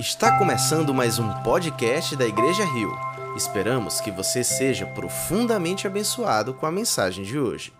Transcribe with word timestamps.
Está 0.00 0.38
começando 0.38 0.94
mais 0.94 1.18
um 1.18 1.30
podcast 1.42 2.16
da 2.16 2.24
Igreja 2.24 2.64
Rio. 2.64 2.90
Esperamos 3.36 4.00
que 4.00 4.10
você 4.10 4.42
seja 4.42 4.86
profundamente 4.86 5.86
abençoado 5.86 6.54
com 6.54 6.64
a 6.64 6.72
mensagem 6.72 7.22
de 7.22 7.38
hoje. 7.38 7.70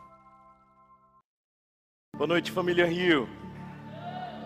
Boa 2.14 2.26
noite, 2.26 2.52
família 2.52 2.84
Rio. 2.84 3.26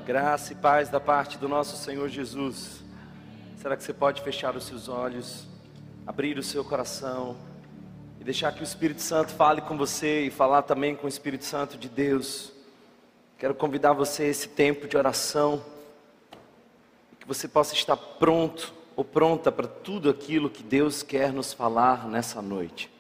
Graça 0.06 0.52
e 0.52 0.54
paz 0.54 0.88
da 0.88 1.00
parte 1.00 1.36
do 1.36 1.48
nosso 1.48 1.76
Senhor 1.76 2.08
Jesus. 2.08 2.80
Será 3.56 3.76
que 3.76 3.82
você 3.82 3.92
pode 3.92 4.22
fechar 4.22 4.54
os 4.54 4.66
seus 4.66 4.88
olhos, 4.88 5.44
abrir 6.06 6.38
o 6.38 6.44
seu 6.44 6.64
coração 6.64 7.36
e 8.20 8.24
deixar 8.24 8.52
que 8.52 8.60
o 8.60 8.62
Espírito 8.62 9.02
Santo 9.02 9.32
fale 9.32 9.60
com 9.60 9.76
você 9.76 10.20
e 10.26 10.30
falar 10.30 10.62
também 10.62 10.94
com 10.94 11.06
o 11.06 11.08
Espírito 11.08 11.44
Santo 11.44 11.76
de 11.76 11.88
Deus? 11.88 12.52
Quero 13.36 13.52
convidar 13.52 13.94
você 13.94 14.22
a 14.22 14.28
esse 14.28 14.48
tempo 14.50 14.86
de 14.86 14.96
oração, 14.96 15.73
que 17.24 17.28
você 17.28 17.48
possa 17.48 17.72
estar 17.72 17.96
pronto 17.96 18.74
ou 18.94 19.02
pronta 19.02 19.50
para 19.50 19.66
tudo 19.66 20.10
aquilo 20.10 20.50
que 20.50 20.62
Deus 20.62 21.02
quer 21.02 21.32
nos 21.32 21.54
falar 21.54 22.06
nessa 22.06 22.42
noite. 22.42 22.90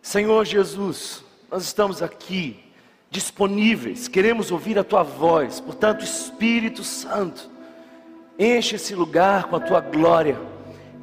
Senhor 0.00 0.44
Jesus, 0.44 1.24
nós 1.50 1.64
estamos 1.64 2.00
aqui 2.02 2.62
disponíveis, 3.10 4.06
queremos 4.06 4.52
ouvir 4.52 4.78
a 4.78 4.84
tua 4.84 5.02
voz, 5.02 5.58
portanto, 5.58 6.04
Espírito 6.04 6.84
Santo, 6.84 7.50
enche 8.38 8.76
esse 8.76 8.94
lugar 8.94 9.48
com 9.48 9.56
a 9.56 9.60
tua 9.60 9.80
glória, 9.80 10.38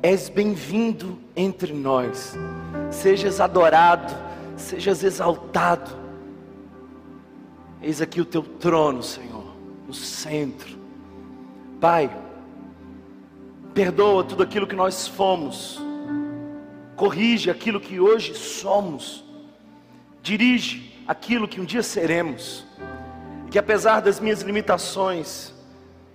és 0.02 0.30
bem-vindo 0.30 1.20
entre 1.36 1.74
nós, 1.74 2.36
sejas 2.90 3.42
adorado, 3.42 4.16
sejas 4.56 5.04
exaltado, 5.04 5.92
eis 7.82 8.02
aqui 8.02 8.22
o 8.22 8.26
teu 8.26 8.44
trono, 8.44 9.04
Senhor, 9.04 9.54
no 9.86 9.94
centro, 9.94 10.80
Pai, 11.82 12.10
perdoa 13.80 14.26
tudo 14.26 14.44
aquilo 14.44 14.68
que 14.68 14.76
nós 14.76 15.08
fomos, 15.08 15.82
corrige 16.98 17.50
aquilo 17.50 17.80
que 17.80 17.98
hoje 17.98 18.36
somos, 18.36 19.24
dirige 20.22 21.02
aquilo 21.08 21.48
que 21.48 21.62
um 21.62 21.64
dia 21.64 21.82
seremos, 21.82 22.66
que 23.50 23.58
apesar 23.58 24.02
das 24.02 24.20
minhas 24.20 24.42
limitações, 24.42 25.54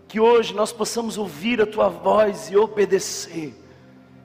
que 0.06 0.20
hoje 0.20 0.52
nós 0.52 0.74
possamos 0.74 1.16
ouvir 1.16 1.58
a 1.62 1.64
tua 1.64 1.88
voz 1.88 2.50
e 2.50 2.56
obedecer, 2.58 3.54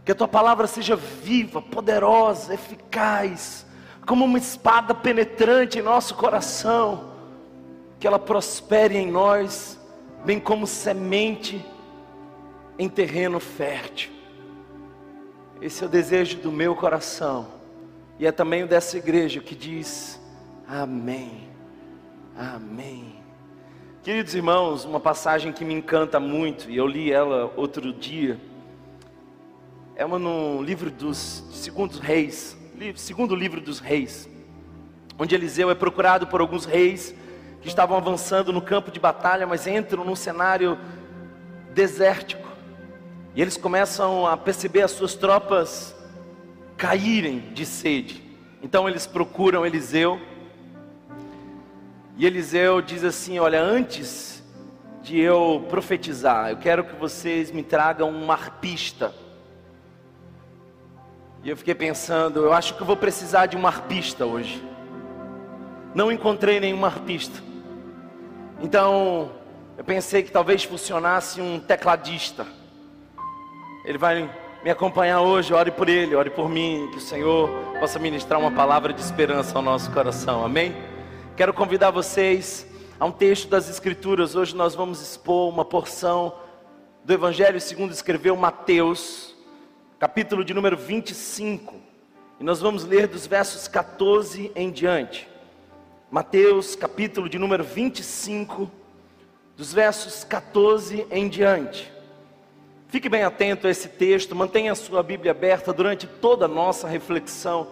que 0.03 0.11
a 0.11 0.15
tua 0.15 0.27
palavra 0.27 0.67
seja 0.67 0.97
viva, 0.97 1.61
poderosa, 1.61 2.53
eficaz, 2.53 3.65
como 4.05 4.25
uma 4.25 4.37
espada 4.37 4.93
penetrante 4.93 5.79
em 5.79 5.81
nosso 5.81 6.13
coração, 6.13 7.13
que 8.01 8.05
ela 8.05 8.19
prospere 8.19 8.97
em 8.97 9.09
nós, 9.09 9.79
bem 10.25 10.41
como 10.41 10.67
semente 10.67 11.65
em 12.79 12.89
terreno 12.89 13.39
fértil. 13.39 14.09
Esse 15.61 15.83
é 15.83 15.87
o 15.87 15.89
desejo 15.89 16.37
do 16.37 16.51
meu 16.51 16.73
coração, 16.73 17.47
e 18.17 18.25
é 18.25 18.31
também 18.31 18.63
o 18.63 18.67
dessa 18.67 18.97
igreja 18.97 19.41
que 19.41 19.53
diz: 19.53 20.19
Amém, 20.65 21.49
Amém. 22.39 23.15
Queridos 24.01 24.33
irmãos, 24.33 24.85
uma 24.85 24.99
passagem 24.99 25.51
que 25.51 25.65
me 25.65 25.73
encanta 25.73 26.21
muito, 26.21 26.71
e 26.71 26.77
eu 26.77 26.87
li 26.87 27.11
ela 27.11 27.51
outro 27.57 27.91
dia, 27.91 28.39
é 29.93 30.05
uma 30.05 30.17
no 30.17 30.61
livro 30.61 30.89
dos 30.89 31.43
Segundos 31.51 31.99
Reis, 31.99 32.57
segundo 32.95 33.35
livro 33.35 33.59
dos 33.59 33.79
Reis, 33.79 34.29
onde 35.19 35.35
Eliseu 35.35 35.69
é 35.69 35.75
procurado 35.75 36.27
por 36.27 36.39
alguns 36.39 36.63
reis 36.63 37.13
que 37.61 37.67
estavam 37.67 37.97
avançando 37.97 38.53
no 38.53 38.61
campo 38.61 38.89
de 38.89 39.01
batalha, 39.01 39.45
mas 39.45 39.67
entram 39.67 40.05
num 40.05 40.15
cenário 40.15 40.77
desértico. 41.73 42.48
E 43.39 43.41
eles 43.41 43.55
começam 43.55 44.27
a 44.27 44.35
perceber 44.35 44.81
as 44.81 44.91
suas 44.91 45.15
tropas 45.15 45.95
caírem 46.75 47.39
de 47.53 47.65
sede. 47.65 48.21
Então 48.61 48.85
eles 48.85 49.07
procuram 49.07 49.65
Eliseu. 49.65 50.19
E 52.17 52.25
Eliseu 52.25 52.81
diz 52.81 53.01
assim: 53.01 53.39
Olha, 53.39 53.61
antes 53.61 54.43
de 55.01 55.17
eu 55.17 55.65
profetizar, 55.69 56.49
eu 56.49 56.57
quero 56.57 56.83
que 56.83 56.93
vocês 56.97 57.49
me 57.49 57.63
tragam 57.63 58.11
um 58.11 58.29
arpista. 58.29 59.15
E 61.41 61.49
eu 61.49 61.55
fiquei 61.55 61.75
pensando, 61.75 62.43
eu 62.43 62.51
acho 62.51 62.75
que 62.75 62.81
eu 62.81 62.85
vou 62.85 62.97
precisar 62.97 63.45
de 63.45 63.55
um 63.55 63.65
arpista 63.65 64.25
hoje. 64.25 64.61
Não 65.95 66.11
encontrei 66.11 66.59
nenhum 66.59 66.83
arpista. 66.83 67.41
Então, 68.59 69.31
eu 69.77 69.83
pensei 69.85 70.23
que 70.23 70.29
talvez 70.29 70.65
funcionasse 70.65 71.39
um 71.39 71.57
tecladista. 71.57 72.58
Ele 73.89 73.97
vai 73.97 74.29
me 74.63 74.69
acompanhar 74.69 75.21
hoje, 75.21 75.51
ore 75.51 75.71
por 75.71 75.89
ele, 75.89 76.13
ore 76.13 76.29
por 76.29 76.47
mim, 76.47 76.87
que 76.91 76.99
o 76.99 77.01
Senhor 77.01 77.49
possa 77.79 77.97
ministrar 77.97 78.39
uma 78.39 78.51
palavra 78.51 78.93
de 78.93 79.01
esperança 79.01 79.57
ao 79.57 79.63
nosso 79.63 79.89
coração, 79.89 80.45
amém? 80.45 80.75
Quero 81.35 81.51
convidar 81.51 81.89
vocês 81.89 82.67
a 82.99 83.05
um 83.07 83.11
texto 83.11 83.49
das 83.49 83.67
Escrituras, 83.67 84.35
hoje 84.35 84.55
nós 84.55 84.75
vamos 84.75 85.01
expor 85.01 85.51
uma 85.51 85.65
porção 85.65 86.35
do 87.03 87.11
Evangelho 87.11 87.59
segundo 87.59 87.91
escreveu 87.91 88.35
Mateus, 88.35 89.35
capítulo 89.97 90.45
de 90.45 90.53
número 90.53 90.77
25, 90.77 91.73
e 92.39 92.43
nós 92.43 92.61
vamos 92.61 92.83
ler 92.83 93.07
dos 93.07 93.25
versos 93.25 93.67
14 93.67 94.51
em 94.55 94.69
diante. 94.69 95.27
Mateus, 96.11 96.75
capítulo 96.75 97.27
de 97.27 97.39
número 97.39 97.63
25, 97.63 98.69
dos 99.57 99.73
versos 99.73 100.23
14 100.23 101.07
em 101.09 101.27
diante. 101.27 101.97
Fique 102.89 103.07
bem 103.07 103.21
atento 103.21 103.67
a 103.67 103.69
esse 103.69 103.87
texto, 103.87 104.35
mantenha 104.35 104.71
a 104.71 104.75
sua 104.75 105.03
Bíblia 105.03 105.29
aberta 105.29 105.71
durante 105.71 106.07
toda 106.07 106.45
a 106.45 106.47
nossa 106.47 106.87
reflexão. 106.87 107.67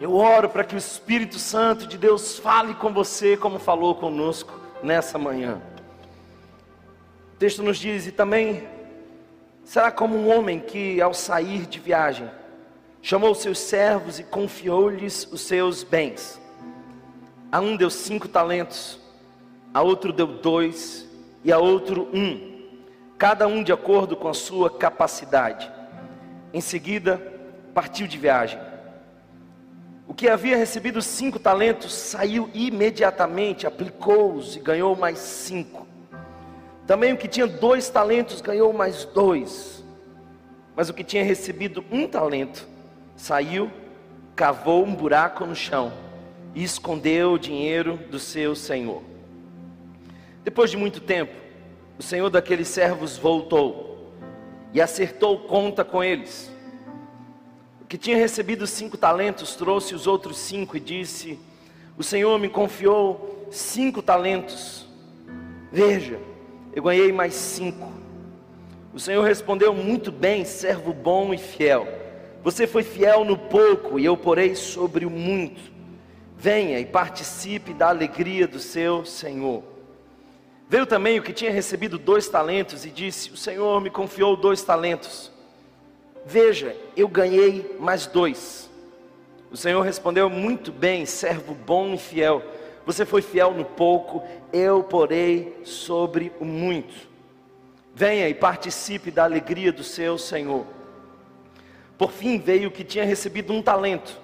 Eu 0.00 0.14
oro 0.14 0.48
para 0.48 0.62
que 0.62 0.76
o 0.76 0.78
Espírito 0.78 1.36
Santo 1.36 1.84
de 1.84 1.98
Deus 1.98 2.38
fale 2.38 2.74
com 2.74 2.92
você 2.92 3.36
como 3.36 3.58
falou 3.58 3.92
conosco 3.96 4.52
nessa 4.84 5.18
manhã. 5.18 5.60
O 7.32 7.36
texto 7.38 7.60
nos 7.60 7.76
diz: 7.76 8.06
e 8.06 8.12
também 8.12 8.68
será 9.64 9.90
como 9.90 10.16
um 10.16 10.32
homem 10.32 10.60
que, 10.60 11.00
ao 11.00 11.12
sair 11.12 11.66
de 11.66 11.80
viagem, 11.80 12.30
chamou 13.02 13.34
seus 13.34 13.58
servos 13.58 14.20
e 14.20 14.22
confiou-lhes 14.22 15.26
os 15.32 15.40
seus 15.40 15.82
bens. 15.82 16.40
A 17.50 17.58
um 17.58 17.76
deu 17.76 17.90
cinco 17.90 18.28
talentos, 18.28 18.96
a 19.72 19.82
outro 19.82 20.12
deu 20.12 20.28
dois, 20.28 21.04
e 21.42 21.52
a 21.52 21.58
outro 21.58 22.08
um 22.14 22.53
cada 23.18 23.46
um 23.46 23.62
de 23.62 23.72
acordo 23.72 24.16
com 24.16 24.28
a 24.28 24.34
sua 24.34 24.70
capacidade. 24.70 25.70
Em 26.52 26.60
seguida, 26.60 27.20
partiu 27.72 28.06
de 28.06 28.18
viagem. 28.18 28.58
O 30.06 30.12
que 30.12 30.28
havia 30.28 30.56
recebido 30.56 31.00
cinco 31.00 31.38
talentos 31.38 31.92
saiu 31.94 32.50
imediatamente, 32.52 33.66
aplicou-os 33.66 34.56
e 34.56 34.60
ganhou 34.60 34.94
mais 34.94 35.18
cinco. 35.18 35.86
Também 36.86 37.12
o 37.12 37.16
que 37.16 37.26
tinha 37.26 37.46
dois 37.46 37.88
talentos 37.88 38.40
ganhou 38.40 38.72
mais 38.72 39.04
dois. 39.06 39.82
Mas 40.76 40.88
o 40.88 40.94
que 40.94 41.02
tinha 41.02 41.24
recebido 41.24 41.84
um 41.90 42.06
talento 42.06 42.68
saiu, 43.16 43.70
cavou 44.36 44.84
um 44.84 44.94
buraco 44.94 45.46
no 45.46 45.54
chão 45.54 45.92
e 46.54 46.62
escondeu 46.62 47.32
o 47.32 47.38
dinheiro 47.38 47.96
do 48.10 48.18
seu 48.18 48.54
senhor. 48.54 49.02
Depois 50.42 50.70
de 50.70 50.76
muito 50.76 51.00
tempo, 51.00 51.32
o 51.98 52.02
senhor 52.02 52.28
daqueles 52.30 52.68
servos 52.68 53.16
voltou 53.16 54.12
e 54.72 54.80
acertou 54.80 55.38
conta 55.40 55.84
com 55.84 56.02
eles. 56.02 56.50
O 57.80 57.84
que 57.84 57.96
tinha 57.96 58.16
recebido 58.16 58.66
cinco 58.66 58.96
talentos 58.96 59.54
trouxe 59.54 59.94
os 59.94 60.06
outros 60.06 60.38
cinco 60.38 60.76
e 60.76 60.80
disse: 60.80 61.38
O 61.96 62.02
senhor 62.02 62.38
me 62.38 62.48
confiou 62.48 63.46
cinco 63.50 64.02
talentos. 64.02 64.86
Veja, 65.70 66.18
eu 66.74 66.82
ganhei 66.82 67.12
mais 67.12 67.34
cinco. 67.34 67.92
O 68.92 68.98
senhor 68.98 69.22
respondeu: 69.22 69.72
Muito 69.72 70.10
bem, 70.10 70.44
servo 70.44 70.92
bom 70.92 71.32
e 71.32 71.38
fiel. 71.38 71.86
Você 72.42 72.66
foi 72.66 72.82
fiel 72.82 73.24
no 73.24 73.38
pouco 73.38 73.98
e 73.98 74.04
eu 74.04 74.16
porei 74.16 74.54
sobre 74.54 75.06
o 75.06 75.10
muito. 75.10 75.72
Venha 76.36 76.78
e 76.78 76.84
participe 76.84 77.72
da 77.72 77.88
alegria 77.88 78.46
do 78.46 78.58
seu 78.58 79.04
senhor. 79.04 79.73
Veio 80.68 80.86
também 80.86 81.18
o 81.18 81.22
que 81.22 81.32
tinha 81.32 81.50
recebido 81.50 81.98
dois 81.98 82.28
talentos 82.28 82.84
e 82.84 82.90
disse: 82.90 83.30
O 83.30 83.36
Senhor 83.36 83.80
me 83.80 83.90
confiou 83.90 84.36
dois 84.36 84.62
talentos. 84.62 85.30
Veja, 86.24 86.74
eu 86.96 87.06
ganhei 87.06 87.76
mais 87.78 88.06
dois. 88.06 88.70
O 89.50 89.56
Senhor 89.56 89.82
respondeu: 89.82 90.30
Muito 90.30 90.72
bem, 90.72 91.04
servo 91.04 91.54
bom 91.54 91.94
e 91.94 91.98
fiel. 91.98 92.42
Você 92.86 93.04
foi 93.04 93.22
fiel 93.22 93.52
no 93.52 93.64
pouco, 93.64 94.22
eu 94.52 94.82
porei 94.82 95.60
sobre 95.64 96.32
o 96.40 96.44
muito. 96.44 96.94
Venha 97.94 98.28
e 98.28 98.34
participe 98.34 99.10
da 99.10 99.24
alegria 99.24 99.72
do 99.72 99.84
seu 99.84 100.18
Senhor. 100.18 100.66
Por 101.96 102.10
fim 102.10 102.38
veio 102.38 102.68
o 102.68 102.72
que 102.72 102.82
tinha 102.82 103.04
recebido 103.04 103.52
um 103.52 103.62
talento 103.62 104.18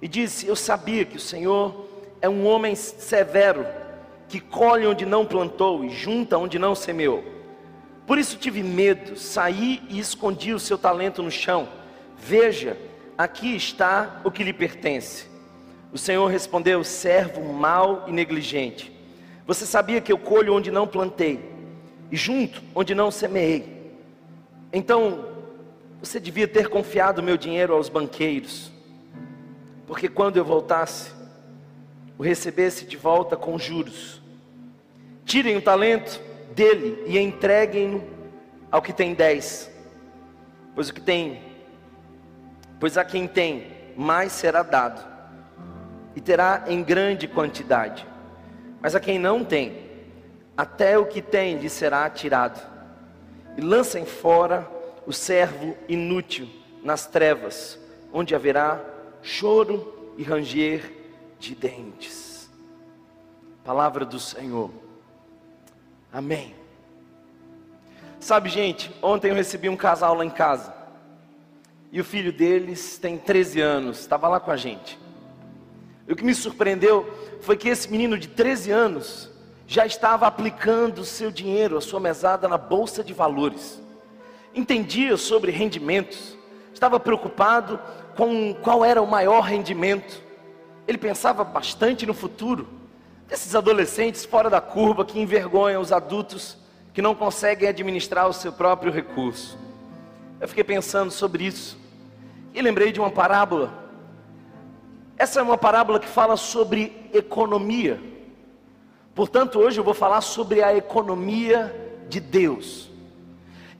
e 0.00 0.08
disse: 0.08 0.46
Eu 0.46 0.56
sabia 0.56 1.04
que 1.04 1.16
o 1.16 1.20
Senhor 1.20 1.86
é 2.20 2.28
um 2.28 2.46
homem 2.46 2.74
severo 2.74 3.66
que 4.32 4.40
colhe 4.40 4.86
onde 4.86 5.04
não 5.04 5.26
plantou 5.26 5.84
e 5.84 5.90
junta 5.90 6.38
onde 6.38 6.58
não 6.58 6.74
semeou. 6.74 7.22
Por 8.06 8.16
isso 8.16 8.38
tive 8.38 8.62
medo, 8.62 9.14
saí 9.14 9.82
e 9.90 9.98
escondi 9.98 10.54
o 10.54 10.58
seu 10.58 10.78
talento 10.78 11.22
no 11.22 11.30
chão. 11.30 11.68
Veja, 12.16 12.78
aqui 13.18 13.54
está 13.54 14.22
o 14.24 14.30
que 14.30 14.42
lhe 14.42 14.54
pertence. 14.54 15.26
O 15.92 15.98
Senhor 15.98 16.26
respondeu: 16.28 16.82
servo 16.82 17.52
mau 17.52 18.06
e 18.08 18.10
negligente. 18.10 18.90
Você 19.46 19.66
sabia 19.66 20.00
que 20.00 20.10
eu 20.10 20.16
colho 20.16 20.54
onde 20.54 20.70
não 20.70 20.86
plantei 20.86 21.52
e 22.10 22.16
junto 22.16 22.62
onde 22.74 22.94
não 22.94 23.10
semeei. 23.10 23.92
Então, 24.72 25.26
você 26.00 26.18
devia 26.18 26.48
ter 26.48 26.70
confiado 26.70 27.22
meu 27.22 27.36
dinheiro 27.36 27.74
aos 27.74 27.90
banqueiros, 27.90 28.72
porque 29.86 30.08
quando 30.08 30.38
eu 30.38 30.44
voltasse, 30.44 31.12
o 32.16 32.22
recebesse 32.22 32.86
de 32.86 32.96
volta 32.96 33.36
com 33.36 33.58
juros. 33.58 34.21
Tirem 35.24 35.56
o 35.56 35.62
talento 35.62 36.20
dele 36.54 37.02
e 37.06 37.18
entreguem-no 37.18 38.02
ao 38.70 38.82
que 38.82 38.92
tem 38.92 39.14
dez, 39.14 39.70
pois 40.74 40.88
o 40.88 40.94
que 40.94 41.00
tem, 41.00 41.42
pois 42.80 42.96
a 42.96 43.04
quem 43.04 43.26
tem 43.26 43.66
mais 43.96 44.32
será 44.32 44.62
dado 44.62 45.12
e 46.14 46.20
terá 46.20 46.64
em 46.66 46.82
grande 46.82 47.26
quantidade. 47.28 48.06
Mas 48.80 48.94
a 48.94 49.00
quem 49.00 49.18
não 49.18 49.44
tem, 49.44 49.90
até 50.56 50.98
o 50.98 51.06
que 51.06 51.22
tem 51.22 51.58
lhe 51.58 51.68
será 51.68 52.08
tirado. 52.10 52.60
E 53.56 53.60
lancem 53.60 54.04
fora 54.04 54.68
o 55.06 55.12
servo 55.12 55.76
inútil 55.88 56.48
nas 56.82 57.06
trevas, 57.06 57.78
onde 58.12 58.34
haverá 58.34 58.80
choro 59.22 60.14
e 60.16 60.22
ranger 60.22 60.90
de 61.38 61.54
dentes. 61.54 62.50
Palavra 63.64 64.04
do 64.04 64.18
Senhor. 64.18 64.70
Amém. 66.12 66.54
Sabe, 68.20 68.50
gente, 68.50 68.90
ontem 69.00 69.30
eu 69.30 69.34
recebi 69.34 69.68
um 69.68 69.76
casal 69.76 70.14
lá 70.14 70.24
em 70.24 70.30
casa. 70.30 70.74
E 71.90 72.00
o 72.00 72.04
filho 72.04 72.32
deles 72.32 72.98
tem 72.98 73.16
13 73.16 73.60
anos, 73.60 74.00
estava 74.00 74.28
lá 74.28 74.38
com 74.38 74.50
a 74.50 74.56
gente. 74.56 74.98
E 76.06 76.12
o 76.12 76.16
que 76.16 76.24
me 76.24 76.34
surpreendeu 76.34 77.10
foi 77.40 77.56
que 77.56 77.68
esse 77.68 77.90
menino 77.90 78.18
de 78.18 78.28
13 78.28 78.70
anos 78.70 79.30
já 79.66 79.86
estava 79.86 80.26
aplicando 80.26 80.98
o 80.98 81.04
seu 81.04 81.30
dinheiro, 81.30 81.78
a 81.78 81.80
sua 81.80 81.98
mesada 81.98 82.46
na 82.46 82.58
bolsa 82.58 83.02
de 83.02 83.14
valores. 83.14 83.80
Entendia 84.54 85.16
sobre 85.16 85.50
rendimentos, 85.50 86.36
estava 86.74 87.00
preocupado 87.00 87.80
com 88.14 88.52
qual 88.54 88.84
era 88.84 89.00
o 89.00 89.06
maior 89.06 89.40
rendimento. 89.40 90.22
Ele 90.86 90.98
pensava 90.98 91.42
bastante 91.42 92.04
no 92.04 92.12
futuro. 92.12 92.68
Esses 93.32 93.56
adolescentes 93.56 94.24
fora 94.24 94.48
da 94.48 94.60
curva 94.60 95.04
que 95.04 95.18
envergonham 95.18 95.82
os 95.82 95.90
adultos 95.90 96.56
que 96.94 97.02
não 97.02 97.14
conseguem 97.14 97.68
administrar 97.68 98.28
o 98.28 98.32
seu 98.32 98.52
próprio 98.52 98.92
recurso. 98.92 99.58
Eu 100.40 100.46
fiquei 100.46 100.62
pensando 100.62 101.10
sobre 101.10 101.44
isso 101.44 101.76
e 102.54 102.62
lembrei 102.62 102.92
de 102.92 103.00
uma 103.00 103.10
parábola 103.10 103.82
essa 105.22 105.38
é 105.38 105.42
uma 105.44 105.56
parábola 105.56 106.00
que 106.00 106.08
fala 106.08 106.36
sobre 106.36 107.08
economia. 107.12 108.02
Portanto, 109.14 109.60
hoje 109.60 109.78
eu 109.78 109.84
vou 109.84 109.94
falar 109.94 110.20
sobre 110.20 110.64
a 110.64 110.74
economia 110.74 111.72
de 112.08 112.18
Deus. 112.18 112.90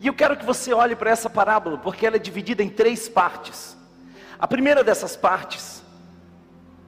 E 0.00 0.06
eu 0.06 0.14
quero 0.14 0.37
que 0.37 0.44
você 0.44 0.72
olhe 0.72 0.94
para 0.94 1.10
essa 1.10 1.28
parábola, 1.28 1.78
porque 1.78 2.06
ela 2.06 2.14
é 2.14 2.19
dividida 2.20 2.62
em 2.62 2.69
três 2.69 3.08
partes. 3.08 3.76
A 4.38 4.46
primeira 4.46 4.84
dessas 4.84 5.16
partes 5.16 5.81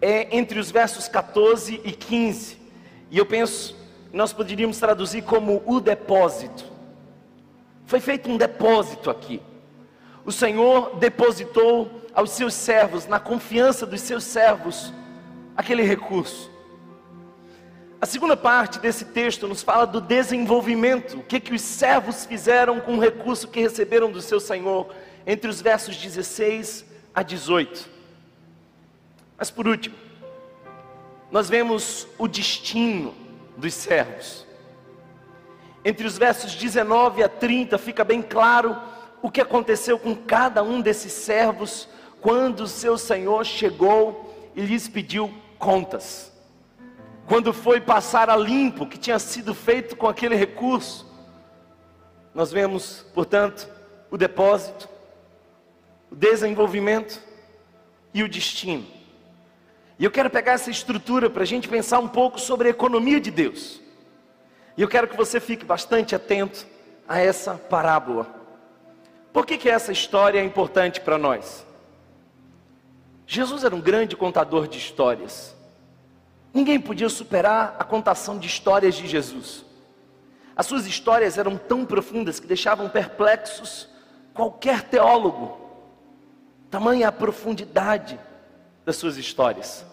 é 0.05 0.37
entre 0.37 0.59
os 0.59 0.71
versos 0.71 1.09
14 1.09 1.81
e 1.83 1.93
15. 1.93 2.59
E 3.11 3.17
eu 3.17 3.25
penso 3.25 3.75
nós 4.15 4.33
poderíamos 4.33 4.79
traduzir 4.79 5.23
como 5.23 5.61
o 5.67 5.81
depósito. 5.81 6.65
Foi 7.85 7.99
feito 7.99 8.31
um 8.31 8.37
depósito 8.37 9.11
aqui. 9.11 9.43
O 10.25 10.31
Senhor 10.31 10.97
depositou 10.97 11.91
aos 12.15 12.31
seus 12.31 12.55
servos, 12.55 13.06
na 13.06 13.19
confiança 13.19 13.85
dos 13.85 14.01
seus 14.01 14.23
servos, 14.23 14.93
aquele 15.56 15.83
recurso. 15.83 16.49
A 18.01 18.06
segunda 18.06 18.37
parte 18.37 18.79
desse 18.79 19.06
texto 19.06 19.49
nos 19.49 19.62
fala 19.62 19.85
do 19.85 20.01
desenvolvimento, 20.01 21.19
o 21.19 21.23
que, 21.23 21.41
que 21.41 21.53
os 21.55 21.62
servos 21.62 22.25
fizeram 22.25 22.79
com 22.79 22.97
o 22.97 23.01
recurso 23.01 23.49
que 23.49 23.61
receberam 23.61 24.12
do 24.12 24.23
seu 24.23 24.39
Senhor, 24.39 24.95
entre 25.27 25.51
os 25.51 25.61
versos 25.61 25.97
16 25.97 26.85
a 27.12 27.23
18. 27.23 27.94
Mas 29.36 29.50
por 29.50 29.66
último, 29.66 29.96
nós 31.31 31.48
vemos 31.48 32.06
o 32.19 32.28
destino 32.28 33.14
dos 33.56 33.75
servos. 33.75 34.46
Entre 35.84 36.06
os 36.06 36.16
versos 36.16 36.54
19 36.54 37.22
a 37.22 37.28
30 37.28 37.76
fica 37.76 38.04
bem 38.04 38.22
claro 38.22 38.76
o 39.20 39.31
que 39.31 39.40
aconteceu 39.40 39.98
com 39.98 40.14
cada 40.14 40.62
um 40.62 40.81
desses 40.81 41.12
servos 41.12 41.88
quando 42.20 42.60
o 42.60 42.69
seu 42.69 42.96
senhor 42.96 43.44
chegou 43.44 44.52
e 44.54 44.62
lhes 44.62 44.88
pediu 44.88 45.32
contas. 45.58 46.32
Quando 47.26 47.52
foi 47.52 47.81
passar 47.81 48.31
a 48.31 48.36
limpo 48.36 48.86
que 48.86 48.98
tinha 48.98 49.19
sido 49.19 49.54
feito 49.54 49.96
com 49.96 50.06
aquele 50.06 50.36
recurso, 50.36 51.10
nós 52.34 52.52
vemos, 52.52 53.04
portanto, 53.14 53.69
o 54.10 54.16
depósito, 54.16 54.88
o 56.10 56.14
desenvolvimento 56.14 57.20
e 58.12 58.22
o 58.22 58.28
destino. 58.28 58.94
E 59.99 60.05
eu 60.05 60.11
quero 60.11 60.29
pegar 60.29 60.52
essa 60.52 60.70
estrutura 60.70 61.31
para 61.31 61.43
a 61.43 61.46
gente 61.46 61.69
pensar 61.69 62.00
um 62.00 62.08
pouco 62.08 62.41
sobre 62.41 62.69
a 62.69 62.70
economia 62.70 63.20
de 63.20 63.31
Deus. 63.31 63.81
E 64.76 64.82
eu 64.82 64.88
quero 64.88 65.06
que 65.06 65.17
você 65.17 65.38
fique 65.38 65.64
bastante 65.64 66.14
atento 66.14 66.67
a 67.08 67.19
essa 67.20 67.55
parábola. 67.55 68.26
Por 69.32 69.46
que, 69.46 69.56
que 69.56 69.69
essa 69.69 69.93
história 69.93 70.41
é 70.41 70.44
importante 70.44 71.00
para 71.00 71.17
nós? 71.17 71.64
Jesus 73.26 73.62
era 73.64 73.75
um 73.75 73.81
grande 73.81 74.17
contador 74.17 74.67
de 74.67 74.79
histórias. 74.79 75.55
Ninguém 76.52 76.81
podia 76.81 77.08
superar 77.08 77.76
a 77.79 77.85
contação 77.85 78.38
de 78.38 78.46
histórias 78.46 78.94
de 78.94 79.06
Jesus. 79.06 79.64
As 80.56 80.67
suas 80.67 80.87
histórias 80.87 81.38
eram 81.38 81.56
tão 81.56 81.85
profundas 81.85 82.38
que 82.38 82.46
deixavam 82.46 82.88
perplexos 82.88 83.88
qualquer 84.32 84.82
teólogo. 84.82 85.58
Tamanha 86.70 87.08
a 87.08 87.12
profundidade 87.12 88.19
das 88.84 88.96
suas 88.96 89.16
histórias. 89.16 89.84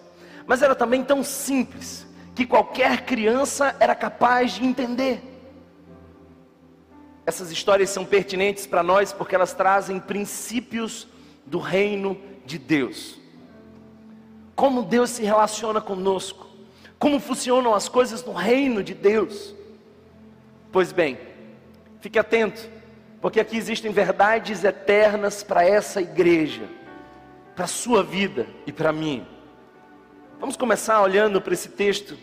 Mas 0.45 0.61
era 0.61 0.75
também 0.75 1.03
tão 1.03 1.23
simples 1.23 2.05
que 2.35 2.45
qualquer 2.45 3.05
criança 3.05 3.75
era 3.79 3.95
capaz 3.95 4.53
de 4.53 4.65
entender. 4.65 5.21
Essas 7.25 7.51
histórias 7.51 7.89
são 7.89 8.03
pertinentes 8.03 8.65
para 8.65 8.81
nós 8.81 9.13
porque 9.13 9.35
elas 9.35 9.53
trazem 9.53 9.99
princípios 9.99 11.07
do 11.45 11.59
reino 11.59 12.17
de 12.45 12.57
Deus 12.57 13.21
como 14.61 14.83
Deus 14.83 15.09
se 15.09 15.23
relaciona 15.23 15.81
conosco, 15.81 16.47
como 16.99 17.19
funcionam 17.19 17.73
as 17.73 17.89
coisas 17.89 18.23
no 18.23 18.31
reino 18.31 18.83
de 18.83 18.93
Deus. 18.93 19.55
Pois 20.71 20.91
bem, 20.91 21.17
fique 21.99 22.19
atento, 22.19 22.69
porque 23.19 23.39
aqui 23.39 23.57
existem 23.57 23.91
verdades 23.91 24.63
eternas 24.63 25.41
para 25.41 25.67
essa 25.67 25.99
igreja, 25.99 26.69
para 27.55 27.65
a 27.65 27.67
sua 27.67 28.03
vida 28.03 28.47
e 28.65 28.71
para 28.71 28.91
mim. 28.91 29.25
Vamos 30.39 30.57
começar 30.57 31.01
olhando 31.01 31.39
para 31.41 31.53
esse 31.53 31.69
texto 31.69 32.17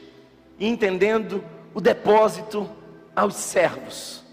e 0.59 0.67
entendendo 0.67 1.45
o 1.75 1.81
depósito 1.81 2.69
aos 3.15 3.35
servos. 3.37 4.25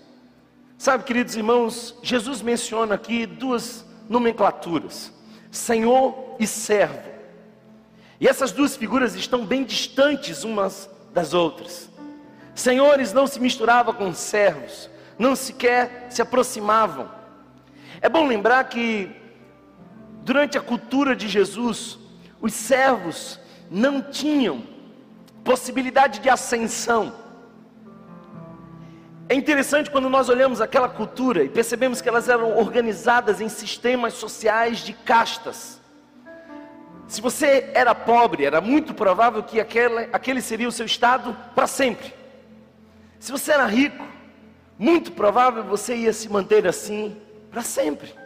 Sabe, 0.78 1.04
queridos 1.04 1.36
irmãos, 1.36 1.96
Jesus 2.02 2.42
menciona 2.42 2.96
aqui 2.96 3.25
duas 3.25 3.86
nomenclaturas: 4.10 5.14
Senhor 5.52 6.36
e 6.40 6.48
servo. 6.48 7.16
E 8.20 8.28
essas 8.28 8.52
duas 8.52 8.75
figuras 8.75 9.16
estão 9.16 9.46
bem 9.46 9.64
distantes 9.64 10.44
umas 10.44 10.90
das 11.14 11.34
outras. 11.34 11.90
Senhores 12.54 13.12
não 13.12 13.28
se 13.28 13.40
misturavam 13.40 13.94
com 13.94 14.14
servos, 14.14 14.90
não 15.20 15.36
sequer 15.36 16.08
se 16.10 16.22
aproximavam. 16.22 17.10
É 18.02 18.08
bom 18.08 18.25
lembrar 18.25 18.64
que 18.66 19.12
durante 20.25 20.58
a 20.58 20.62
cultura 20.62 21.15
de 21.15 21.27
Jesus, 21.27 22.00
os 22.41 22.51
servos 22.51 23.39
não 23.70 24.01
tinham 24.01 24.63
possibilidade 25.44 26.20
de 26.20 26.29
ascensão. 26.29 27.13
É 29.29 29.36
interessante 29.36 29.91
quando 29.91 30.10
nós 30.10 30.27
olhamos 30.27 30.60
aquela 30.62 30.89
cultura 30.89 31.44
e 31.44 31.50
percebemos 31.50 32.01
que 32.01 32.10
elas 32.10 32.27
eram 32.27 32.58
organizadas 32.58 33.39
em 33.39 33.48
sistemas 33.48 34.15
sociais 34.15 34.79
de 34.79 34.94
castas. 34.94 35.79
Se 37.08 37.22
você 37.22 37.70
era 37.75 37.94
pobre, 37.94 38.46
era 38.46 38.60
muito 38.60 38.96
provável 38.96 39.44
que 39.44 39.60
aquele, 39.60 40.10
aquele 40.12 40.41
seria 40.41 40.67
o 40.67 40.72
seu 40.72 40.88
estado 40.88 41.38
para 41.53 41.67
sempre. 41.67 42.12
Se 43.20 43.32
você 43.32 43.51
era 43.51 43.67
rico, 43.67 44.03
muito 44.77 45.12
provável 45.12 45.63
você 45.63 45.96
ia 45.96 46.13
se 46.13 46.27
manter 46.29 46.65
assim 46.65 47.15
para 47.51 47.62
sempre. 47.62 48.25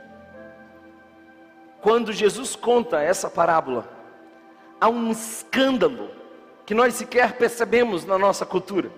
Quando 1.81 2.12
Jesus 2.12 2.55
conta 2.55 3.01
essa 3.01 3.29
parábola, 3.29 3.88
há 4.79 4.89
um 4.89 5.12
escândalo 5.12 6.09
que 6.65 6.74
nós 6.74 6.95
sequer 6.95 7.33
percebemos 7.33 8.05
na 8.05 8.17
nossa 8.17 8.45
cultura. 8.45 8.91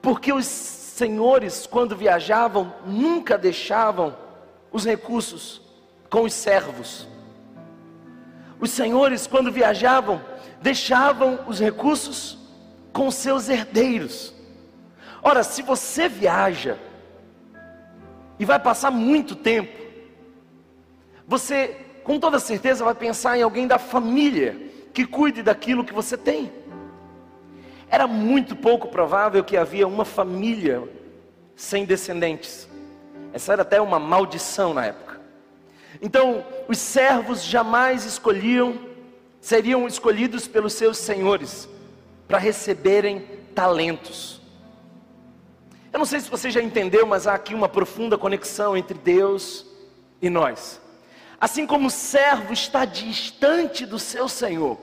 Porque 0.00 0.32
os 0.32 0.46
senhores, 0.46 1.66
quando 1.66 1.96
viajavam, 1.96 2.74
nunca 2.84 3.38
deixavam 3.38 4.16
os 4.70 4.84
recursos 4.84 5.62
com 6.10 6.22
os 6.22 6.34
servos. 6.34 7.08
Os 8.60 8.70
senhores, 8.70 9.26
quando 9.26 9.52
viajavam, 9.52 10.20
deixavam 10.60 11.40
os 11.46 11.60
recursos 11.60 12.38
com 12.92 13.10
seus 13.10 13.48
herdeiros. 13.48 14.34
Ora, 15.22 15.42
se 15.42 15.62
você 15.62 16.08
viaja 16.08 16.78
e 18.38 18.44
vai 18.44 18.58
passar 18.58 18.90
muito 18.90 19.34
tempo, 19.34 19.87
você 21.28 21.76
com 22.02 22.18
toda 22.18 22.40
certeza 22.40 22.82
vai 22.82 22.94
pensar 22.94 23.36
em 23.36 23.42
alguém 23.42 23.66
da 23.66 23.78
família 23.78 24.56
que 24.94 25.06
cuide 25.06 25.42
daquilo 25.42 25.84
que 25.84 25.92
você 25.92 26.16
tem. 26.16 26.50
Era 27.90 28.06
muito 28.06 28.56
pouco 28.56 28.88
provável 28.88 29.44
que 29.44 29.54
havia 29.54 29.86
uma 29.86 30.06
família 30.06 30.82
sem 31.54 31.84
descendentes. 31.84 32.66
Essa 33.30 33.52
era 33.52 33.60
até 33.60 33.78
uma 33.78 33.98
maldição 33.98 34.72
na 34.72 34.86
época. 34.86 35.20
Então, 36.00 36.46
os 36.66 36.78
servos 36.78 37.44
jamais 37.44 38.06
escolhiam, 38.06 38.78
seriam 39.38 39.86
escolhidos 39.86 40.48
pelos 40.48 40.72
seus 40.72 40.96
senhores 40.96 41.68
para 42.26 42.38
receberem 42.38 43.20
talentos. 43.54 44.40
Eu 45.92 45.98
não 45.98 46.06
sei 46.06 46.20
se 46.20 46.30
você 46.30 46.50
já 46.50 46.62
entendeu, 46.62 47.06
mas 47.06 47.26
há 47.26 47.34
aqui 47.34 47.54
uma 47.54 47.68
profunda 47.68 48.16
conexão 48.16 48.74
entre 48.74 48.96
Deus 48.96 49.66
e 50.22 50.30
nós. 50.30 50.87
Assim 51.40 51.66
como 51.66 51.86
o 51.86 51.90
servo 51.90 52.52
está 52.52 52.84
distante 52.84 53.86
do 53.86 53.98
seu 53.98 54.28
senhor, 54.28 54.78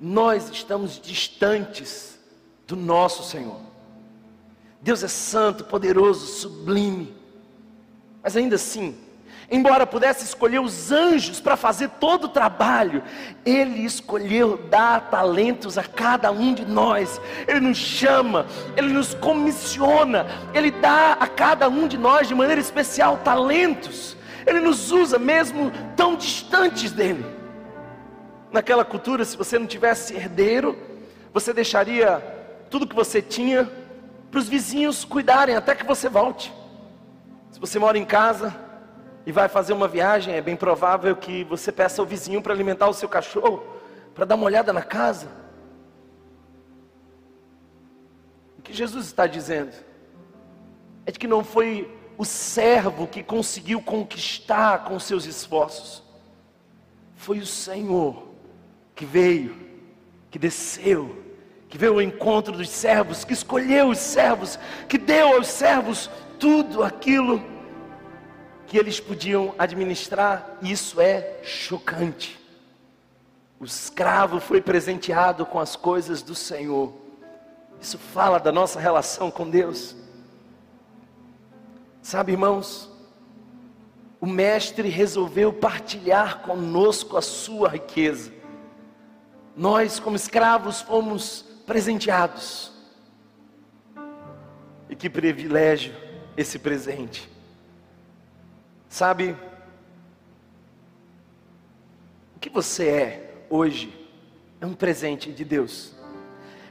nós 0.00 0.50
estamos 0.50 1.00
distantes 1.00 2.18
do 2.66 2.76
nosso 2.76 3.22
Senhor. 3.22 3.60
Deus 4.80 5.02
é 5.02 5.08
santo, 5.08 5.64
poderoso, 5.64 6.26
sublime. 6.26 7.14
Mas 8.22 8.36
ainda 8.36 8.56
assim, 8.56 8.96
embora 9.50 9.86
pudesse 9.86 10.24
escolher 10.24 10.60
os 10.60 10.90
anjos 10.90 11.40
para 11.40 11.56
fazer 11.56 11.88
todo 12.00 12.24
o 12.24 12.28
trabalho, 12.28 13.02
Ele 13.46 13.84
escolheu 13.84 14.58
dar 14.68 15.08
talentos 15.08 15.78
a 15.78 15.84
cada 15.84 16.32
um 16.32 16.52
de 16.52 16.64
nós. 16.64 17.20
Ele 17.46 17.60
nos 17.60 17.78
chama, 17.78 18.46
Ele 18.76 18.92
nos 18.92 19.14
comissiona, 19.14 20.26
Ele 20.52 20.70
dá 20.70 21.12
a 21.12 21.26
cada 21.28 21.68
um 21.68 21.86
de 21.86 21.96
nós 21.96 22.26
de 22.26 22.34
maneira 22.34 22.60
especial 22.60 23.18
talentos. 23.18 24.13
Ele 24.46 24.60
nos 24.60 24.90
usa 24.90 25.18
mesmo 25.18 25.72
tão 25.96 26.16
distantes 26.16 26.92
dele. 26.92 27.24
Naquela 28.52 28.84
cultura, 28.84 29.24
se 29.24 29.36
você 29.36 29.58
não 29.58 29.66
tivesse 29.66 30.14
herdeiro, 30.14 30.76
você 31.32 31.52
deixaria 31.52 32.22
tudo 32.70 32.86
que 32.86 32.94
você 32.94 33.20
tinha 33.20 33.70
para 34.30 34.38
os 34.38 34.48
vizinhos 34.48 35.04
cuidarem 35.04 35.56
até 35.56 35.74
que 35.74 35.84
você 35.84 36.08
volte. 36.08 36.52
Se 37.50 37.60
você 37.60 37.78
mora 37.78 37.96
em 37.96 38.04
casa 38.04 38.54
e 39.24 39.32
vai 39.32 39.48
fazer 39.48 39.72
uma 39.72 39.88
viagem, 39.88 40.34
é 40.34 40.42
bem 40.42 40.56
provável 40.56 41.16
que 41.16 41.44
você 41.44 41.72
peça 41.72 42.02
ao 42.02 42.06
vizinho 42.06 42.42
para 42.42 42.52
alimentar 42.52 42.88
o 42.88 42.94
seu 42.94 43.08
cachorro, 43.08 43.64
para 44.14 44.24
dar 44.24 44.34
uma 44.34 44.44
olhada 44.44 44.72
na 44.72 44.82
casa. 44.82 45.28
O 48.58 48.62
que 48.62 48.72
Jesus 48.72 49.06
está 49.06 49.26
dizendo 49.26 49.72
é 51.06 51.12
de 51.12 51.18
que 51.18 51.26
não 51.26 51.44
foi 51.44 51.92
o 52.16 52.24
servo 52.24 53.06
que 53.06 53.22
conseguiu 53.22 53.80
conquistar 53.80 54.84
com 54.84 54.98
seus 54.98 55.26
esforços, 55.26 56.02
foi 57.16 57.38
o 57.38 57.46
Senhor 57.46 58.28
que 58.94 59.04
veio, 59.04 59.56
que 60.30 60.38
desceu, 60.38 61.22
que 61.68 61.78
veio 61.78 61.94
ao 61.94 62.02
encontro 62.02 62.56
dos 62.56 62.68
servos, 62.68 63.24
que 63.24 63.32
escolheu 63.32 63.88
os 63.88 63.98
servos, 63.98 64.58
que 64.88 64.98
deu 64.98 65.34
aos 65.34 65.48
servos 65.48 66.08
tudo 66.38 66.82
aquilo 66.82 67.42
que 68.66 68.78
eles 68.78 69.00
podiam 69.00 69.54
administrar, 69.58 70.58
isso 70.62 71.00
é 71.00 71.38
chocante. 71.42 72.40
O 73.58 73.64
escravo 73.64 74.40
foi 74.40 74.60
presenteado 74.60 75.46
com 75.46 75.58
as 75.58 75.76
coisas 75.76 76.22
do 76.22 76.34
Senhor. 76.34 76.92
Isso 77.80 77.98
fala 77.98 78.38
da 78.38 78.52
nossa 78.52 78.78
relação 78.80 79.30
com 79.30 79.48
Deus. 79.48 79.96
Sabe, 82.04 82.32
irmãos, 82.32 82.88
o 84.20 84.26
Mestre 84.26 84.88
resolveu 84.88 85.52
partilhar 85.52 86.42
conosco 86.42 87.16
a 87.16 87.22
sua 87.22 87.68
riqueza 87.68 88.34
nós, 89.56 90.00
como 90.00 90.16
escravos, 90.16 90.80
fomos 90.80 91.44
presenteados. 91.66 92.72
E 94.88 94.96
que 94.96 95.08
privilégio 95.08 95.94
esse 96.36 96.58
presente. 96.58 97.30
Sabe, 98.88 99.36
o 102.36 102.38
que 102.40 102.50
você 102.50 102.88
é 102.88 103.44
hoje 103.48 103.92
é 104.60 104.66
um 104.66 104.74
presente 104.74 105.32
de 105.32 105.44
Deus. 105.44 105.94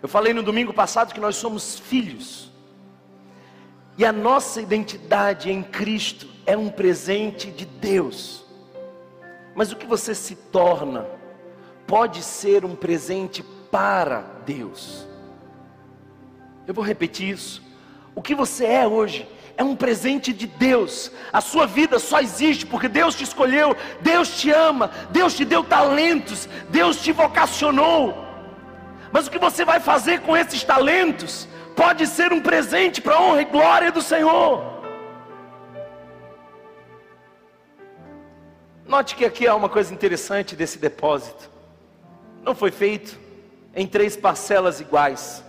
Eu 0.02 0.10
falei 0.10 0.34
no 0.34 0.44
domingo 0.44 0.74
passado 0.74 1.14
que 1.14 1.20
nós 1.20 1.38
somos 1.38 1.80
filhos. 1.80 2.52
E 3.98 4.06
a 4.06 4.12
nossa 4.12 4.62
identidade 4.62 5.52
em 5.52 5.62
Cristo 5.62 6.28
é 6.46 6.58
um 6.58 6.70
presente 6.70 7.52
de 7.52 7.66
Deus. 7.66 8.44
Mas 9.56 9.72
o 9.72 9.76
que 9.76 9.86
você 9.86 10.16
se 10.16 10.36
torna 10.36 11.06
pode 11.86 12.24
ser 12.24 12.66
um 12.66 12.76
presente 12.76 13.44
para 13.72 14.22
Deus. 14.46 15.08
Eu 16.66 16.74
vou 16.74 16.84
repetir 16.84 17.30
isso. 17.30 17.62
O 18.16 18.22
que 18.22 18.34
você 18.34 18.66
é 18.66 18.88
hoje 18.88 19.28
é 19.56 19.64
um 19.64 19.76
presente 19.76 20.34
de 20.34 20.48
Deus. 20.48 21.12
A 21.32 21.42
sua 21.42 21.68
vida 21.68 22.00
só 22.00 22.20
existe 22.20 22.66
porque 22.66 22.88
Deus 22.88 23.14
te 23.14 23.24
escolheu, 23.24 23.76
Deus 24.02 24.40
te 24.40 24.50
ama, 24.50 24.90
Deus 25.12 25.36
te 25.36 25.46
deu 25.46 25.64
talentos, 25.64 26.50
Deus 26.70 27.02
te 27.02 27.12
vocacionou. 27.12 28.26
Mas 29.12 29.28
o 29.28 29.32
que 29.32 29.38
você 29.38 29.64
vai 29.64 29.80
fazer 29.80 30.22
com 30.22 30.36
esses 30.36 30.64
talentos 30.64 31.48
pode 31.76 32.08
ser 32.08 32.32
um 32.32 32.42
presente 32.42 33.02
para 33.02 33.16
a 33.16 33.22
honra 33.22 33.42
e 33.42 33.46
glória 33.46 33.92
do 33.92 34.02
Senhor. 34.02 34.74
Note 38.86 39.16
que 39.16 39.26
aqui 39.26 39.48
há 39.48 39.56
uma 39.56 39.70
coisa 39.70 39.94
interessante 39.94 40.56
desse 40.56 40.78
depósito 40.78 41.50
não 42.44 42.54
foi 42.54 42.72
feito 42.72 43.18
em 43.74 43.88
três 43.88 44.16
parcelas 44.16 44.80
iguais. 44.80 45.44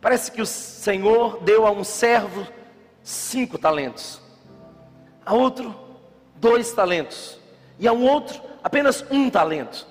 Parece 0.00 0.32
que 0.32 0.40
o 0.40 0.46
Senhor 0.46 1.42
deu 1.42 1.66
a 1.66 1.70
um 1.70 1.84
servo 1.84 2.46
cinco 3.02 3.58
talentos, 3.58 4.20
a 5.24 5.34
outro 5.34 5.78
dois 6.36 6.72
talentos, 6.72 7.38
e 7.78 7.86
a 7.86 7.92
um 7.92 8.02
outro 8.08 8.40
apenas 8.64 9.04
um 9.10 9.28
talento. 9.28 9.86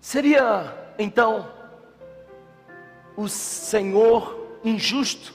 Seria 0.00 0.72
então 0.98 1.48
o 3.16 3.28
Senhor 3.28 4.58
injusto? 4.64 5.32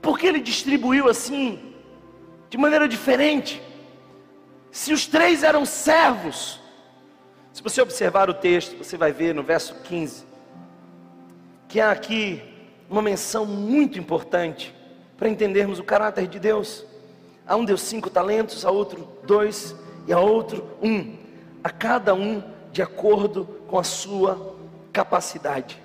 Porque 0.00 0.26
ele 0.26 0.40
distribuiu 0.40 1.08
assim, 1.08 1.74
de 2.50 2.58
maneira 2.58 2.86
diferente? 2.86 3.62
Se 4.70 4.92
os 4.92 5.06
três 5.06 5.42
eram 5.42 5.64
servos, 5.64 6.60
se 7.52 7.62
você 7.62 7.80
observar 7.80 8.28
o 8.28 8.34
texto, 8.34 8.76
você 8.76 8.96
vai 8.96 9.12
ver 9.12 9.34
no 9.34 9.42
verso 9.42 9.74
15, 9.84 10.24
que 11.68 11.80
há 11.80 11.90
aqui 11.90 12.42
uma 12.90 13.00
menção 13.00 13.46
muito 13.46 13.98
importante 13.98 14.74
para 15.16 15.28
entendermos 15.28 15.78
o 15.78 15.84
caráter 15.84 16.26
de 16.26 16.38
Deus. 16.38 16.84
A 17.46 17.56
um 17.56 17.64
deu 17.64 17.78
cinco 17.78 18.10
talentos, 18.10 18.64
a 18.64 18.70
outro 18.70 19.08
dois 19.24 19.74
e 20.06 20.12
a 20.12 20.18
outro 20.18 20.68
um, 20.82 21.16
a 21.62 21.70
cada 21.70 22.14
um 22.14 22.42
de 22.72 22.82
acordo 22.82 23.44
com 23.68 23.78
a 23.78 23.84
sua 23.84 24.56
capacidade. 24.92 25.83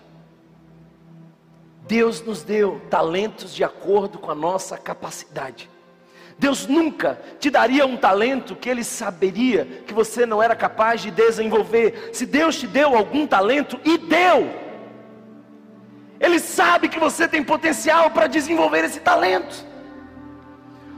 Deus 1.89 2.21
nos 2.21 2.43
deu 2.43 2.79
talentos 2.87 3.51
de 3.51 3.63
acordo 3.63 4.19
com 4.19 4.29
a 4.29 4.35
nossa 4.35 4.77
capacidade. 4.77 5.67
Deus 6.37 6.67
nunca 6.67 7.19
te 7.39 7.49
daria 7.49 7.83
um 7.83 7.97
talento 7.97 8.55
que 8.55 8.69
Ele 8.69 8.83
saberia 8.83 9.65
que 9.87 9.91
você 9.91 10.23
não 10.23 10.41
era 10.41 10.55
capaz 10.55 11.01
de 11.01 11.09
desenvolver. 11.09 12.11
Se 12.13 12.27
Deus 12.27 12.59
te 12.59 12.67
deu 12.67 12.95
algum 12.95 13.25
talento, 13.25 13.79
e 13.83 13.97
deu, 13.97 14.47
Ele 16.19 16.37
sabe 16.37 16.89
que 16.89 16.99
você 16.99 17.27
tem 17.27 17.43
potencial 17.43 18.11
para 18.11 18.27
desenvolver 18.27 18.85
esse 18.85 18.99
talento. 18.99 19.65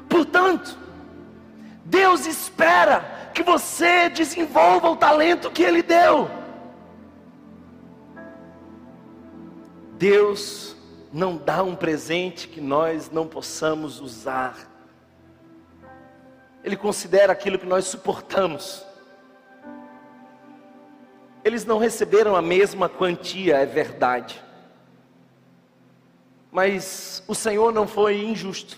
Portanto, 0.10 0.78
Deus 1.86 2.26
espera 2.26 3.32
que 3.34 3.44
você 3.44 4.10
desenvolva 4.10 4.90
o 4.90 4.98
talento 4.98 5.52
que 5.52 5.64
Ele 5.64 5.82
deu. 5.82 6.30
Deus 9.98 10.71
não 11.12 11.36
dá 11.36 11.62
um 11.62 11.76
presente 11.76 12.48
que 12.48 12.62
nós 12.62 13.12
não 13.12 13.28
possamos 13.28 14.00
usar. 14.00 14.70
Ele 16.64 16.78
considera 16.78 17.34
aquilo 17.34 17.60
que 17.60 17.66
nós 17.66 17.86
suportamos. 17.86 18.86
Eles 21.44 21.66
não 21.66 21.80
receberam 21.80 22.36
a 22.36 22.42
mesma 22.42 22.88
quantia, 22.88 23.58
é 23.58 23.66
verdade. 23.66 24.42
Mas 26.52 27.24
o 27.28 27.34
Senhor 27.34 27.74
não 27.74 27.88
foi 27.88 28.24
injusto. 28.24 28.78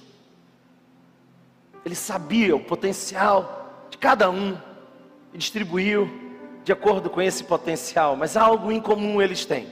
Ele 1.85 1.95
sabia 1.95 2.55
o 2.55 2.63
potencial 2.63 3.85
de 3.89 3.97
cada 3.97 4.29
um 4.29 4.57
e 5.33 5.37
distribuiu 5.37 6.09
de 6.63 6.71
acordo 6.71 7.09
com 7.09 7.21
esse 7.21 7.43
potencial, 7.43 8.15
mas 8.15 8.37
algo 8.37 8.71
em 8.71 8.79
comum 8.79 9.21
eles 9.21 9.45
têm. 9.45 9.67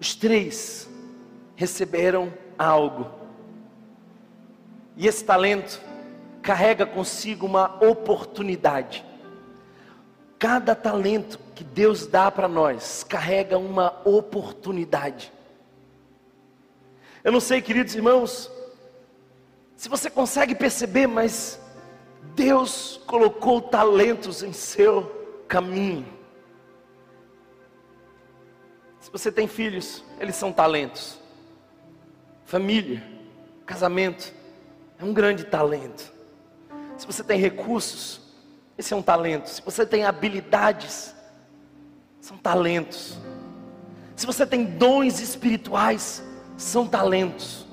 Os 0.00 0.14
três 0.14 0.88
receberam 1.56 2.32
algo. 2.58 3.10
E 4.96 5.06
esse 5.06 5.24
talento 5.24 5.80
carrega 6.42 6.86
consigo 6.86 7.46
uma 7.46 7.82
oportunidade. 7.84 9.04
Cada 10.38 10.74
talento 10.74 11.38
que 11.54 11.64
Deus 11.64 12.06
dá 12.06 12.30
para 12.30 12.46
nós 12.46 13.04
carrega 13.04 13.58
uma 13.58 14.00
oportunidade. 14.04 15.32
Eu 17.24 17.32
não 17.32 17.40
sei, 17.40 17.60
queridos 17.60 17.94
irmãos, 17.94 18.50
se 19.76 19.88
você 19.88 20.08
consegue 20.08 20.54
perceber, 20.54 21.06
mas 21.06 21.60
Deus 22.34 23.00
colocou 23.06 23.60
talentos 23.60 24.42
em 24.42 24.52
seu 24.52 25.02
caminho. 25.46 26.17
Se 29.08 29.12
você 29.12 29.32
tem 29.32 29.48
filhos, 29.48 30.04
eles 30.20 30.36
são 30.36 30.52
talentos. 30.52 31.18
Família, 32.44 33.02
casamento, 33.64 34.34
é 34.98 35.04
um 35.04 35.14
grande 35.14 35.44
talento. 35.44 36.12
Se 36.98 37.06
você 37.06 37.24
tem 37.24 37.40
recursos, 37.40 38.20
esse 38.76 38.92
é 38.92 38.96
um 38.96 39.00
talento. 39.00 39.46
Se 39.46 39.62
você 39.62 39.86
tem 39.86 40.04
habilidades, 40.04 41.14
são 42.20 42.36
talentos. 42.36 43.18
Se 44.14 44.26
você 44.26 44.46
tem 44.46 44.62
dons 44.62 45.20
espirituais, 45.20 46.22
são 46.58 46.86
talentos. 46.86 47.66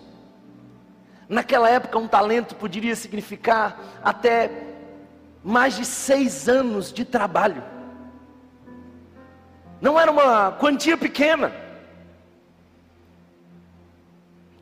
Naquela 1.27 1.69
época, 1.69 1.97
um 1.97 2.07
talento 2.07 2.55
poderia 2.55 2.95
significar 2.95 3.99
até 4.01 4.67
mais 5.43 5.75
de 5.75 5.83
seis 5.83 6.47
anos 6.47 6.93
de 6.93 7.03
trabalho. 7.03 7.61
Não 9.81 9.99
era 9.99 10.11
uma 10.11 10.51
quantia 10.53 10.97
pequena. 10.97 11.53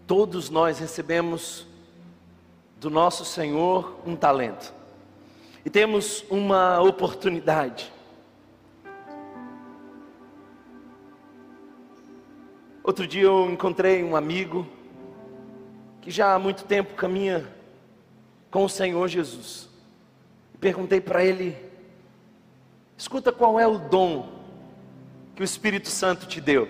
Todos 0.08 0.50
nós 0.50 0.79
recebemos 0.79 1.67
do 2.79 2.89
nosso 2.89 3.24
Senhor 3.24 4.00
um 4.05 4.15
talento. 4.15 4.74
E 5.63 5.70
temos 5.70 6.25
uma 6.29 6.82
oportunidade. 6.82 7.91
Outro 12.84 13.08
dia 13.08 13.24
eu 13.24 13.50
encontrei 13.50 14.03
um 14.03 14.13
amigo 14.13 14.67
que 16.01 16.12
já 16.12 16.34
há 16.34 16.39
muito 16.39 16.65
tempo 16.65 16.96
caminha 16.96 17.48
com 18.51 18.65
o 18.65 18.70
Senhor 18.70 19.08
Jesus. 19.08 19.70
Perguntei 20.60 21.00
para 21.00 21.24
ele: 21.24 21.55
escuta 22.98 23.32
qual 23.32 23.58
é 23.58 23.65
o 23.65 23.77
dom 23.77 24.33
que 25.36 25.42
o 25.42 25.44
Espírito 25.44 25.90
Santo 25.90 26.25
te 26.28 26.40
deu? 26.40 26.68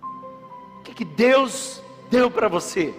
O 0.00 0.82
que, 0.82 0.94
que 0.94 1.04
Deus 1.04 1.82
deu 2.10 2.30
para 2.30 2.48
você? 2.48 2.94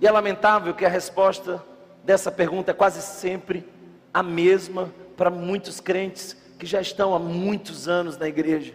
E 0.00 0.06
é 0.06 0.10
lamentável 0.10 0.74
que 0.74 0.84
a 0.84 0.88
resposta 0.88 1.64
dessa 2.04 2.30
pergunta 2.30 2.72
é 2.72 2.74
quase 2.74 3.00
sempre 3.02 3.68
a 4.12 4.22
mesma 4.22 4.92
para 5.16 5.30
muitos 5.30 5.80
crentes 5.80 6.36
que 6.58 6.66
já 6.66 6.80
estão 6.80 7.14
há 7.14 7.18
muitos 7.18 7.88
anos 7.88 8.16
na 8.16 8.28
igreja. 8.28 8.74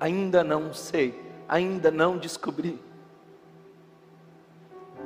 Ainda 0.00 0.42
não 0.42 0.72
sei 0.72 1.28
ainda 1.48 1.90
não 1.90 2.18
descobri. 2.18 2.78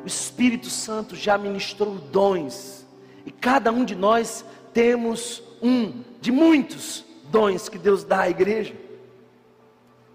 O 0.02 0.06
Espírito 0.06 0.68
Santo 0.68 1.14
já 1.14 1.38
ministrou 1.38 1.94
dons, 1.94 2.84
e 3.24 3.30
cada 3.30 3.70
um 3.70 3.84
de 3.84 3.94
nós 3.94 4.44
temos 4.74 5.42
um 5.62 6.02
de 6.20 6.32
muitos 6.32 7.04
dons 7.30 7.68
que 7.68 7.78
Deus 7.78 8.04
dá 8.04 8.22
à 8.22 8.30
igreja. 8.30 8.74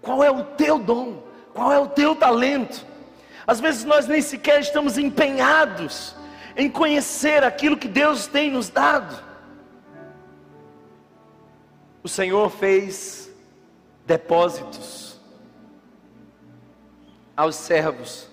Qual 0.02 0.22
é 0.22 0.30
o 0.30 0.44
teu 0.44 0.78
dom? 0.78 1.22
Qual 1.54 1.72
é 1.72 1.78
o 1.78 1.88
teu 1.88 2.14
talento? 2.14 2.86
Às 3.46 3.60
vezes 3.60 3.84
nós 3.84 4.06
nem 4.06 4.20
sequer 4.20 4.60
estamos 4.60 4.98
empenhados 4.98 6.14
em 6.56 6.68
conhecer 6.68 7.42
aquilo 7.42 7.76
que 7.76 7.88
Deus 7.88 8.26
tem 8.26 8.50
nos 8.50 8.68
dado. 8.68 9.24
O 12.02 12.08
Senhor 12.08 12.50
fez 12.50 13.30
depósitos 14.06 15.18
aos 17.36 17.56
servos. 17.56 18.28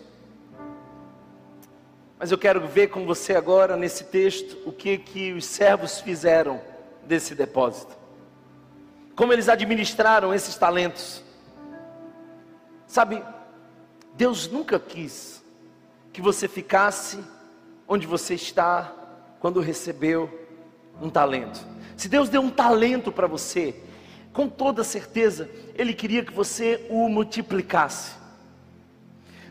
Mas 2.17 2.31
eu 2.31 2.37
quero 2.37 2.65
ver 2.67 2.87
com 2.87 3.05
você 3.05 3.35
agora 3.35 3.75
nesse 3.75 4.05
texto 4.05 4.57
o 4.65 4.71
que 4.71 4.97
que 4.97 5.33
os 5.33 5.45
servos 5.45 5.99
fizeram 5.99 6.61
desse 7.05 7.35
depósito. 7.35 7.95
Como 9.15 9.31
eles 9.31 9.47
administraram 9.47 10.33
esses 10.33 10.55
talentos. 10.55 11.23
Sabe, 12.85 13.23
Deus 14.15 14.47
nunca 14.47 14.79
quis 14.79 15.43
que 16.11 16.21
você 16.21 16.47
ficasse 16.47 17.19
onde 17.87 18.07
você 18.07 18.33
está 18.35 18.93
quando 19.39 19.59
recebeu 19.59 20.47
um 21.01 21.09
talento. 21.09 21.65
Se 21.95 22.09
Deus 22.09 22.29
deu 22.29 22.41
um 22.41 22.49
talento 22.49 23.11
para 23.11 23.27
você, 23.27 23.75
com 24.33 24.49
toda 24.49 24.83
certeza, 24.83 25.49
Ele 25.75 25.93
queria 25.93 26.23
que 26.23 26.33
você 26.33 26.85
o 26.89 27.07
multiplicasse. 27.07 28.15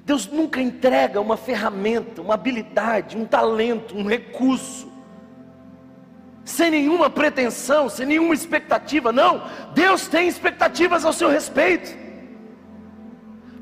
Deus 0.05 0.27
nunca 0.27 0.61
entrega 0.61 1.21
uma 1.21 1.37
ferramenta, 1.37 2.21
uma 2.21 2.35
habilidade, 2.35 3.17
um 3.17 3.25
talento, 3.25 3.97
um 3.97 4.07
recurso, 4.07 4.93
sem 6.45 6.71
nenhuma 6.71 7.09
pretensão, 7.09 7.89
sem 7.89 8.07
nenhuma 8.07 8.35
expectativa. 8.35 9.11
Não, 9.13 9.43
Deus 9.73 10.07
tem 10.07 10.29
expectativas 10.29 11.05
ao 11.05 11.13
seu 11.13 11.29
respeito. 11.29 11.97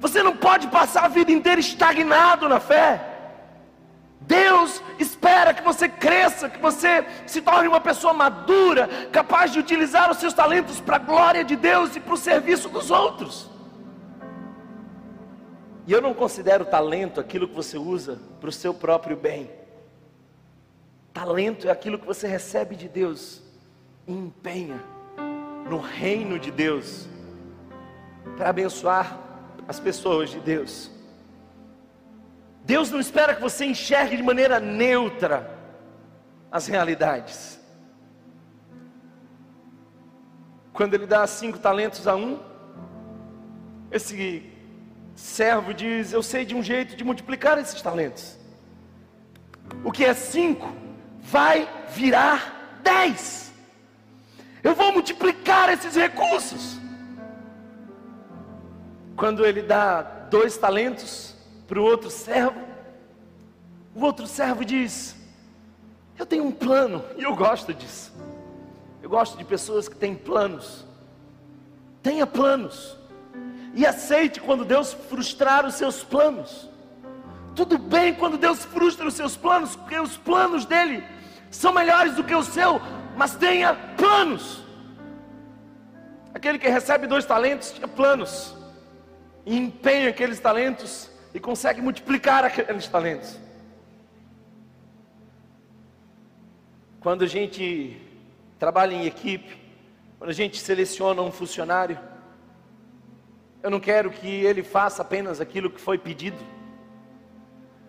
Você 0.01 0.23
não 0.23 0.37
pode 0.37 0.67
passar 0.67 1.05
a 1.05 1.09
vida 1.09 1.31
inteira 1.31 1.61
estagnado 1.61 2.49
na 2.49 2.59
fé. 2.59 3.09
Deus 4.21 4.83
espera 4.99 5.55
que 5.55 5.63
você 5.63 5.89
cresça, 5.89 6.49
que 6.49 6.59
você 6.59 7.05
se 7.27 7.41
torne 7.41 7.69
uma 7.69 7.81
pessoa 7.81 8.13
madura, 8.13 8.89
capaz 9.13 9.53
de 9.53 9.59
utilizar 9.59 10.11
os 10.11 10.19
seus 10.19 10.35
talentos 10.35 10.81
para 10.81 10.97
a 10.97 10.99
glória 10.99 11.45
de 11.45 11.55
Deus 11.55 11.95
e 11.95 12.01
para 12.01 12.15
o 12.15 12.17
serviço 12.17 12.69
dos 12.69 12.91
outros. 12.91 13.49
E 15.87 15.93
eu 15.93 16.01
não 16.01 16.15
considero 16.15 16.65
talento 16.65 17.21
aquilo 17.21 17.49
que 17.49 17.55
você 17.55 17.77
usa 17.77 18.21
para 18.41 18.49
o 18.49 18.53
seu 18.53 18.73
próprio 18.73 19.17
bem. 19.17 19.51
Talento 21.13 21.69
é 21.69 21.71
aquilo 21.71 21.99
que 21.99 22.07
você 22.07 22.27
recebe 22.27 22.75
de 22.75 22.89
Deus 22.89 23.43
e 24.07 24.13
empenha 24.13 24.83
no 25.69 25.79
reino 25.79 26.39
de 26.39 26.51
Deus 26.51 27.07
para 28.37 28.49
abençoar 28.49 29.19
as 29.69 29.79
pessoas 29.79 30.31
de 30.31 30.41
Deus. 30.41 30.91
Deus 32.65 32.91
não 32.91 33.01
espera 33.01 33.35
que 33.35 33.41
você 33.41 33.65
enxergue 33.65 34.17
de 34.17 34.23
maneira 34.23 34.59
neutra 34.59 35.59
as 36.51 36.67
realidades. 36.67 37.61
Quando 40.73 40.95
Ele 40.95 41.07
dá 41.07 41.27
cinco 41.27 41.59
talentos 41.59 42.07
a 42.07 42.17
um, 42.17 42.41
esse 43.91 44.51
servo 45.15 45.75
diz: 45.75 46.13
Eu 46.13 46.23
sei 46.23 46.45
de 46.45 46.55
um 46.55 46.63
jeito 46.63 46.97
de 46.97 47.05
multiplicar 47.05 47.59
esses 47.59 47.83
talentos. 47.83 48.39
O 49.85 49.93
que 49.93 50.05
é 50.05 50.15
cinco 50.15 50.73
vai 51.23 51.69
virar 51.91 52.81
dez. 52.83 53.53
Eu 54.63 54.75
vou 54.75 54.93
multiplicar 54.93 55.73
esses 55.73 55.95
recursos. 55.95 56.79
Quando 59.17 59.47
ele 59.47 59.63
dá 59.63 60.03
dois 60.03 60.57
talentos 60.59 61.35
para 61.67 61.81
o 61.81 61.85
outro 61.85 62.11
servo, 62.11 62.61
o 63.95 64.05
outro 64.05 64.27
servo 64.27 64.65
diz: 64.65 65.17
Eu 66.19 66.27
tenho 66.27 66.45
um 66.45 66.53
plano, 66.53 67.05
e 67.17 67.23
eu 67.23 67.35
gosto 67.35 67.73
disso. 67.73 68.13
Eu 69.01 69.09
gosto 69.09 69.39
de 69.39 69.45
pessoas 69.45 69.89
que 69.89 69.97
têm 69.97 70.15
planos. 70.15 70.85
Tenha 72.03 72.27
planos 72.27 72.97
e 73.75 73.87
aceite 73.87 74.41
quando 74.41 74.65
Deus 74.65 74.93
frustrar 74.93 75.65
os 75.65 75.75
seus 75.75 76.03
planos. 76.03 76.69
Tudo 77.55 77.77
bem 77.79 78.15
quando 78.15 78.39
Deus 78.39 78.65
frustra 78.65 79.07
os 79.07 79.15
seus 79.15 79.37
planos, 79.37 79.77
porque 79.77 79.99
os 79.99 80.17
planos 80.17 80.65
dele 80.65 81.05
são 81.51 81.73
melhores 81.73 82.15
do 82.15 82.25
que 82.25 82.35
o 82.35 82.43
seu, 82.43 82.81
mas 83.17 83.35
tenha 83.35 83.75
planos. 83.97 84.63
Aquele 86.33 86.59
que 86.59 86.69
recebe 86.69 87.07
dois 87.07 87.27
talentos 87.27 87.73
tinha 87.73 87.87
planos, 87.87 88.55
e 89.45 89.57
empenha 89.57 90.09
aqueles 90.09 90.41
talentos 90.41 91.11
e 91.35 91.41
consegue 91.41 91.81
multiplicar 91.83 92.45
aqueles 92.45 92.89
talentos. 92.89 93.39
Quando 97.01 97.25
a 97.25 97.27
gente 97.27 98.01
trabalha 98.59 98.95
em 98.95 99.05
equipe, 99.05 99.61
quando 100.19 100.31
a 100.31 100.35
gente 100.35 100.59
seleciona 100.59 101.21
um 101.21 101.33
funcionário, 101.33 101.99
Eu 103.63 103.71
não 103.71 103.79
quero 103.79 104.11
que 104.11 104.27
ele 104.27 104.63
faça 104.63 105.03
apenas 105.03 105.41
aquilo 105.41 105.71
que 105.71 105.81
foi 105.81 105.97
pedido. 105.97 106.39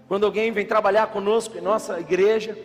Quando 0.07 0.25
alguém 0.25 0.51
vem 0.51 0.65
trabalhar 0.65 1.07
conosco 1.07 1.57
em 1.57 1.61
nossa 1.61 1.99
igreja, 1.99 2.57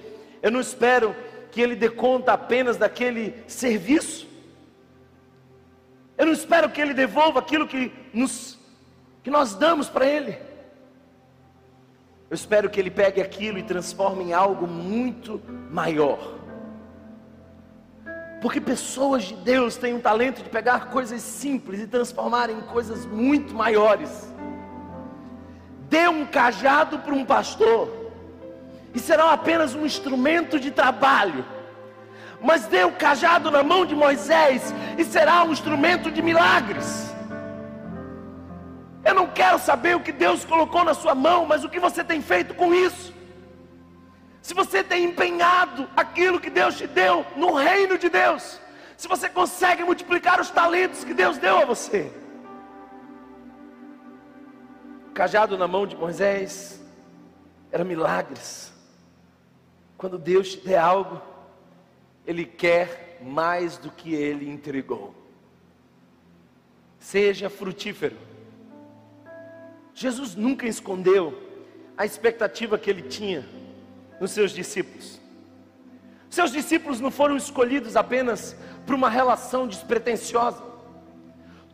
eu 0.43 0.51
não 0.51 0.61
espero 0.61 1.15
que 1.51 1.61
ele 1.61 1.75
dê 1.75 1.89
conta 1.89 2.33
apenas 2.33 2.77
daquele 2.77 3.35
serviço. 3.47 4.27
Eu 6.17 6.27
não 6.27 6.33
espero 6.33 6.69
que 6.71 6.81
ele 6.81 6.95
devolva 6.95 7.39
aquilo 7.39 7.67
que, 7.67 7.93
nos, 8.13 8.59
que 9.23 9.31
nós 9.31 9.55
damos 9.55 9.89
para 9.89 10.07
ele. 10.07 10.39
Eu 12.31 12.35
espero 12.35 12.69
que 12.69 12.79
ele 12.79 12.91
pegue 12.91 13.23
aquilo 13.23 13.59
e 13.59 13.63
transforme 13.63 14.25
em 14.25 14.33
algo 14.33 14.67
muito 14.67 15.41
maior. 15.71 16.39
Porque 18.41 18.61
pessoas 18.61 19.25
de 19.25 19.35
Deus 19.35 19.77
têm 19.77 19.95
um 19.95 20.01
talento 20.01 20.43
de 20.43 20.51
pegar 20.51 20.91
coisas 20.91 21.23
simples 21.23 21.81
e 21.81 21.87
transformar 21.87 22.51
em 22.51 22.61
coisas 22.61 23.07
muito 23.07 23.55
maiores. 23.55 24.33
Dê 25.89 26.09
um 26.09 26.27
cajado 26.27 26.99
para 26.99 27.15
um 27.15 27.25
pastor, 27.25 27.89
e 28.95 28.99
será 28.99 29.33
apenas 29.33 29.75
um 29.75 29.87
instrumento 29.87 30.59
de 30.61 30.71
trabalho. 30.71 31.45
Mas 32.41 32.67
dê 32.67 32.85
o 32.85 32.93
cajado 32.93 33.51
na 33.51 33.63
mão 33.63 33.87
de 33.87 33.95
Moisés, 33.95 34.75
e 34.97 35.05
será 35.05 35.43
um 35.45 35.53
instrumento 35.53 36.11
de 36.11 36.21
milagres. 36.23 37.09
Eu 39.05 39.15
não 39.15 39.27
quero 39.27 39.59
saber 39.59 39.97
o 39.97 40.01
que 40.01 40.13
Deus 40.13 40.45
colocou 40.45 40.85
na 40.85 40.93
sua 40.93 41.15
mão, 41.15 41.47
mas 41.47 41.65
o 41.65 41.69
que 41.69 41.81
você 41.81 42.05
tem 42.05 42.21
feito 42.21 42.55
com 42.55 42.75
isso. 42.75 43.15
Se 44.43 44.53
você 44.55 44.83
tem 44.83 45.05
empenhado 45.05 45.89
aquilo 45.97 46.41
que 46.41 46.51
Deus 46.51 46.77
te 46.77 46.87
deu 46.87 47.25
no 47.37 47.55
reino 47.55 47.97
de 47.97 48.09
Deus, 48.09 48.61
se 48.97 49.09
você 49.09 49.29
consegue 49.29 49.85
multiplicar 49.85 50.41
os 50.41 50.51
talentos 50.51 51.05
que 51.05 51.15
Deus 51.15 51.39
deu 51.39 51.59
a 51.59 51.65
você. 51.65 52.13
Cajado 55.19 55.59
na 55.59 55.67
mão 55.67 55.85
de 55.85 55.97
Moisés 55.97 56.81
era 57.73 57.83
milagres. 57.83 58.73
Quando 59.97 60.17
Deus 60.17 60.53
te 60.53 60.61
der 60.61 60.79
algo, 60.79 61.21
Ele 62.25 62.45
quer 62.45 63.19
mais 63.21 63.77
do 63.77 63.91
que 63.91 64.15
Ele 64.15 64.49
entregou. 64.49 65.13
Seja 67.01 67.51
frutífero. 67.51 68.17
Jesus 69.93 70.37
nunca 70.37 70.69
escondeu 70.69 71.37
a 71.97 72.07
expectativa 72.07 72.79
que 72.79 72.89
ele 72.89 73.03
tinha 73.03 73.45
nos 74.21 74.31
seus 74.31 74.53
discípulos. 74.53 75.21
Seus 76.31 76.53
discípulos 76.53 77.01
não 77.01 77.11
foram 77.11 77.37
escolhidos 77.37 77.97
apenas 77.97 78.55
por 78.87 78.95
uma 78.95 79.11
relação 79.11 79.67
despretensiosa. 79.67 80.68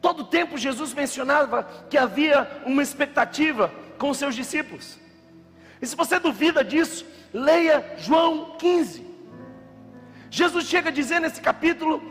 Todo 0.05 0.23
tempo 0.23 0.59
Jesus 0.59 0.93
mencionava 0.93 1.67
que 1.89 1.97
havia 1.97 2.61
uma 2.67 2.83
expectativa 2.83 3.73
com 3.97 4.11
os 4.11 4.19
seus 4.19 4.35
discípulos. 4.35 4.99
E 5.81 5.87
se 5.87 5.97
você 5.97 6.19
duvida 6.19 6.63
disso, 6.63 7.07
leia 7.33 7.83
João 7.97 8.55
15. 8.59 9.03
Jesus 10.31 10.67
chega 10.67 10.91
a 10.91 10.93
dizer 10.93 11.21
nesse 11.21 11.41
capítulo 11.41 12.03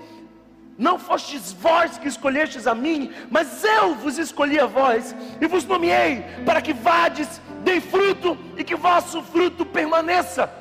não 0.75 0.97
fostes 0.97 1.53
vós 1.53 1.99
que 1.99 2.07
escolhestes 2.07 2.65
a 2.65 2.73
mim, 2.73 3.13
mas 3.29 3.63
eu 3.63 3.93
vos 3.93 4.17
escolhi 4.17 4.59
a 4.59 4.65
vós 4.65 5.15
e 5.39 5.45
vos 5.45 5.63
nomeei 5.63 6.23
para 6.47 6.63
que 6.63 6.73
vades, 6.73 7.39
deem 7.63 7.79
fruto 7.79 8.35
e 8.57 8.63
que 8.63 8.75
vosso 8.75 9.21
fruto 9.21 9.63
permaneça. 9.63 10.51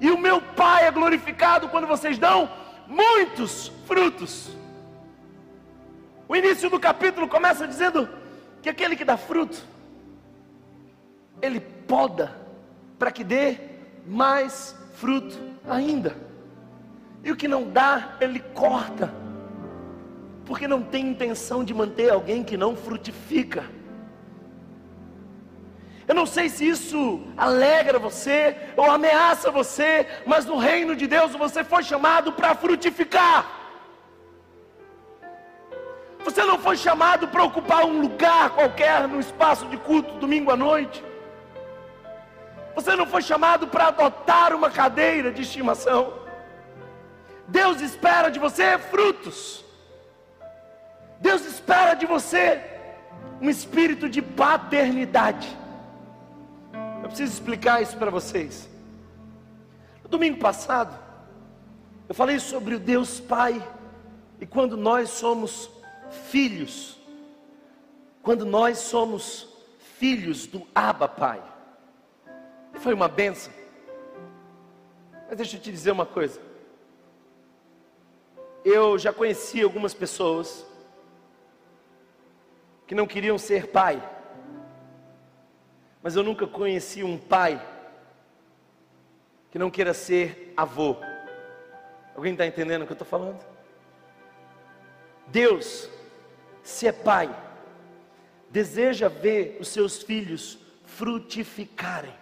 E 0.00 0.12
o 0.12 0.16
meu 0.16 0.40
Pai 0.40 0.86
é 0.86 0.92
glorificado 0.92 1.68
quando 1.70 1.88
vocês 1.88 2.18
dão 2.18 2.48
muitos 2.86 3.72
frutos. 3.84 4.56
O 6.28 6.36
início 6.36 6.68
do 6.68 6.78
capítulo 6.78 7.26
começa 7.26 7.66
dizendo 7.66 8.08
que 8.60 8.68
aquele 8.68 8.94
que 8.94 9.04
dá 9.04 9.16
fruto, 9.16 9.58
ele 11.40 11.58
poda 11.58 12.36
para 12.98 13.10
que 13.10 13.24
dê 13.24 13.56
mais 14.06 14.76
fruto 14.94 15.38
ainda. 15.66 16.14
E 17.24 17.32
o 17.32 17.36
que 17.36 17.48
não 17.48 17.64
dá, 17.70 18.16
ele 18.20 18.40
corta 18.40 19.12
porque 20.48 20.66
não 20.66 20.82
tem 20.82 21.06
intenção 21.06 21.62
de 21.62 21.74
manter 21.74 22.10
alguém 22.10 22.42
que 22.42 22.56
não 22.56 22.74
frutifica. 22.74 23.66
Eu 26.08 26.14
não 26.14 26.24
sei 26.24 26.48
se 26.48 26.66
isso 26.66 27.20
alegra 27.36 27.98
você 27.98 28.56
ou 28.74 28.90
ameaça 28.90 29.50
você, 29.50 30.06
mas 30.26 30.46
no 30.46 30.56
reino 30.56 30.96
de 30.96 31.06
Deus 31.06 31.32
você 31.32 31.62
foi 31.62 31.82
chamado 31.82 32.32
para 32.32 32.54
frutificar. 32.54 33.57
Você 36.28 36.44
não 36.44 36.58
foi 36.58 36.76
chamado 36.76 37.26
para 37.26 37.42
ocupar 37.42 37.86
um 37.86 38.02
lugar 38.02 38.50
qualquer 38.50 39.08
no 39.08 39.18
espaço 39.18 39.64
de 39.64 39.78
culto 39.78 40.18
domingo 40.18 40.50
à 40.50 40.56
noite. 40.56 41.02
Você 42.74 42.94
não 42.94 43.06
foi 43.06 43.22
chamado 43.22 43.66
para 43.66 43.86
adotar 43.86 44.54
uma 44.54 44.70
cadeira 44.70 45.32
de 45.32 45.40
estimação. 45.40 46.12
Deus 47.46 47.80
espera 47.80 48.28
de 48.28 48.38
você 48.38 48.76
frutos. 48.76 49.64
Deus 51.18 51.46
espera 51.46 51.94
de 51.94 52.04
você 52.04 52.62
um 53.40 53.48
espírito 53.48 54.06
de 54.06 54.20
paternidade. 54.20 55.48
Eu 57.02 57.08
preciso 57.08 57.32
explicar 57.32 57.80
isso 57.80 57.96
para 57.96 58.10
vocês. 58.10 58.68
No 60.02 60.10
domingo 60.10 60.36
passado, 60.36 60.94
eu 62.06 62.14
falei 62.14 62.38
sobre 62.38 62.74
o 62.74 62.78
Deus 62.78 63.18
Pai 63.18 63.66
e 64.38 64.44
quando 64.44 64.76
nós 64.76 65.08
somos 65.08 65.77
filhos, 66.10 66.98
quando 68.22 68.44
nós 68.44 68.78
somos 68.78 69.48
filhos 69.98 70.46
do 70.46 70.66
Abba 70.74 71.08
Pai. 71.08 71.42
Foi 72.74 72.94
uma 72.94 73.08
benção. 73.08 73.52
Mas 75.28 75.36
deixa 75.36 75.56
eu 75.56 75.60
te 75.60 75.70
dizer 75.70 75.90
uma 75.90 76.06
coisa. 76.06 76.40
Eu 78.64 78.98
já 78.98 79.12
conheci 79.12 79.62
algumas 79.62 79.94
pessoas 79.94 80.66
que 82.86 82.94
não 82.94 83.06
queriam 83.06 83.36
ser 83.36 83.68
pai. 83.68 84.02
Mas 86.02 86.16
eu 86.16 86.22
nunca 86.22 86.46
conheci 86.46 87.02
um 87.02 87.18
pai 87.18 87.60
que 89.50 89.58
não 89.58 89.70
queira 89.70 89.92
ser 89.92 90.52
avô. 90.56 90.96
Alguém 92.14 92.32
está 92.32 92.46
entendendo 92.46 92.82
o 92.82 92.86
que 92.86 92.92
eu 92.92 92.94
estou 92.94 93.06
falando? 93.06 93.44
Deus, 95.26 95.90
se 96.68 96.86
é 96.86 96.92
pai, 96.92 97.34
deseja 98.50 99.08
ver 99.08 99.56
os 99.58 99.68
seus 99.68 100.02
filhos 100.02 100.58
frutificarem. 100.84 102.12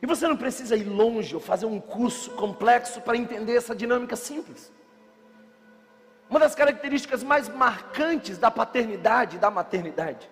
E 0.00 0.06
você 0.06 0.28
não 0.28 0.36
precisa 0.36 0.76
ir 0.76 0.84
longe 0.84 1.34
ou 1.34 1.40
fazer 1.40 1.66
um 1.66 1.80
curso 1.80 2.30
complexo 2.30 3.00
para 3.00 3.16
entender 3.16 3.56
essa 3.56 3.74
dinâmica 3.74 4.14
simples. 4.14 4.72
Uma 6.30 6.38
das 6.38 6.54
características 6.54 7.24
mais 7.24 7.48
marcantes 7.48 8.38
da 8.38 8.48
paternidade 8.48 9.36
e 9.36 9.40
da 9.40 9.50
maternidade 9.50 10.30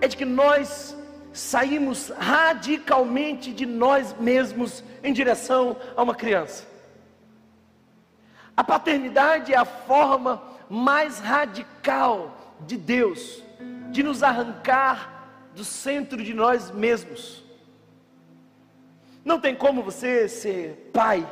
é 0.00 0.08
de 0.08 0.16
que 0.16 0.24
nós 0.24 0.96
saímos 1.30 2.08
radicalmente 2.08 3.52
de 3.52 3.66
nós 3.66 4.14
mesmos 4.14 4.82
em 5.04 5.12
direção 5.12 5.76
a 5.94 6.02
uma 6.02 6.14
criança. 6.14 6.66
A 8.56 8.64
paternidade 8.64 9.52
é 9.52 9.58
a 9.58 9.66
forma 9.66 10.55
mais 10.68 11.18
radical 11.18 12.56
de 12.66 12.76
Deus 12.76 13.42
de 13.90 14.02
nos 14.02 14.22
arrancar 14.22 15.16
do 15.54 15.64
centro 15.64 16.22
de 16.22 16.34
nós 16.34 16.70
mesmos. 16.70 17.42
Não 19.24 19.40
tem 19.40 19.54
como 19.54 19.82
você 19.82 20.28
ser 20.28 20.90
pai, 20.92 21.26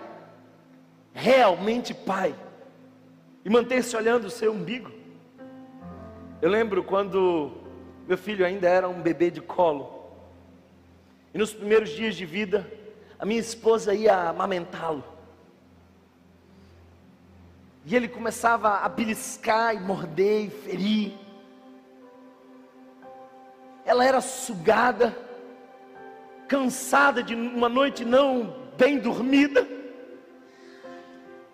realmente 1.12 1.94
pai, 1.94 2.34
e 3.44 3.50
manter-se 3.50 3.96
olhando 3.96 4.24
o 4.24 4.30
seu 4.30 4.52
umbigo. 4.52 4.90
Eu 6.40 6.50
lembro 6.50 6.82
quando 6.82 7.52
meu 8.08 8.18
filho 8.18 8.44
ainda 8.44 8.68
era 8.68 8.88
um 8.88 9.00
bebê 9.00 9.30
de 9.30 9.40
colo, 9.40 10.10
e 11.32 11.38
nos 11.38 11.52
primeiros 11.52 11.90
dias 11.90 12.14
de 12.14 12.24
vida, 12.24 12.70
a 13.18 13.26
minha 13.26 13.40
esposa 13.40 13.94
ia 13.94 14.28
amamentá-lo. 14.28 15.04
E 17.86 17.94
ele 17.94 18.08
começava 18.08 18.78
a 18.78 18.88
beliscar 18.88 19.74
e 19.74 19.80
morder 19.80 20.46
e 20.46 20.50
ferir. 20.50 21.12
Ela 23.84 24.04
era 24.06 24.22
sugada, 24.22 25.16
cansada 26.48 27.22
de 27.22 27.34
uma 27.34 27.68
noite 27.68 28.04
não 28.04 28.56
bem 28.78 28.98
dormida. 28.98 29.68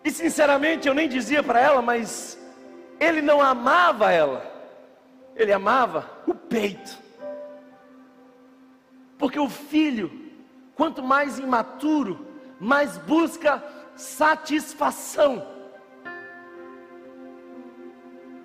E 0.05 0.11
sinceramente 0.11 0.87
eu 0.87 0.95
nem 0.95 1.09
dizia 1.09 1.43
para 1.43 1.61
ela, 1.61 1.83
mas 1.83 2.39
ele 3.01 3.21
não 3.21 3.41
amava 3.41 4.13
ela, 4.13 4.45
ele 5.35 5.53
amava 5.53 6.09
o 6.27 6.35
peito. 6.35 6.97
Porque 9.19 9.39
o 9.39 9.49
filho, 9.49 10.11
quanto 10.75 11.03
mais 11.03 11.39
imaturo, 11.39 12.27
mais 12.59 12.97
busca 12.99 13.63
satisfação. 13.97 15.60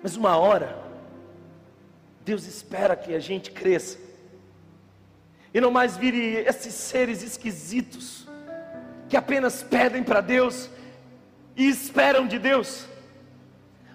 Mas 0.06 0.14
uma 0.14 0.36
hora, 0.36 0.78
Deus 2.24 2.46
espera 2.46 2.94
que 2.94 3.12
a 3.12 3.18
gente 3.18 3.50
cresça. 3.50 3.98
E 5.52 5.60
não 5.60 5.72
mais 5.72 5.96
vire 5.96 6.44
esses 6.46 6.72
seres 6.74 7.24
esquisitos 7.24 8.24
que 9.08 9.16
apenas 9.16 9.64
pedem 9.64 10.04
para 10.04 10.20
Deus 10.20 10.70
e 11.56 11.68
esperam 11.68 12.24
de 12.24 12.38
Deus, 12.38 12.86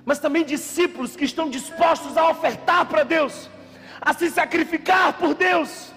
mas 0.03 0.19
também 0.19 0.43
discípulos 0.43 1.15
que 1.15 1.23
estão 1.23 1.49
dispostos 1.49 2.17
a 2.17 2.29
ofertar 2.29 2.85
para 2.87 3.03
Deus, 3.03 3.49
a 4.01 4.13
se 4.13 4.29
sacrificar 4.29 5.13
por 5.13 5.33
Deus. 5.33 5.93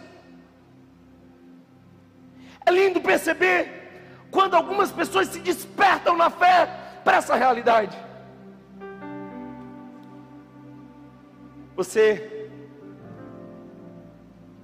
É 2.64 2.70
lindo 2.70 3.00
perceber 3.00 4.28
quando 4.30 4.54
algumas 4.54 4.92
pessoas 4.92 5.26
se 5.26 5.40
despertam 5.40 6.16
na 6.16 6.30
fé 6.30 6.68
para 7.02 7.16
essa 7.16 7.34
realidade. 7.34 8.03
Você 11.76 12.48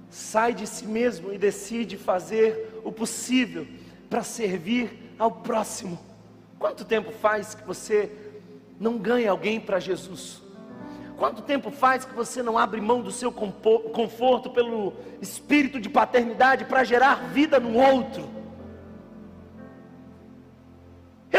sai 0.09 0.53
de 0.53 0.67
si 0.67 0.85
mesmo 0.85 1.33
e 1.33 1.37
decide 1.37 1.97
fazer 1.97 2.81
o 2.83 2.91
possível 2.91 3.67
para 4.09 4.23
servir 4.23 5.13
ao 5.17 5.31
próximo. 5.31 5.99
Quanto 6.59 6.85
tempo 6.85 7.11
faz 7.11 7.55
que 7.55 7.65
você 7.65 8.11
não 8.79 8.97
ganha 8.97 9.31
alguém 9.31 9.59
para 9.59 9.79
Jesus? 9.79 10.41
Quanto 11.17 11.41
tempo 11.41 11.69
faz 11.69 12.03
que 12.03 12.13
você 12.13 12.41
não 12.41 12.57
abre 12.57 12.81
mão 12.81 13.01
do 13.01 13.11
seu 13.11 13.31
conforto 13.31 14.49
pelo 14.49 14.93
espírito 15.21 15.79
de 15.79 15.87
paternidade 15.87 16.65
para 16.65 16.83
gerar 16.83 17.29
vida 17.31 17.59
no 17.59 17.77
outro? 17.77 18.40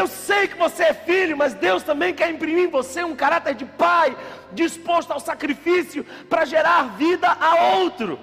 Eu 0.03 0.07
sei 0.07 0.49
que 0.49 0.57
você 0.57 0.83
é 0.83 0.93
filho, 0.93 1.37
mas 1.37 1.53
Deus 1.53 1.81
também 1.81 2.13
quer 2.13 2.29
imprimir 2.29 2.65
em 2.65 2.69
você 2.69 3.05
um 3.05 3.15
caráter 3.15 3.55
de 3.55 3.65
pai, 3.65 4.17
disposto 4.51 5.11
ao 5.11 5.19
sacrifício 5.19 6.03
para 6.27 6.43
gerar 6.43 6.97
vida 6.97 7.29
a 7.29 7.77
outro. 7.77 8.19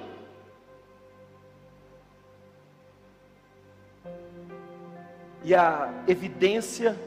E 5.42 5.54
a 5.54 5.90
evidência 6.06 7.00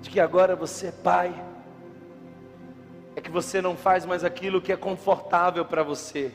de 0.00 0.10
que 0.10 0.18
agora 0.18 0.56
você 0.56 0.88
é 0.88 0.92
pai 0.92 1.32
é 3.14 3.20
que 3.20 3.30
você 3.30 3.62
não 3.62 3.76
faz 3.76 4.04
mais 4.04 4.24
aquilo 4.24 4.60
que 4.60 4.72
é 4.72 4.76
confortável 4.76 5.64
para 5.64 5.84
você, 5.84 6.34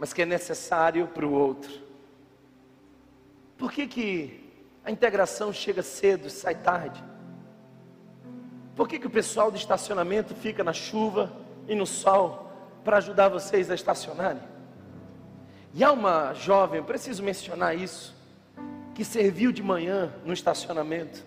mas 0.00 0.14
que 0.14 0.22
é 0.22 0.24
necessário 0.24 1.06
para 1.06 1.26
o 1.26 1.32
outro. 1.34 1.82
Por 3.58 3.70
que, 3.70 3.86
que 3.86 4.43
a 4.84 4.90
integração 4.90 5.52
chega 5.52 5.82
cedo 5.82 6.28
sai 6.28 6.54
tarde? 6.54 7.02
Por 8.76 8.88
que, 8.88 8.98
que 8.98 9.06
o 9.06 9.10
pessoal 9.10 9.50
do 9.50 9.56
estacionamento 9.56 10.34
fica 10.34 10.62
na 10.62 10.72
chuva 10.72 11.32
e 11.66 11.74
no 11.74 11.86
sol 11.86 12.50
para 12.84 12.98
ajudar 12.98 13.28
vocês 13.28 13.70
a 13.70 13.74
estacionarem? 13.74 14.42
E 15.72 15.82
há 15.82 15.90
uma 15.90 16.34
jovem, 16.34 16.78
eu 16.78 16.84
preciso 16.84 17.22
mencionar 17.22 17.76
isso, 17.76 18.14
que 18.94 19.04
serviu 19.04 19.50
de 19.50 19.62
manhã 19.62 20.12
no 20.24 20.32
estacionamento 20.32 21.24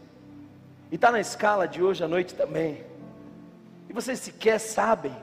e 0.91 0.95
está 0.95 1.11
na 1.11 1.19
escala 1.19 1.67
de 1.67 1.81
hoje 1.81 2.03
à 2.03 2.07
noite 2.07 2.33
também. 2.35 2.83
E 3.89 3.93
vocês 3.93 4.19
sequer 4.19 4.59
sabem 4.59 5.15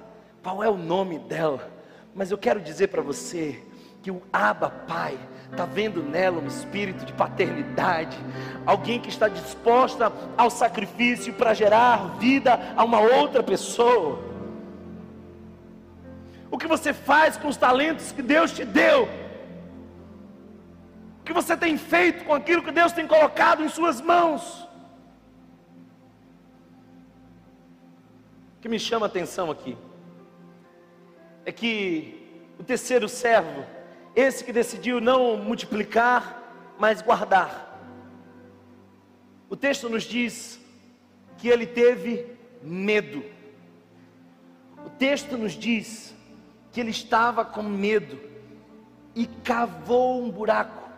qual 0.42 0.62
é 0.62 0.68
o 0.68 0.76
nome 0.76 1.18
dela. 1.20 1.70
Mas 2.14 2.30
eu 2.30 2.38
quero 2.38 2.60
dizer 2.60 2.88
para 2.88 3.00
você 3.00 3.62
que 4.02 4.10
o 4.10 4.22
Abba 4.32 4.70
Pai 4.70 5.18
está 5.50 5.64
vendo 5.64 6.02
nela 6.02 6.40
um 6.40 6.46
espírito 6.46 7.04
de 7.04 7.12
paternidade, 7.12 8.18
alguém 8.66 9.00
que 9.00 9.08
está 9.08 9.28
disposta 9.28 10.12
ao 10.36 10.50
sacrifício 10.50 11.32
para 11.34 11.54
gerar 11.54 12.16
vida 12.18 12.58
a 12.76 12.84
uma 12.84 13.00
outra 13.00 13.42
pessoa. 13.42 14.18
O 16.50 16.58
que 16.58 16.66
você 16.66 16.92
faz 16.92 17.36
com 17.36 17.48
os 17.48 17.56
talentos 17.56 18.12
que 18.12 18.22
Deus 18.22 18.52
te 18.52 18.64
deu? 18.64 19.08
O 21.20 21.24
que 21.24 21.32
você 21.32 21.56
tem 21.56 21.76
feito 21.76 22.24
com 22.24 22.34
aquilo 22.34 22.62
que 22.62 22.72
Deus 22.72 22.92
tem 22.92 23.06
colocado 23.06 23.64
em 23.64 23.68
suas 23.68 24.00
mãos? 24.00 24.64
que 28.64 28.68
me 28.70 28.78
chama 28.78 29.04
a 29.04 29.08
atenção 29.08 29.50
aqui 29.50 29.76
é 31.44 31.52
que 31.52 32.40
o 32.58 32.64
terceiro 32.64 33.06
servo, 33.06 33.62
esse 34.14 34.44
que 34.44 34.52
decidiu 34.52 35.00
não 35.00 35.36
multiplicar, 35.36 36.42
mas 36.78 37.02
guardar. 37.02 37.80
O 39.48 39.56
texto 39.56 39.88
nos 39.88 40.04
diz 40.04 40.60
que 41.38 41.48
ele 41.48 41.66
teve 41.66 42.26
medo. 42.62 43.24
O 44.84 44.90
texto 44.90 45.36
nos 45.36 45.52
diz 45.52 46.14
que 46.72 46.80
ele 46.80 46.90
estava 46.90 47.44
com 47.44 47.62
medo 47.62 48.18
e 49.14 49.26
cavou 49.26 50.22
um 50.22 50.30
buraco 50.30 50.88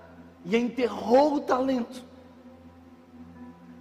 e 0.45 0.57
enterrou 0.57 1.35
o 1.35 1.41
talento. 1.41 2.05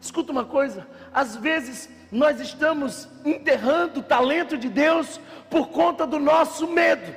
Escuta 0.01 0.31
uma 0.31 0.45
coisa, 0.45 0.87
às 1.13 1.35
vezes 1.35 1.89
nós 2.11 2.39
estamos 2.39 3.07
enterrando 3.23 3.99
o 3.99 4.03
talento 4.03 4.57
de 4.57 4.69
Deus 4.69 5.19
por 5.49 5.69
conta 5.69 6.05
do 6.05 6.19
nosso 6.19 6.67
medo. 6.67 7.15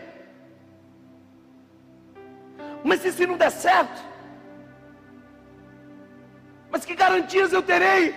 Mas 2.85 3.05
e 3.05 3.13
se 3.13 3.27
não 3.27 3.37
der 3.37 3.51
certo? 3.51 4.03
Mas 6.71 6.85
que 6.85 6.95
garantias 6.95 7.53
eu 7.53 7.63
terei? 7.63 8.15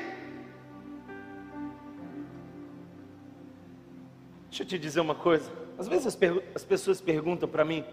Deixa 4.49 4.63
eu 4.63 4.67
te 4.67 4.77
dizer 4.77 4.99
uma 4.99 5.15
coisa. 5.15 5.49
Às 5.79 5.87
vezes 5.87 6.07
as, 6.07 6.17
as 6.53 6.63
pessoas 6.63 6.99
perguntam 6.99 7.47
para 7.47 7.63
mim: 7.63 7.83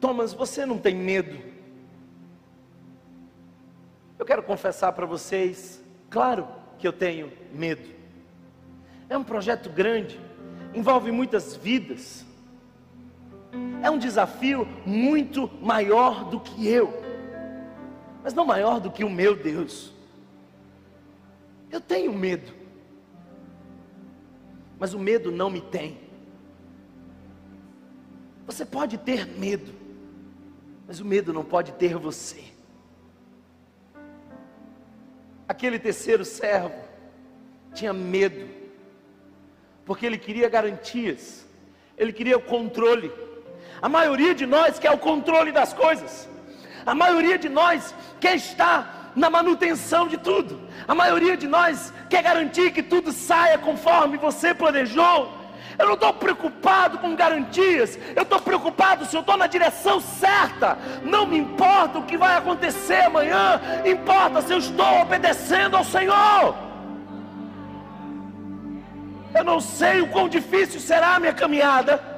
Thomas, 0.00 0.32
você 0.32 0.64
não 0.64 0.78
tem 0.78 0.94
medo? 0.94 1.38
Eu 4.18 4.24
quero 4.24 4.42
confessar 4.42 4.92
para 4.92 5.04
vocês, 5.04 5.82
claro, 6.08 6.48
que 6.78 6.88
eu 6.88 6.92
tenho 6.92 7.32
medo. 7.52 7.88
É 9.08 9.18
um 9.18 9.24
projeto 9.24 9.68
grande, 9.68 10.18
envolve 10.72 11.12
muitas 11.12 11.54
vidas. 11.54 12.24
É 13.82 13.90
um 13.90 13.98
desafio 13.98 14.66
muito 14.86 15.50
maior 15.60 16.24
do 16.30 16.40
que 16.40 16.66
eu, 16.66 16.92
mas 18.22 18.32
não 18.32 18.44
maior 18.44 18.80
do 18.80 18.90
que 18.90 19.04
o 19.04 19.10
meu 19.10 19.34
Deus. 19.34 19.92
Eu 21.70 21.80
tenho 21.80 22.12
medo, 22.12 22.52
mas 24.78 24.94
o 24.94 24.98
medo 24.98 25.30
não 25.30 25.50
me 25.50 25.60
tem. 25.60 25.98
Você 28.46 28.64
pode 28.64 28.98
ter 28.98 29.26
medo, 29.26 29.72
mas 30.86 31.00
o 31.00 31.04
medo 31.04 31.32
não 31.32 31.44
pode 31.44 31.72
ter 31.72 31.96
você. 31.96 32.44
Aquele 35.48 35.78
terceiro 35.78 36.24
servo 36.24 36.74
tinha 37.74 37.92
medo, 37.92 38.48
porque 39.84 40.06
ele 40.06 40.18
queria 40.18 40.48
garantias, 40.48 41.46
ele 41.96 42.12
queria 42.12 42.36
o 42.36 42.42
controle. 42.42 43.12
A 43.82 43.88
maioria 43.88 44.32
de 44.32 44.46
nós 44.46 44.78
quer 44.78 44.92
o 44.92 44.98
controle 44.98 45.50
das 45.50 45.72
coisas, 45.72 46.28
a 46.86 46.94
maioria 46.94 47.36
de 47.36 47.48
nós 47.48 47.92
quer 48.20 48.36
estar 48.36 49.10
na 49.16 49.28
manutenção 49.28 50.06
de 50.06 50.16
tudo, 50.16 50.60
a 50.86 50.94
maioria 50.94 51.36
de 51.36 51.48
nós 51.48 51.92
quer 52.08 52.22
garantir 52.22 52.70
que 52.70 52.82
tudo 52.82 53.10
saia 53.10 53.58
conforme 53.58 54.16
você 54.16 54.54
planejou. 54.54 55.42
Eu 55.78 55.86
não 55.86 55.94
estou 55.94 56.12
preocupado 56.12 56.98
com 56.98 57.16
garantias, 57.16 57.98
eu 58.14 58.22
estou 58.22 58.38
preocupado 58.38 59.04
se 59.04 59.16
eu 59.16 59.20
estou 59.20 59.36
na 59.36 59.46
direção 59.46 60.00
certa. 60.00 60.78
Não 61.02 61.26
me 61.26 61.38
importa 61.38 61.98
o 61.98 62.04
que 62.04 62.16
vai 62.16 62.36
acontecer 62.36 63.06
amanhã, 63.06 63.60
importa 63.84 64.42
se 64.42 64.52
eu 64.52 64.58
estou 64.58 65.00
obedecendo 65.00 65.76
ao 65.76 65.84
Senhor. 65.84 66.54
Eu 69.34 69.42
não 69.42 69.60
sei 69.60 70.02
o 70.02 70.08
quão 70.08 70.28
difícil 70.28 70.78
será 70.78 71.16
a 71.16 71.20
minha 71.20 71.32
caminhada, 71.32 72.11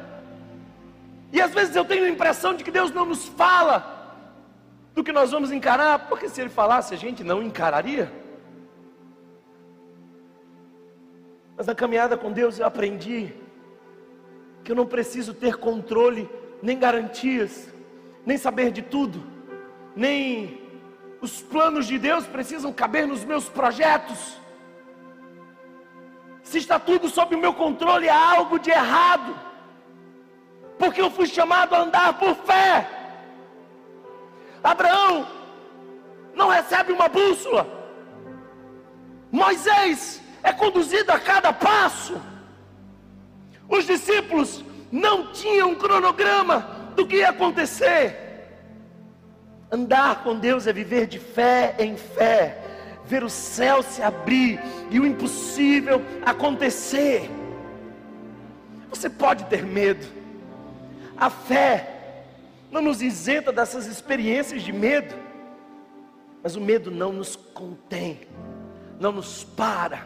e 1.34 1.40
às 1.40 1.52
vezes 1.52 1.74
eu 1.74 1.84
tenho 1.84 2.04
a 2.04 2.08
impressão 2.08 2.54
de 2.54 2.62
que 2.62 2.70
Deus 2.70 2.92
não 2.92 3.04
nos 3.04 3.26
fala 3.26 3.76
do 4.94 5.02
que 5.02 5.10
nós 5.10 5.32
vamos 5.32 5.50
encarar, 5.50 6.06
porque 6.08 6.28
se 6.28 6.40
Ele 6.40 6.48
falasse, 6.48 6.94
a 6.94 6.96
gente 6.96 7.24
não 7.24 7.42
encararia. 7.42 8.10
Mas 11.56 11.66
na 11.66 11.74
caminhada 11.74 12.16
com 12.16 12.30
Deus 12.30 12.60
eu 12.60 12.66
aprendi 12.66 13.34
que 14.62 14.70
eu 14.70 14.76
não 14.76 14.86
preciso 14.86 15.34
ter 15.34 15.56
controle, 15.56 16.30
nem 16.62 16.78
garantias, 16.78 17.68
nem 18.24 18.38
saber 18.38 18.70
de 18.70 18.82
tudo, 18.82 19.20
nem 19.96 20.62
os 21.20 21.42
planos 21.42 21.88
de 21.88 21.98
Deus 21.98 22.28
precisam 22.28 22.72
caber 22.72 23.08
nos 23.08 23.24
meus 23.24 23.48
projetos. 23.48 24.38
Se 26.44 26.58
está 26.58 26.78
tudo 26.78 27.08
sob 27.08 27.34
o 27.34 27.40
meu 27.40 27.54
controle, 27.54 28.08
há 28.08 28.36
algo 28.36 28.56
de 28.56 28.70
errado, 28.70 29.34
porque 30.84 31.00
eu 31.00 31.10
fui 31.10 31.26
chamado 31.26 31.74
a 31.74 31.80
andar 31.80 32.18
por 32.18 32.34
fé. 32.34 32.86
Abraão 34.62 35.26
não 36.34 36.48
recebe 36.48 36.92
uma 36.92 37.08
bússola, 37.08 37.66
Moisés 39.32 40.20
é 40.42 40.52
conduzido 40.52 41.10
a 41.10 41.18
cada 41.18 41.52
passo. 41.54 42.20
Os 43.66 43.86
discípulos 43.86 44.62
não 44.92 45.32
tinham 45.32 45.70
um 45.70 45.74
cronograma 45.74 46.92
do 46.94 47.06
que 47.06 47.16
ia 47.16 47.30
acontecer. 47.30 48.20
Andar 49.70 50.22
com 50.22 50.38
Deus 50.38 50.66
é 50.66 50.72
viver 50.72 51.06
de 51.06 51.18
fé 51.18 51.74
em 51.78 51.96
fé, 51.96 52.58
ver 53.06 53.24
o 53.24 53.30
céu 53.30 53.82
se 53.82 54.02
abrir 54.02 54.60
e 54.90 55.00
o 55.00 55.06
impossível 55.06 56.02
acontecer. 56.24 57.30
Você 58.90 59.08
pode 59.08 59.44
ter 59.46 59.64
medo, 59.64 60.23
a 61.16 61.31
fé 61.31 61.90
não 62.70 62.83
nos 62.83 63.00
isenta 63.03 63.53
dessas 63.53 63.87
experiências 63.87 64.62
de 64.62 64.72
medo, 64.72 65.14
mas 66.42 66.57
o 66.57 66.61
medo 66.61 66.90
não 66.90 67.12
nos 67.12 67.37
contém, 67.37 68.20
não 68.98 69.12
nos 69.12 69.44
para 69.44 70.05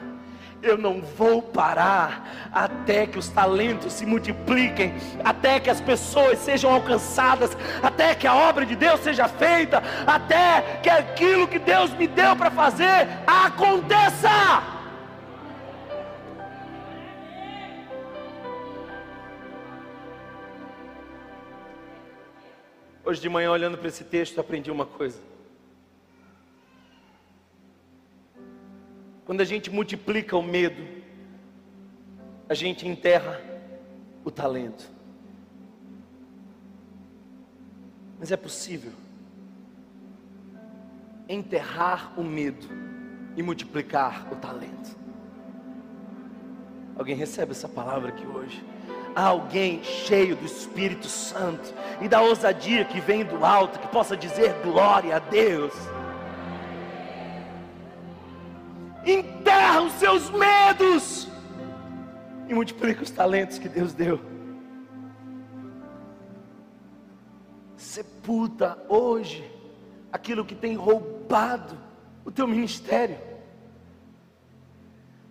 eu 0.62 0.76
não 0.76 1.00
vou 1.00 1.40
parar 1.40 2.50
até 2.52 3.06
que 3.06 3.18
os 3.18 3.28
talentos 3.28 3.92
se 3.92 4.04
multipliquem, 4.04 4.94
até 5.24 5.60
que 5.60 5.70
as 5.70 5.80
pessoas 5.80 6.38
sejam 6.38 6.72
alcançadas, 6.72 7.56
até 7.82 8.14
que 8.14 8.26
a 8.26 8.34
obra 8.34 8.66
de 8.66 8.74
Deus 8.74 9.00
seja 9.00 9.28
feita, 9.28 9.82
até 10.06 10.80
que 10.82 10.90
aquilo 10.90 11.46
que 11.46 11.58
Deus 11.58 11.92
me 11.92 12.06
deu 12.06 12.34
para 12.34 12.50
fazer 12.50 13.08
aconteça. 13.26 14.77
Hoje 23.08 23.22
de 23.22 23.28
manhã, 23.30 23.50
olhando 23.50 23.78
para 23.78 23.88
esse 23.88 24.04
texto, 24.04 24.38
aprendi 24.38 24.70
uma 24.70 24.84
coisa. 24.84 25.18
Quando 29.24 29.40
a 29.40 29.46
gente 29.46 29.70
multiplica 29.70 30.36
o 30.36 30.42
medo, 30.42 30.86
a 32.46 32.52
gente 32.52 32.86
enterra 32.86 33.40
o 34.26 34.30
talento. 34.30 34.90
Mas 38.18 38.30
é 38.30 38.36
possível 38.36 38.92
enterrar 41.26 42.12
o 42.20 42.22
medo 42.22 42.66
e 43.38 43.42
multiplicar 43.42 44.30
o 44.30 44.36
talento. 44.36 44.98
Alguém 46.94 47.16
recebe 47.16 47.52
essa 47.52 47.70
palavra 47.70 48.10
aqui 48.10 48.26
hoje? 48.26 48.62
Alguém 49.20 49.82
cheio 49.82 50.36
do 50.36 50.46
Espírito 50.46 51.08
Santo 51.08 51.74
e 52.00 52.06
da 52.06 52.20
ousadia 52.20 52.84
que 52.84 53.00
vem 53.00 53.24
do 53.24 53.44
alto, 53.44 53.78
que 53.80 53.88
possa 53.88 54.16
dizer 54.16 54.54
glória 54.62 55.16
a 55.16 55.18
Deus. 55.18 55.74
enterra 59.10 59.80
os 59.82 59.92
seus 59.94 60.30
medos 60.30 61.28
e 62.48 62.54
multiplica 62.54 63.02
os 63.02 63.10
talentos 63.10 63.58
que 63.58 63.68
Deus 63.68 63.92
deu. 63.92 64.20
Sepulta 67.76 68.78
hoje 68.88 69.50
aquilo 70.12 70.44
que 70.44 70.54
tem 70.54 70.74
roubado 70.74 71.78
o 72.24 72.30
teu 72.30 72.46
ministério, 72.46 73.18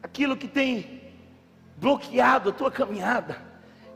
aquilo 0.02 0.38
que 0.38 0.47
tem 0.47 1.02
bloqueado 1.78 2.50
a 2.50 2.54
tua 2.54 2.71
caminhada. 2.71 3.45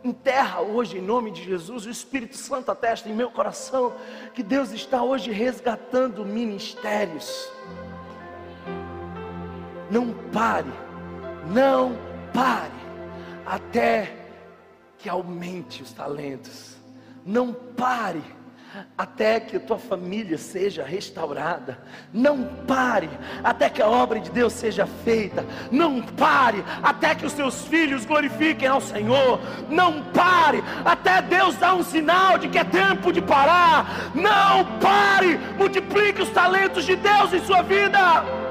Enterra 0.04 0.62
hoje 0.62 0.98
em 0.98 1.02
nome 1.02 1.30
de 1.30 1.44
Jesus, 1.44 1.86
o 1.86 1.90
Espírito 1.90 2.36
Santo 2.36 2.72
atesta 2.72 3.08
em 3.08 3.14
meu 3.14 3.30
coração 3.30 3.94
que 4.34 4.42
Deus 4.42 4.72
está 4.72 5.04
hoje 5.04 5.32
resgatando 5.32 6.26
ministérios. 6.26 7.52
Não 9.92 10.14
pare, 10.32 10.72
não 11.54 11.96
pare, 12.34 12.72
até 13.46 14.16
que 14.98 15.08
aumente 15.08 15.84
os 15.84 15.92
talentos. 15.92 16.78
Não 17.24 17.54
pare 17.54 18.24
até 18.98 19.40
que 19.40 19.58
a 19.58 19.60
tua 19.60 19.78
família 19.78 20.38
seja 20.38 20.84
restaurada. 20.84 21.78
Não 22.14 22.44
pare 22.68 23.10
até 23.44 23.70
que 23.70 23.82
a 23.82 23.88
obra 23.88 24.20
de 24.20 24.30
Deus 24.30 24.54
seja 24.54 24.86
feita. 24.86 25.46
Não 25.72 26.02
pare 26.02 26.64
até 26.82 27.16
que 27.16 27.26
os 27.26 27.34
seus 27.34 27.66
filhos 27.66 28.06
glorifiquem 28.06 28.68
ao 28.68 28.82
Senhor. 28.82 29.40
Não 29.70 30.04
pare 30.12 30.64
até 30.86 31.22
Deus 31.22 31.56
dar 31.58 31.76
um 31.76 31.84
sinal 31.84 32.38
de 32.38 32.48
que 32.48 32.58
é 32.58 32.64
tempo 32.64 33.12
de 33.12 33.22
parar. 33.22 34.12
Não 34.16 34.66
pare, 34.80 35.40
multiplique 35.58 36.22
os 36.22 36.30
talentos 36.30 36.86
de 36.86 36.96
Deus 36.96 37.34
em 37.34 37.46
sua 37.46 37.62
vida 37.62 38.42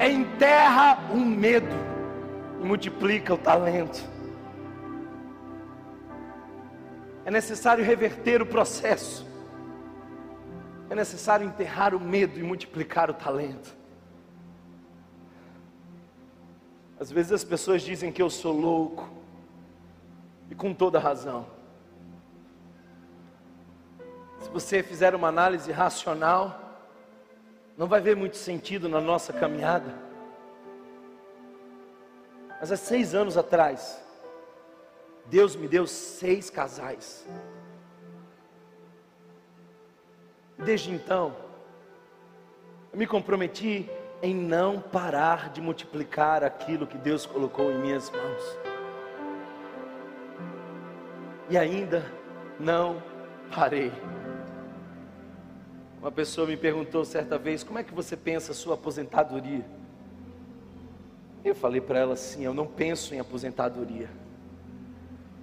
enterra 0.00 0.98
o 1.12 1.16
medo 1.16 1.74
e 2.60 2.64
multiplica 2.64 3.34
o 3.34 3.38
talento. 3.38 4.13
É 7.24 7.30
necessário 7.30 7.84
reverter 7.84 8.42
o 8.42 8.46
processo. 8.46 9.26
É 10.90 10.94
necessário 10.94 11.46
enterrar 11.46 11.94
o 11.94 12.00
medo 12.00 12.38
e 12.38 12.42
multiplicar 12.42 13.10
o 13.10 13.14
talento. 13.14 13.74
Às 17.00 17.10
vezes 17.10 17.32
as 17.32 17.44
pessoas 17.44 17.82
dizem 17.82 18.12
que 18.12 18.22
eu 18.22 18.30
sou 18.30 18.52
louco, 18.52 19.08
e 20.50 20.54
com 20.54 20.74
toda 20.74 20.98
razão. 20.98 21.46
Se 24.40 24.50
você 24.50 24.82
fizer 24.82 25.14
uma 25.14 25.28
análise 25.28 25.72
racional, 25.72 26.78
não 27.76 27.86
vai 27.86 28.00
ver 28.00 28.14
muito 28.14 28.36
sentido 28.36 28.88
na 28.88 29.00
nossa 29.00 29.32
caminhada. 29.32 29.94
Mas 32.60 32.70
há 32.70 32.76
seis 32.76 33.14
anos 33.14 33.36
atrás, 33.36 34.03
Deus 35.26 35.56
me 35.56 35.66
deu 35.66 35.86
seis 35.86 36.50
casais. 36.50 37.26
Desde 40.58 40.92
então, 40.92 41.34
eu 42.92 42.98
me 42.98 43.06
comprometi 43.06 43.88
em 44.22 44.34
não 44.34 44.80
parar 44.80 45.50
de 45.50 45.60
multiplicar 45.60 46.44
aquilo 46.44 46.86
que 46.86 46.96
Deus 46.96 47.26
colocou 47.26 47.70
em 47.70 47.78
minhas 47.78 48.10
mãos. 48.10 48.58
E 51.50 51.58
ainda 51.58 52.04
não 52.58 53.02
parei. 53.54 53.92
Uma 56.00 56.12
pessoa 56.12 56.46
me 56.46 56.56
perguntou 56.56 57.04
certa 57.04 57.36
vez: 57.36 57.62
como 57.62 57.78
é 57.78 57.82
que 57.82 57.92
você 57.92 58.16
pensa 58.16 58.52
a 58.52 58.54
sua 58.54 58.74
aposentadoria? 58.74 59.64
Eu 61.44 61.54
falei 61.54 61.80
para 61.80 61.98
ela 61.98 62.14
assim: 62.14 62.44
eu 62.44 62.54
não 62.54 62.66
penso 62.66 63.14
em 63.14 63.20
aposentadoria. 63.20 64.08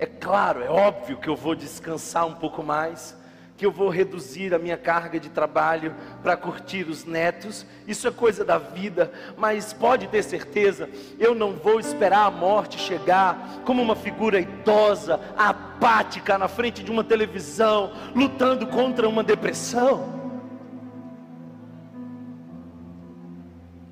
É 0.01 0.07
claro, 0.07 0.63
é 0.63 0.67
óbvio 0.67 1.17
que 1.17 1.27
eu 1.27 1.35
vou 1.35 1.53
descansar 1.53 2.25
um 2.25 2.33
pouco 2.33 2.63
mais, 2.63 3.15
que 3.55 3.63
eu 3.63 3.71
vou 3.71 3.87
reduzir 3.87 4.51
a 4.51 4.57
minha 4.57 4.75
carga 4.75 5.19
de 5.19 5.29
trabalho 5.29 5.93
para 6.23 6.35
curtir 6.35 6.89
os 6.89 7.05
netos, 7.05 7.67
isso 7.87 8.07
é 8.07 8.11
coisa 8.11 8.43
da 8.43 8.57
vida, 8.57 9.11
mas 9.37 9.73
pode 9.73 10.07
ter 10.07 10.23
certeza, 10.23 10.89
eu 11.19 11.35
não 11.35 11.53
vou 11.53 11.79
esperar 11.79 12.25
a 12.25 12.31
morte 12.31 12.79
chegar 12.79 13.61
como 13.63 13.79
uma 13.79 13.95
figura 13.95 14.39
idosa, 14.39 15.19
apática 15.37 16.35
na 16.35 16.47
frente 16.47 16.83
de 16.83 16.89
uma 16.89 17.03
televisão, 17.03 17.93
lutando 18.15 18.65
contra 18.65 19.07
uma 19.07 19.23
depressão. 19.23 20.19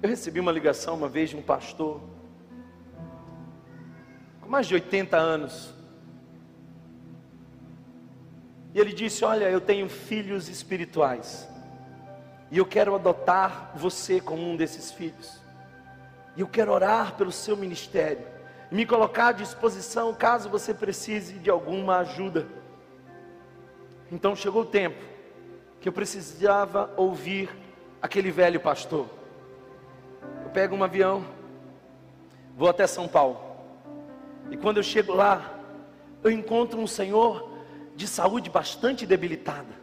Eu 0.01 0.09
recebi 0.09 0.39
uma 0.39 0.51
ligação 0.51 0.95
uma 0.95 1.07
vez 1.07 1.29
de 1.29 1.37
um 1.37 1.41
pastor, 1.43 2.01
com 4.41 4.49
mais 4.49 4.65
de 4.65 4.73
80 4.73 5.15
anos. 5.15 5.77
E 8.73 8.79
ele 8.79 8.93
disse: 8.93 9.25
Olha, 9.25 9.45
eu 9.49 9.61
tenho 9.61 9.89
filhos 9.89 10.47
espirituais, 10.47 11.47
e 12.51 12.57
eu 12.57 12.65
quero 12.65 12.95
adotar 12.95 13.71
você 13.75 14.19
como 14.19 14.47
um 14.47 14.55
desses 14.55 14.91
filhos, 14.91 15.39
e 16.35 16.41
eu 16.41 16.47
quero 16.47 16.71
orar 16.71 17.15
pelo 17.15 17.31
seu 17.31 17.57
ministério, 17.57 18.25
e 18.71 18.75
me 18.75 18.85
colocar 18.85 19.27
à 19.27 19.31
disposição 19.31 20.13
caso 20.13 20.49
você 20.49 20.73
precise 20.73 21.33
de 21.33 21.49
alguma 21.49 21.97
ajuda. 21.97 22.47
Então 24.11 24.35
chegou 24.35 24.63
o 24.63 24.65
tempo 24.65 25.03
que 25.79 25.87
eu 25.87 25.93
precisava 25.93 26.91
ouvir 26.97 27.49
aquele 28.01 28.31
velho 28.31 28.59
pastor. 28.59 29.07
Eu 30.43 30.49
pego 30.49 30.75
um 30.75 30.83
avião, 30.83 31.25
vou 32.57 32.69
até 32.69 32.85
São 32.85 33.07
Paulo. 33.07 33.39
E 34.51 34.57
quando 34.57 34.77
eu 34.77 34.83
chego 34.83 35.13
lá, 35.13 35.57
eu 36.23 36.31
encontro 36.31 36.79
um 36.79 36.87
senhor 36.87 37.48
de 37.99 38.07
saúde 38.07 38.49
bastante 38.49 39.05
debilitada. 39.05 39.75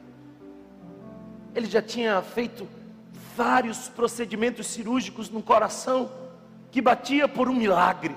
Ele 1.55 1.67
já 1.67 1.83
tinha 1.83 2.23
feito 2.23 2.67
vários 3.37 3.91
procedimentos 3.91 4.69
cirúrgicos 4.69 5.29
no 5.29 5.43
coração 5.43 6.11
que 6.71 6.81
batia 6.81 7.29
por 7.29 7.47
um 7.47 7.55
milagre. 7.55 8.17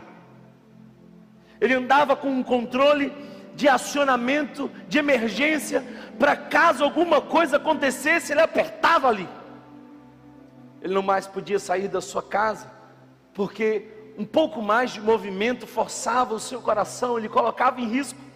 Ele 1.60 1.74
andava 1.74 2.16
com 2.16 2.30
um 2.30 2.42
controle 2.42 3.12
de 3.54 3.68
acionamento 3.68 4.72
de 4.88 4.98
emergência 4.98 5.84
para 6.18 6.34
caso 6.38 6.82
alguma 6.82 7.20
coisa 7.20 7.58
acontecesse, 7.58 8.32
ele 8.32 8.40
apertava 8.40 9.10
ali. 9.10 9.28
Ele 10.82 10.94
não 10.94 11.04
mais 11.04 11.28
podia 11.28 11.60
sair 11.60 11.90
da 11.90 12.00
sua 12.00 12.24
casa, 12.24 12.72
porque 13.34 14.14
um 14.18 14.24
pouco 14.24 14.62
mais 14.62 14.92
de 14.92 15.02
movimento 15.02 15.68
forçava 15.68 16.34
o 16.34 16.40
seu 16.40 16.62
coração, 16.62 17.18
ele 17.18 17.28
colocava 17.28 17.82
em 17.82 17.90
risco. 17.90 18.29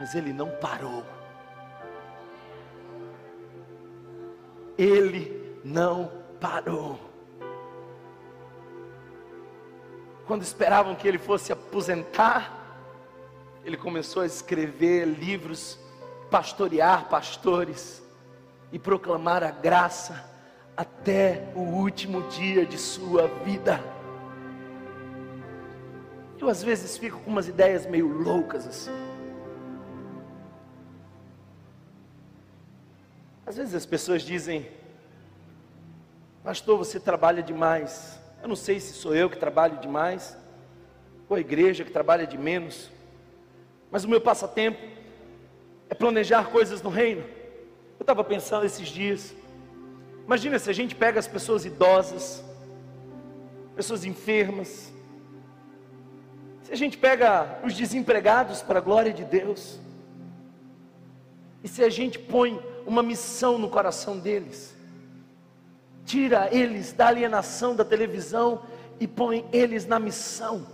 Mas 0.00 0.14
ele 0.14 0.32
não 0.32 0.50
parou. 0.52 1.04
Ele 4.78 5.60
não 5.62 6.10
parou. 6.40 6.98
Quando 10.26 10.40
esperavam 10.40 10.94
que 10.94 11.06
ele 11.06 11.18
fosse 11.18 11.52
aposentar, 11.52 12.50
ele 13.62 13.76
começou 13.76 14.22
a 14.22 14.26
escrever 14.26 15.04
livros, 15.04 15.78
pastorear 16.30 17.10
pastores 17.10 18.02
e 18.72 18.78
proclamar 18.78 19.44
a 19.44 19.50
graça 19.50 20.24
até 20.74 21.52
o 21.54 21.60
último 21.60 22.22
dia 22.28 22.64
de 22.64 22.78
sua 22.78 23.28
vida. 23.44 23.78
Eu 26.38 26.48
às 26.48 26.62
vezes 26.62 26.96
fico 26.96 27.18
com 27.20 27.30
umas 27.30 27.48
ideias 27.48 27.84
meio 27.84 28.08
loucas 28.08 28.66
assim. 28.66 29.09
Às 33.50 33.56
vezes 33.56 33.74
as 33.74 33.84
pessoas 33.84 34.22
dizem, 34.22 34.68
Pastor, 36.44 36.78
você 36.78 37.00
trabalha 37.00 37.42
demais. 37.42 38.16
Eu 38.40 38.48
não 38.48 38.54
sei 38.54 38.78
se 38.78 38.92
sou 38.92 39.12
eu 39.12 39.28
que 39.28 39.36
trabalho 39.36 39.76
demais, 39.78 40.36
ou 41.28 41.36
a 41.36 41.40
igreja 41.40 41.84
que 41.84 41.90
trabalha 41.90 42.28
de 42.28 42.38
menos, 42.38 42.88
mas 43.90 44.04
o 44.04 44.08
meu 44.08 44.20
passatempo 44.20 44.78
é 45.88 45.94
planejar 45.96 46.44
coisas 46.44 46.80
no 46.80 46.90
reino. 46.90 47.22
Eu 47.98 48.04
estava 48.04 48.22
pensando 48.22 48.64
esses 48.64 48.86
dias, 48.86 49.34
imagina 50.24 50.56
se 50.56 50.70
a 50.70 50.72
gente 50.72 50.94
pega 50.94 51.18
as 51.18 51.26
pessoas 51.26 51.64
idosas, 51.64 52.44
pessoas 53.74 54.04
enfermas, 54.04 54.92
se 56.62 56.72
a 56.72 56.76
gente 56.76 56.96
pega 56.96 57.58
os 57.64 57.74
desempregados 57.74 58.62
para 58.62 58.78
a 58.78 58.80
glória 58.80 59.12
de 59.12 59.24
Deus, 59.24 59.80
e 61.64 61.68
se 61.68 61.82
a 61.82 61.90
gente 61.90 62.16
põe 62.16 62.69
uma 62.90 63.04
missão 63.04 63.56
no 63.56 63.68
coração 63.68 64.18
deles, 64.18 64.74
tira 66.04 66.48
eles 66.50 66.92
da 66.92 67.06
alienação 67.06 67.76
da 67.76 67.84
televisão 67.84 68.62
e 68.98 69.06
põe 69.06 69.46
eles 69.52 69.86
na 69.86 70.00
missão. 70.00 70.66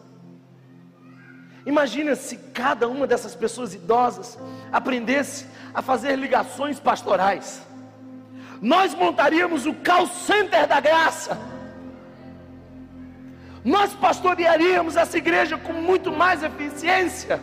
Imagina 1.66 2.16
se 2.16 2.38
cada 2.54 2.88
uma 2.88 3.06
dessas 3.06 3.34
pessoas 3.34 3.74
idosas 3.74 4.38
aprendesse 4.72 5.46
a 5.74 5.82
fazer 5.82 6.16
ligações 6.16 6.80
pastorais. 6.80 7.60
Nós 8.62 8.94
montaríamos 8.94 9.66
o 9.66 9.74
call 9.74 10.06
center 10.06 10.66
da 10.66 10.80
graça. 10.80 11.38
Nós 13.62 13.92
pastorearíamos 13.92 14.96
essa 14.96 15.18
igreja 15.18 15.58
com 15.58 15.74
muito 15.74 16.10
mais 16.10 16.42
eficiência. 16.42 17.38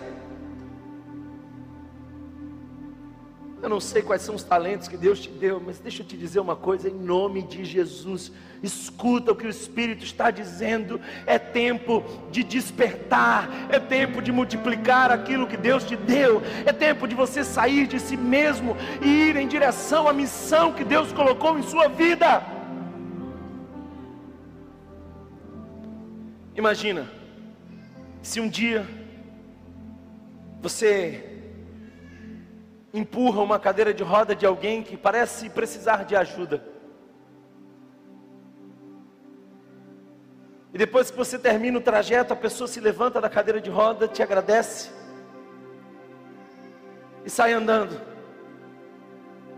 Eu 3.64 3.70
não 3.70 3.80
sei 3.80 4.02
quais 4.02 4.22
são 4.22 4.36
os 4.36 4.44
talentos 4.44 4.90
que 4.90 4.98
Deus 4.98 5.22
te 5.22 5.30
deu, 5.30 5.58
mas 5.58 5.80
deixa 5.80 6.02
eu 6.02 6.06
te 6.06 6.18
dizer 6.18 6.42
uma 6.42 6.54
coisa 6.54 6.90
em 6.90 6.94
nome 6.94 7.42
de 7.42 7.64
Jesus. 7.64 8.30
Escuta 8.62 9.32
o 9.32 9.36
que 9.38 9.48
o 9.48 9.50
Espírito 9.50 10.04
está 10.04 10.30
dizendo. 10.30 11.00
É 11.26 11.40
tempo 11.40 12.04
de 12.30 12.44
despertar, 12.44 13.50
é 13.70 13.80
tempo 13.80 14.22
de 14.22 14.34
multiplicar 14.34 15.12
aquilo 15.12 15.48
que 15.48 15.56
Deus 15.56 15.86
te 15.86 15.96
deu, 15.96 16.42
é 16.66 16.74
tempo 16.74 17.08
de 17.08 17.16
você 17.16 17.42
sair 17.42 17.88
de 17.88 18.02
si 18.02 18.18
mesmo 18.18 18.76
e 19.02 19.30
ir 19.30 19.38
em 19.38 19.48
direção 19.48 20.10
à 20.10 20.14
missão 20.14 20.74
que 20.74 20.84
Deus 20.84 21.14
colocou 21.14 21.58
em 21.58 21.64
sua 21.64 21.88
vida. 21.88 22.44
Imagina, 26.54 27.10
se 28.22 28.42
um 28.42 28.50
dia 28.50 28.86
você 30.62 31.33
empurra 32.94 33.42
uma 33.42 33.60
cadeira 33.60 33.92
de 33.92 34.04
roda 34.04 34.36
de 34.36 34.46
alguém 34.46 34.84
que 34.84 34.96
parece 34.96 35.50
precisar 35.50 36.06
de 36.06 36.16
ajuda. 36.16 36.64
E 40.72 40.78
depois 40.78 41.10
que 41.10 41.18
você 41.18 41.40
termina 41.40 41.78
o 41.78 41.82
trajeto, 41.82 42.34
a 42.34 42.36
pessoa 42.36 42.68
se 42.68 42.80
levanta 42.80 43.20
da 43.20 43.30
cadeira 43.30 43.60
de 43.60 43.70
roda, 43.70 44.08
te 44.08 44.22
agradece 44.22 44.92
e 47.26 47.30
sai 47.30 47.54
andando. 47.54 48.00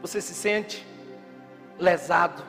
Você 0.01 0.21
se 0.21 0.33
sente 0.33 0.86
lesado. 1.77 2.43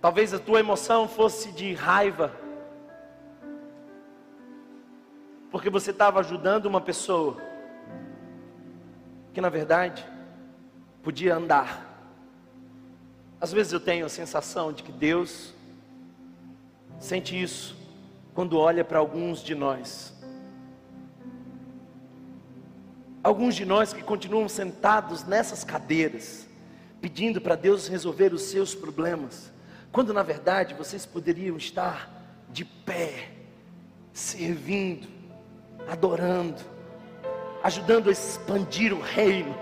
Talvez 0.00 0.32
a 0.34 0.38
tua 0.38 0.60
emoção 0.60 1.06
fosse 1.06 1.52
de 1.52 1.74
raiva, 1.74 2.32
porque 5.50 5.68
você 5.68 5.90
estava 5.90 6.20
ajudando 6.20 6.66
uma 6.66 6.80
pessoa 6.80 7.49
que 9.32 9.40
na 9.40 9.48
verdade 9.48 10.04
podia 11.02 11.36
andar. 11.36 11.88
Às 13.40 13.52
vezes 13.52 13.72
eu 13.72 13.80
tenho 13.80 14.04
a 14.04 14.08
sensação 14.08 14.72
de 14.72 14.82
que 14.82 14.92
Deus 14.92 15.54
sente 16.98 17.40
isso 17.40 17.76
quando 18.34 18.58
olha 18.58 18.84
para 18.84 18.98
alguns 18.98 19.42
de 19.42 19.54
nós. 19.54 20.14
Alguns 23.22 23.54
de 23.54 23.64
nós 23.64 23.92
que 23.92 24.02
continuam 24.02 24.48
sentados 24.48 25.24
nessas 25.24 25.62
cadeiras, 25.62 26.46
pedindo 27.00 27.40
para 27.40 27.54
Deus 27.54 27.86
resolver 27.86 28.32
os 28.32 28.42
seus 28.42 28.74
problemas, 28.74 29.52
quando 29.92 30.12
na 30.14 30.22
verdade 30.22 30.74
vocês 30.74 31.04
poderiam 31.04 31.56
estar 31.56 32.10
de 32.50 32.64
pé, 32.64 33.30
servindo, 34.12 35.08
adorando, 35.88 36.62
ajudando 37.62 38.08
a 38.08 38.12
expandir 38.12 38.92
o 38.92 39.00
reino. 39.00 39.54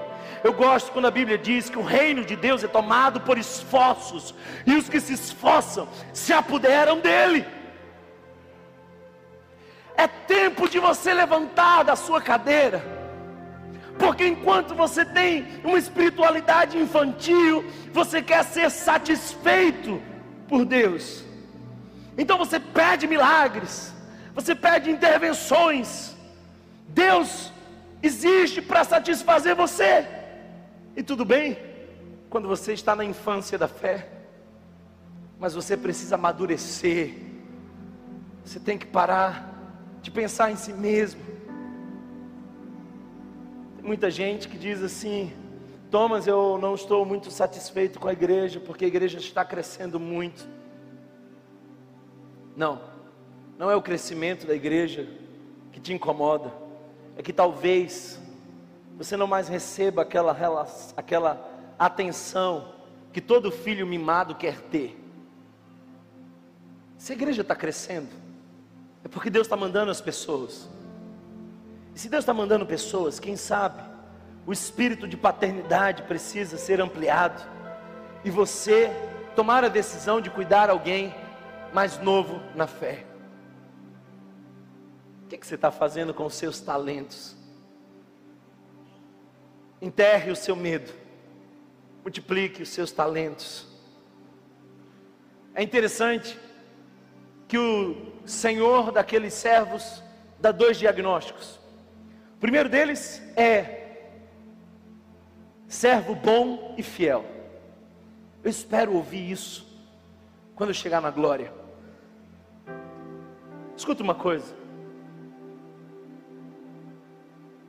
Eu 0.42 0.52
gosto 0.52 0.92
quando 0.92 1.06
a 1.06 1.10
Bíblia 1.10 1.36
diz 1.36 1.68
que 1.68 1.78
o 1.78 1.82
reino 1.82 2.24
de 2.24 2.36
Deus 2.36 2.62
é 2.62 2.68
tomado 2.68 3.20
por 3.20 3.38
esforços, 3.38 4.34
e 4.66 4.74
os 4.74 4.88
que 4.88 5.00
se 5.00 5.12
esforçam 5.14 5.88
se 6.12 6.32
apoderam 6.32 7.00
dele. 7.00 7.44
É 9.96 10.06
tempo 10.06 10.68
de 10.68 10.78
você 10.78 11.12
levantar 11.12 11.82
da 11.82 11.96
sua 11.96 12.20
cadeira, 12.22 12.84
porque 13.98 14.24
enquanto 14.24 14.76
você 14.76 15.04
tem 15.04 15.60
uma 15.64 15.76
espiritualidade 15.76 16.78
infantil, 16.78 17.64
você 17.92 18.22
quer 18.22 18.44
ser 18.44 18.70
satisfeito 18.70 20.00
por 20.46 20.64
Deus. 20.64 21.24
Então 22.16 22.38
você 22.38 22.60
pede 22.60 23.08
milagres, 23.08 23.92
você 24.34 24.54
pede 24.54 24.88
intervenções. 24.88 26.16
Deus 26.88 27.52
existe 28.02 28.62
para 28.62 28.84
satisfazer 28.84 29.54
você. 29.54 30.06
E 30.96 31.02
tudo 31.02 31.24
bem 31.24 31.56
quando 32.30 32.48
você 32.48 32.72
está 32.72 32.94
na 32.94 33.04
infância 33.04 33.58
da 33.58 33.68
fé, 33.68 34.08
mas 35.38 35.54
você 35.54 35.76
precisa 35.76 36.16
amadurecer. 36.16 37.14
Você 38.44 38.58
tem 38.58 38.78
que 38.78 38.86
parar 38.86 39.54
de 40.02 40.10
pensar 40.10 40.50
em 40.50 40.56
si 40.56 40.72
mesmo. 40.72 41.20
Tem 43.76 43.84
muita 43.84 44.10
gente 44.10 44.48
que 44.48 44.58
diz 44.58 44.82
assim: 44.82 45.32
Thomas, 45.90 46.26
eu 46.26 46.58
não 46.60 46.74
estou 46.74 47.04
muito 47.04 47.30
satisfeito 47.30 47.98
com 47.98 48.08
a 48.08 48.12
igreja, 48.12 48.60
porque 48.60 48.84
a 48.84 48.88
igreja 48.88 49.18
está 49.18 49.44
crescendo 49.44 50.00
muito. 50.00 50.46
Não, 52.56 52.80
não 53.56 53.70
é 53.70 53.76
o 53.76 53.82
crescimento 53.82 54.46
da 54.46 54.54
igreja 54.54 55.08
que 55.70 55.78
te 55.78 55.92
incomoda 55.92 56.67
é 57.18 57.22
que 57.22 57.32
talvez 57.32 58.18
você 58.96 59.16
não 59.16 59.26
mais 59.26 59.48
receba 59.48 60.02
aquela, 60.02 60.32
aquela 60.96 61.50
atenção 61.76 62.72
que 63.12 63.20
todo 63.20 63.50
filho 63.50 63.86
mimado 63.86 64.36
quer 64.36 64.60
ter. 64.60 64.96
Se 66.96 67.12
a 67.12 67.16
igreja 67.16 67.42
está 67.42 67.56
crescendo, 67.56 68.08
é 69.04 69.08
porque 69.08 69.28
Deus 69.28 69.46
está 69.46 69.56
mandando 69.56 69.90
as 69.90 70.00
pessoas. 70.00 70.68
E 71.94 71.98
se 71.98 72.08
Deus 72.08 72.22
está 72.22 72.32
mandando 72.32 72.64
pessoas, 72.64 73.18
quem 73.18 73.36
sabe 73.36 73.82
o 74.46 74.52
espírito 74.52 75.06
de 75.06 75.16
paternidade 75.16 76.04
precisa 76.04 76.56
ser 76.56 76.80
ampliado 76.80 77.42
e 78.24 78.30
você 78.30 78.90
tomar 79.34 79.64
a 79.64 79.68
decisão 79.68 80.20
de 80.20 80.30
cuidar 80.30 80.70
alguém 80.70 81.14
mais 81.72 81.98
novo 81.98 82.40
na 82.54 82.66
fé. 82.66 83.07
O 85.28 85.30
que, 85.30 85.36
que 85.36 85.46
você 85.46 85.56
está 85.56 85.70
fazendo 85.70 86.14
com 86.14 86.24
os 86.24 86.32
seus 86.32 86.58
talentos? 86.58 87.36
Enterre 89.78 90.30
o 90.30 90.34
seu 90.34 90.56
medo, 90.56 90.90
multiplique 92.02 92.62
os 92.62 92.70
seus 92.70 92.90
talentos. 92.90 93.66
É 95.54 95.62
interessante 95.62 96.40
que 97.46 97.58
o 97.58 98.10
Senhor 98.24 98.90
daqueles 98.90 99.34
servos 99.34 100.02
dá 100.40 100.50
dois 100.50 100.78
diagnósticos. 100.78 101.60
O 102.36 102.38
primeiro 102.40 102.70
deles 102.70 103.20
é 103.36 104.14
servo 105.68 106.14
bom 106.14 106.74
e 106.78 106.82
fiel. 106.82 107.22
Eu 108.42 108.48
espero 108.48 108.94
ouvir 108.94 109.30
isso 109.30 109.68
quando 110.54 110.70
eu 110.70 110.74
chegar 110.74 111.02
na 111.02 111.10
glória. 111.10 111.52
Escuta 113.76 114.02
uma 114.02 114.14
coisa. 114.14 114.56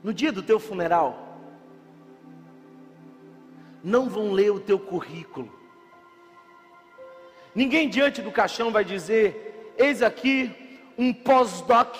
No 0.02 0.14
dia 0.14 0.32
do 0.32 0.42
teu 0.42 0.58
funeral, 0.58 1.30
não 3.82 4.08
vão 4.08 4.32
ler 4.32 4.50
o 4.50 4.60
teu 4.60 4.78
currículo. 4.78 5.50
Ninguém 7.54 7.88
diante 7.88 8.22
do 8.22 8.30
caixão 8.30 8.70
vai 8.70 8.84
dizer: 8.84 9.74
Eis 9.76 10.02
aqui 10.02 10.78
um 10.96 11.12
pós-doc 11.12 11.96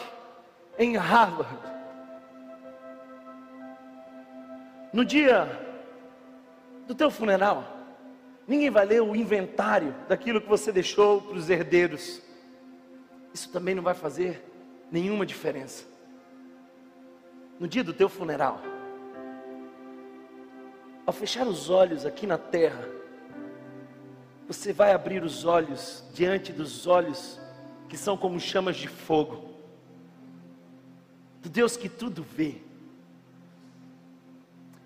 em 0.79 0.97
Harvard. 0.97 1.71
No 4.93 5.05
dia 5.05 5.49
do 6.87 6.95
teu 6.95 7.11
funeral, 7.11 7.65
ninguém 8.47 8.71
vai 8.71 8.85
ler 8.85 9.03
o 9.03 9.15
inventário 9.15 9.95
daquilo 10.09 10.41
que 10.41 10.49
você 10.49 10.73
deixou 10.73 11.21
para 11.23 11.37
os 11.37 11.49
herdeiros. 11.49 12.23
Isso 13.33 13.51
também 13.51 13.75
não 13.75 13.83
vai 13.83 13.95
fazer 13.95 14.45
nenhuma 14.91 15.25
diferença. 15.25 15.90
No 17.61 17.69
dia 17.69 17.85
do 17.85 17.93
teu 17.93 18.09
funeral, 18.09 18.59
ao 21.05 21.13
fechar 21.13 21.47
os 21.47 21.69
olhos 21.69 22.07
aqui 22.07 22.27
na 22.27 22.39
terra, 22.39 22.89
você 24.49 24.73
vai 24.73 24.95
abrir 24.95 25.23
os 25.23 25.45
olhos 25.45 26.03
diante 26.15 26.55
dos 26.55 26.87
olhos 26.87 27.39
que 27.87 27.99
são 27.99 28.17
como 28.17 28.41
chamas 28.41 28.79
de 28.79 28.89
fogo, 28.89 29.51
do 31.43 31.51
Deus 31.51 31.77
que 31.77 31.87
tudo 31.87 32.23
vê. 32.23 32.63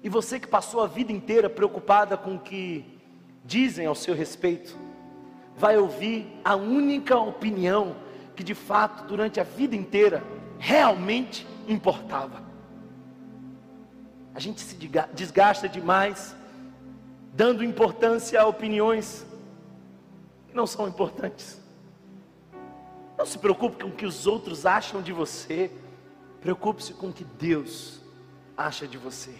E 0.03 0.09
você 0.09 0.41
que 0.41 0.49
passou 0.49 0.83
a 0.83 0.89
vida 0.89 1.13
inteira 1.13 1.49
preocupada 1.49 2.17
com 2.17 2.35
o 2.35 2.41
que 2.41 2.85
dizem 3.45 3.87
ao 3.87 3.95
seu 3.95 4.17
respeito, 4.17 4.77
vai 5.57 5.79
ouvir 5.79 6.27
a 6.45 6.57
única 6.57 7.17
opinião 7.17 7.95
que 8.35 8.43
de 8.43 8.53
fato 8.53 9.05
durante 9.05 9.39
a 9.39 9.45
vida 9.45 9.77
inteira 9.77 10.25
realmente 10.59 11.47
importava. 11.69 12.44
A 14.35 14.41
gente 14.41 14.61
se 14.61 14.75
desgasta 15.13 15.69
demais, 15.69 16.35
dando 17.33 17.63
importância 17.63 18.41
a 18.41 18.47
opiniões 18.47 19.25
que 20.49 20.57
não 20.57 20.67
são 20.67 20.89
importantes. 20.89 21.61
Não 23.17 23.25
se 23.25 23.39
preocupe 23.39 23.83
com 23.83 23.91
o 23.91 23.93
que 23.93 24.05
os 24.05 24.27
outros 24.27 24.67
acham 24.67 25.01
de 25.01 25.13
você, 25.13 25.71
preocupe-se 26.41 26.93
com 26.95 27.09
o 27.09 27.13
que 27.13 27.25
Deus 27.25 28.01
acha 28.57 28.89
de 28.89 28.99
você. 28.99 29.35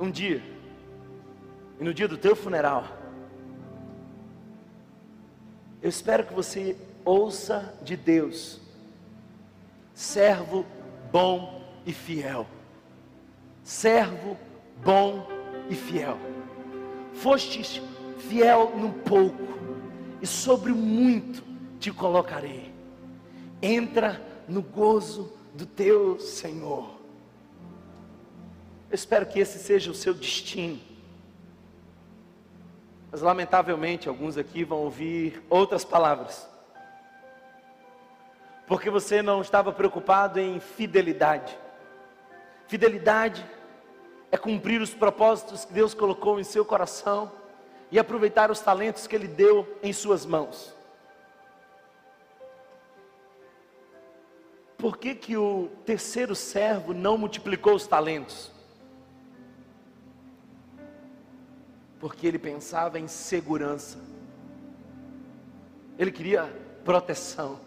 Um 0.00 0.10
dia, 0.10 0.42
e 1.78 1.84
no 1.84 1.92
dia 1.92 2.08
do 2.08 2.16
teu 2.16 2.34
funeral, 2.34 2.84
eu 5.82 5.88
espero 5.90 6.24
que 6.24 6.32
você 6.32 6.78
ouça 7.04 7.74
de 7.82 7.94
Deus, 7.94 8.58
servo 9.92 10.64
bom 11.12 11.62
e 11.84 11.92
fiel. 11.92 12.46
Servo 13.64 14.36
bom 14.84 15.26
e 15.70 15.74
fiel. 15.74 16.18
Fostes 17.14 17.80
fiel 18.28 18.76
no 18.76 18.92
pouco, 18.92 19.42
e 20.20 20.26
sobre 20.26 20.70
o 20.70 20.76
muito 20.76 21.42
te 21.80 21.90
colocarei. 21.90 22.72
Entra 23.62 24.20
no 24.46 24.60
gozo 24.60 25.32
do 25.54 25.64
teu 25.64 26.20
Senhor. 26.20 26.90
Eu 28.90 28.94
espero 28.94 29.26
que 29.26 29.38
esse 29.38 29.58
seja 29.58 29.90
o 29.90 29.94
seu 29.94 30.12
destino. 30.12 30.78
Mas 33.10 33.22
lamentavelmente 33.22 34.08
alguns 34.08 34.36
aqui 34.36 34.62
vão 34.62 34.78
ouvir 34.78 35.42
outras 35.48 35.84
palavras. 35.84 36.46
Porque 38.66 38.90
você 38.90 39.22
não 39.22 39.40
estava 39.40 39.72
preocupado 39.72 40.38
em 40.38 40.60
fidelidade. 40.60 41.63
Fidelidade 42.66 43.44
é 44.30 44.36
cumprir 44.36 44.80
os 44.80 44.94
propósitos 44.94 45.64
que 45.64 45.72
Deus 45.72 45.94
colocou 45.94 46.40
em 46.40 46.44
seu 46.44 46.64
coração 46.64 47.30
e 47.90 47.98
aproveitar 47.98 48.50
os 48.50 48.60
talentos 48.60 49.06
que 49.06 49.14
Ele 49.14 49.28
deu 49.28 49.78
em 49.82 49.92
suas 49.92 50.26
mãos. 50.26 50.74
Por 54.84 54.98
que, 54.98 55.14
que 55.14 55.34
o 55.34 55.70
terceiro 55.86 56.34
servo 56.34 56.92
não 56.92 57.16
multiplicou 57.16 57.74
os 57.74 57.86
talentos? 57.86 58.52
Porque 61.98 62.26
ele 62.26 62.38
pensava 62.38 63.00
em 63.00 63.08
segurança, 63.08 63.98
ele 65.98 66.12
queria 66.12 66.54
proteção, 66.84 67.58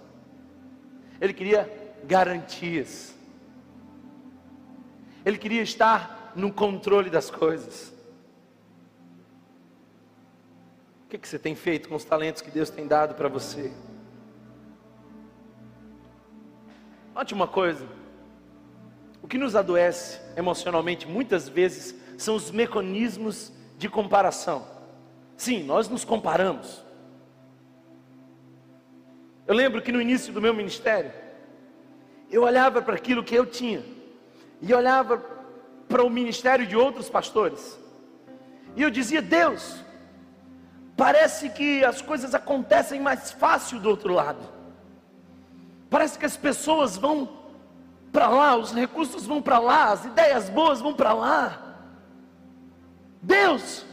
ele 1.19 1.33
queria 1.33 1.67
garantias. 2.03 3.16
Ele 5.27 5.37
queria 5.37 5.61
estar 5.61 6.31
no 6.37 6.53
controle 6.53 7.09
das 7.09 7.29
coisas. 7.29 7.93
O 11.03 11.09
que, 11.09 11.17
que 11.17 11.27
você 11.27 11.37
tem 11.37 11.53
feito 11.53 11.89
com 11.89 11.95
os 11.95 12.05
talentos 12.05 12.41
que 12.41 12.49
Deus 12.49 12.69
tem 12.69 12.87
dado 12.87 13.13
para 13.13 13.27
você? 13.27 13.73
Note 17.13 17.33
uma 17.33 17.45
coisa: 17.45 17.85
o 19.21 19.27
que 19.27 19.37
nos 19.37 19.53
adoece 19.53 20.21
emocionalmente 20.37 21.05
muitas 21.05 21.49
vezes 21.49 21.93
são 22.17 22.33
os 22.33 22.49
mecanismos 22.49 23.51
de 23.77 23.89
comparação. 23.89 24.65
Sim, 25.35 25.61
nós 25.61 25.89
nos 25.89 26.05
comparamos. 26.05 26.85
Eu 29.45 29.53
lembro 29.53 29.81
que 29.81 29.91
no 29.91 30.01
início 30.01 30.31
do 30.31 30.41
meu 30.41 30.53
ministério, 30.53 31.11
eu 32.31 32.43
olhava 32.43 32.81
para 32.81 32.95
aquilo 32.95 33.25
que 33.25 33.35
eu 33.35 33.45
tinha 33.45 33.96
e 34.61 34.73
olhava 34.73 35.17
para 35.87 36.03
o 36.03 36.09
ministério 36.09 36.65
de 36.65 36.75
outros 36.75 37.09
pastores, 37.09 37.79
e 38.75 38.81
eu 38.81 38.89
dizia: 38.89 39.21
Deus, 39.21 39.83
parece 40.95 41.49
que 41.49 41.83
as 41.83 42.01
coisas 42.01 42.35
acontecem 42.35 42.99
mais 42.99 43.31
fácil 43.31 43.79
do 43.79 43.89
outro 43.89 44.13
lado, 44.13 44.41
parece 45.89 46.17
que 46.17 46.25
as 46.25 46.37
pessoas 46.37 46.97
vão 46.97 47.29
para 48.11 48.29
lá, 48.29 48.55
os 48.55 48.71
recursos 48.71 49.25
vão 49.25 49.41
para 49.41 49.59
lá, 49.59 49.91
as 49.91 50.05
ideias 50.05 50.49
boas 50.49 50.81
vão 50.81 50.93
para 50.93 51.13
lá. 51.13 51.63
Deus, 53.21 53.85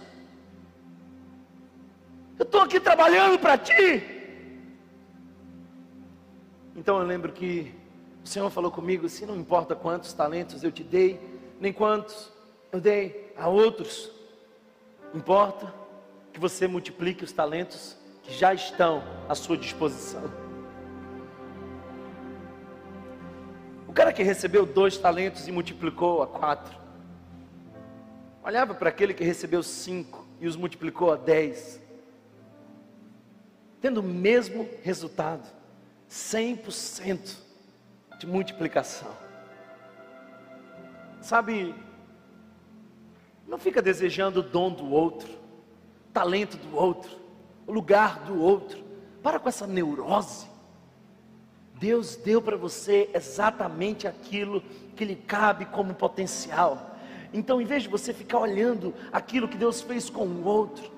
eu 2.38 2.44
estou 2.44 2.60
aqui 2.62 2.80
trabalhando 2.80 3.38
para 3.38 3.58
ti. 3.58 4.02
Então 6.76 6.98
eu 6.98 7.06
lembro 7.06 7.32
que 7.32 7.74
o 8.24 8.26
Senhor 8.26 8.48
falou 8.48 8.70
comigo: 8.70 9.06
se 9.08 9.26
não 9.26 9.36
importa 9.36 9.76
quantos 9.76 10.14
talentos 10.14 10.64
eu 10.64 10.72
te 10.72 10.82
dei, 10.82 11.20
nem 11.60 11.72
quantos 11.72 12.32
eu 12.72 12.80
dei 12.80 13.32
a 13.36 13.48
outros, 13.48 14.10
importa 15.14 15.72
que 16.32 16.40
você 16.40 16.66
multiplique 16.66 17.22
os 17.22 17.32
talentos 17.32 17.96
que 18.22 18.32
já 18.32 18.54
estão 18.54 19.04
à 19.28 19.34
sua 19.34 19.58
disposição. 19.58 20.22
O 23.86 23.92
cara 23.92 24.12
que 24.12 24.22
recebeu 24.22 24.64
dois 24.64 24.96
talentos 24.96 25.46
e 25.46 25.52
multiplicou 25.52 26.22
a 26.22 26.26
quatro, 26.26 26.74
olhava 28.42 28.74
para 28.74 28.88
aquele 28.88 29.12
que 29.12 29.22
recebeu 29.22 29.62
cinco 29.62 30.26
e 30.40 30.48
os 30.48 30.56
multiplicou 30.56 31.12
a 31.12 31.16
dez, 31.16 31.78
tendo 33.80 34.00
o 34.00 34.02
mesmo 34.02 34.66
resultado, 34.82 35.46
100% 36.10 37.43
de 38.18 38.26
multiplicação. 38.26 39.10
Sabe, 41.20 41.74
não 43.46 43.58
fica 43.58 43.80
desejando 43.80 44.40
o 44.40 44.42
dom 44.42 44.70
do 44.70 44.90
outro, 44.90 45.28
talento 46.12 46.56
do 46.56 46.76
outro, 46.76 47.10
o 47.66 47.72
lugar 47.72 48.20
do 48.20 48.40
outro. 48.40 48.82
Para 49.22 49.38
com 49.38 49.48
essa 49.48 49.66
neurose. 49.66 50.46
Deus 51.76 52.14
deu 52.14 52.42
para 52.42 52.56
você 52.56 53.10
exatamente 53.14 54.06
aquilo 54.06 54.62
que 54.94 55.04
lhe 55.04 55.16
cabe 55.16 55.64
como 55.64 55.94
potencial. 55.94 56.94
Então, 57.32 57.60
em 57.60 57.64
vez 57.64 57.84
de 57.84 57.88
você 57.88 58.12
ficar 58.12 58.38
olhando 58.38 58.94
aquilo 59.10 59.48
que 59.48 59.56
Deus 59.56 59.80
fez 59.80 60.08
com 60.08 60.26
o 60.26 60.44
outro, 60.44 60.92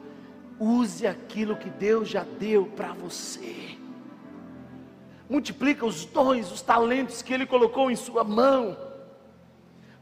use 0.59 1.07
aquilo 1.07 1.57
que 1.57 1.71
Deus 1.71 2.09
já 2.09 2.25
deu 2.25 2.67
para 2.67 2.93
você 2.93 3.76
multiplica 5.29 5.85
os 5.85 6.05
dons, 6.05 6.51
os 6.53 6.63
talentos 6.63 7.23
que 7.23 7.33
Ele 7.35 7.47
colocou 7.47 7.91
em 7.91 7.97
sua 7.97 8.23
mão. 8.23 8.77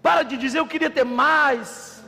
Para 0.02 0.22
de 0.22 0.36
dizer 0.36 0.58
eu 0.58 0.66
queria 0.66 0.90
ter 0.90 1.04
mais. 1.04 2.04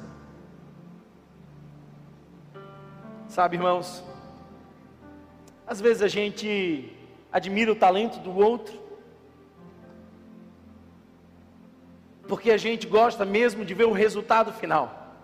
Sabe, 3.28 3.56
irmãos, 3.56 4.04
às 5.66 5.80
vezes 5.80 6.02
a 6.02 6.08
gente 6.08 6.92
admira 7.32 7.72
o 7.72 7.76
talento 7.76 8.18
do 8.20 8.34
outro, 8.36 8.80
porque 12.28 12.50
a 12.50 12.56
gente 12.56 12.86
gosta 12.86 13.24
mesmo 13.24 13.64
de 13.64 13.74
ver 13.74 13.84
o 13.84 13.92
resultado 13.92 14.52
final, 14.52 15.14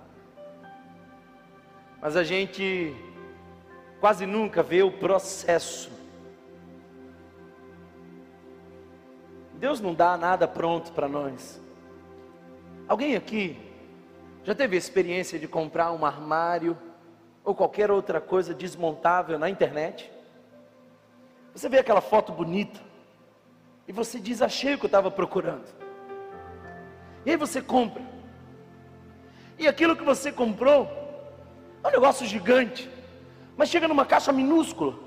mas 2.00 2.16
a 2.16 2.24
gente 2.24 2.94
quase 4.00 4.26
nunca 4.26 4.62
vê 4.62 4.82
o 4.82 4.90
processo 4.90 6.01
Deus 9.62 9.80
não 9.80 9.94
dá 9.94 10.16
nada 10.16 10.48
pronto 10.48 10.90
para 10.90 11.08
nós. 11.08 11.62
Alguém 12.88 13.14
aqui 13.14 13.56
já 14.42 14.56
teve 14.56 14.74
a 14.74 14.78
experiência 14.78 15.38
de 15.38 15.46
comprar 15.46 15.92
um 15.92 16.04
armário 16.04 16.76
ou 17.44 17.54
qualquer 17.54 17.88
outra 17.88 18.20
coisa 18.20 18.52
desmontável 18.52 19.38
na 19.38 19.48
internet? 19.48 20.10
Você 21.54 21.68
vê 21.68 21.78
aquela 21.78 22.00
foto 22.00 22.32
bonita 22.32 22.80
e 23.86 23.92
você 23.92 24.18
diz: 24.18 24.42
Achei 24.42 24.74
o 24.74 24.78
que 24.78 24.84
eu 24.84 24.88
estava 24.88 25.12
procurando. 25.12 25.68
E 27.24 27.30
aí 27.30 27.36
você 27.36 27.62
compra. 27.62 28.02
E 29.60 29.68
aquilo 29.68 29.94
que 29.94 30.02
você 30.02 30.32
comprou 30.32 30.90
é 31.84 31.86
um 31.86 31.92
negócio 31.92 32.26
gigante, 32.26 32.90
mas 33.56 33.68
chega 33.68 33.86
numa 33.86 34.04
caixa 34.04 34.32
minúscula 34.32 34.98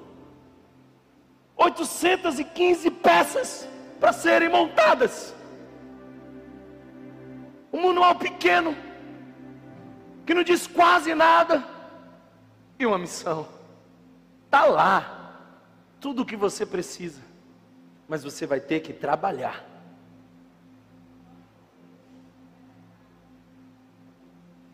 815 1.58 2.90
peças 2.90 3.75
para 4.00 4.14
serem 4.14 4.50
montadas. 4.50 5.34
Um 7.72 7.88
manual 7.88 8.16
pequeno, 8.16 8.76
que 10.26 10.34
não 10.34 10.44
diz 10.44 10.68
quase 10.68 11.14
nada, 11.14 11.64
e 12.80 12.86
uma 12.86 12.98
missão. 12.98 13.48
Está 14.46 14.66
lá, 14.66 15.36
tudo 16.00 16.22
o 16.22 16.26
que 16.26 16.36
você 16.36 16.66
precisa, 16.66 17.22
mas 18.08 18.24
você 18.24 18.46
vai 18.46 18.60
ter 18.60 18.80
que 18.80 18.94
trabalhar. 18.94 19.64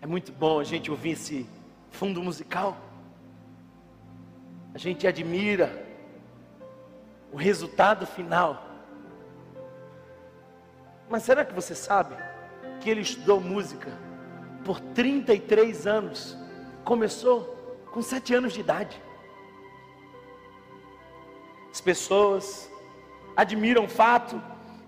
É 0.02 0.08
muito 0.08 0.32
bom 0.32 0.60
a 0.60 0.64
gente 0.64 0.90
ouvir 0.90 1.12
esse 1.12 1.48
fundo 1.92 2.24
musical. 2.24 2.76
A 4.74 4.78
gente 4.78 5.06
admira 5.06 5.86
o 7.32 7.38
resultado 7.38 8.06
final. 8.08 8.71
Mas 11.12 11.24
será 11.24 11.44
que 11.44 11.54
você 11.54 11.76
sabe 11.76 12.16
que 12.80 12.90
ele 12.90 13.02
estudou 13.02 13.42
música 13.42 13.92
por 14.64 14.80
33 14.80 15.86
anos? 15.86 16.38
Começou 16.86 17.84
com 17.92 18.02
7 18.02 18.34
anos 18.34 18.54
de 18.54 18.62
idade. 18.62 19.04
As 21.70 21.82
pessoas 21.82 22.72
admiram 23.36 23.84
o 23.84 23.90
fato 23.90 24.42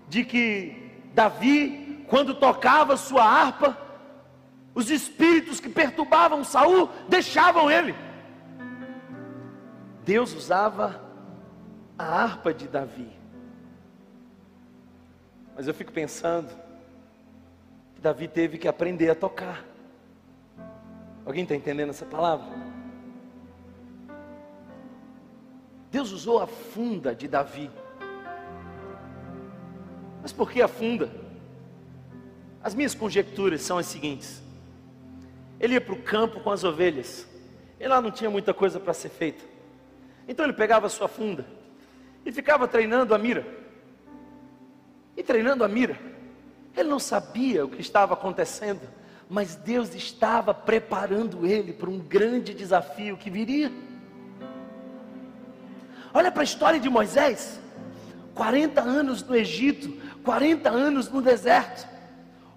de 0.08 0.24
que 0.24 0.98
Davi, 1.12 2.06
quando 2.08 2.34
tocava 2.34 2.96
sua 2.96 3.22
harpa, 3.22 3.76
os 4.74 4.90
espíritos 4.90 5.60
que 5.60 5.68
perturbavam 5.68 6.42
Saul 6.42 6.88
deixavam 7.06 7.70
ele. 7.70 7.94
Deus 10.04 10.34
usava 10.34 11.02
a 11.98 12.04
harpa 12.04 12.54
de 12.54 12.66
Davi. 12.66 13.23
Mas 15.56 15.68
eu 15.68 15.74
fico 15.74 15.92
pensando 15.92 16.48
que 17.94 18.00
Davi 18.00 18.26
teve 18.26 18.58
que 18.58 18.66
aprender 18.66 19.10
a 19.10 19.14
tocar. 19.14 19.64
Alguém 21.24 21.44
está 21.44 21.54
entendendo 21.54 21.90
essa 21.90 22.04
palavra? 22.04 22.46
Deus 25.90 26.10
usou 26.10 26.40
a 26.40 26.46
funda 26.46 27.14
de 27.14 27.28
Davi. 27.28 27.70
Mas 30.20 30.32
por 30.32 30.50
que 30.50 30.60
a 30.60 30.68
funda? 30.68 31.08
As 32.62 32.74
minhas 32.74 32.94
conjecturas 32.94 33.62
são 33.62 33.78
as 33.78 33.86
seguintes: 33.86 34.42
ele 35.60 35.74
ia 35.74 35.80
para 35.80 35.94
o 35.94 36.02
campo 36.02 36.40
com 36.40 36.50
as 36.50 36.64
ovelhas, 36.64 37.28
e 37.78 37.86
lá 37.86 38.00
não 38.00 38.10
tinha 38.10 38.28
muita 38.28 38.52
coisa 38.52 38.80
para 38.80 38.92
ser 38.92 39.10
feita. 39.10 39.44
Então 40.26 40.44
ele 40.44 40.54
pegava 40.54 40.86
a 40.86 40.90
sua 40.90 41.06
funda, 41.06 41.46
e 42.26 42.32
ficava 42.32 42.66
treinando 42.66 43.14
a 43.14 43.18
mira. 43.18 43.63
E 45.16 45.22
treinando 45.22 45.64
a 45.64 45.68
mira. 45.68 45.98
Ele 46.76 46.88
não 46.88 46.98
sabia 46.98 47.64
o 47.64 47.68
que 47.68 47.80
estava 47.80 48.14
acontecendo, 48.14 48.80
mas 49.28 49.54
Deus 49.54 49.94
estava 49.94 50.52
preparando 50.52 51.46
ele 51.46 51.72
para 51.72 51.88
um 51.88 51.98
grande 51.98 52.52
desafio 52.52 53.16
que 53.16 53.30
viria. 53.30 53.70
Olha 56.12 56.30
para 56.30 56.42
a 56.42 56.44
história 56.44 56.80
de 56.80 56.88
Moisés: 56.88 57.60
40 58.34 58.80
anos 58.80 59.22
no 59.22 59.36
Egito, 59.36 59.92
40 60.24 60.68
anos 60.68 61.08
no 61.08 61.22
deserto. 61.22 61.93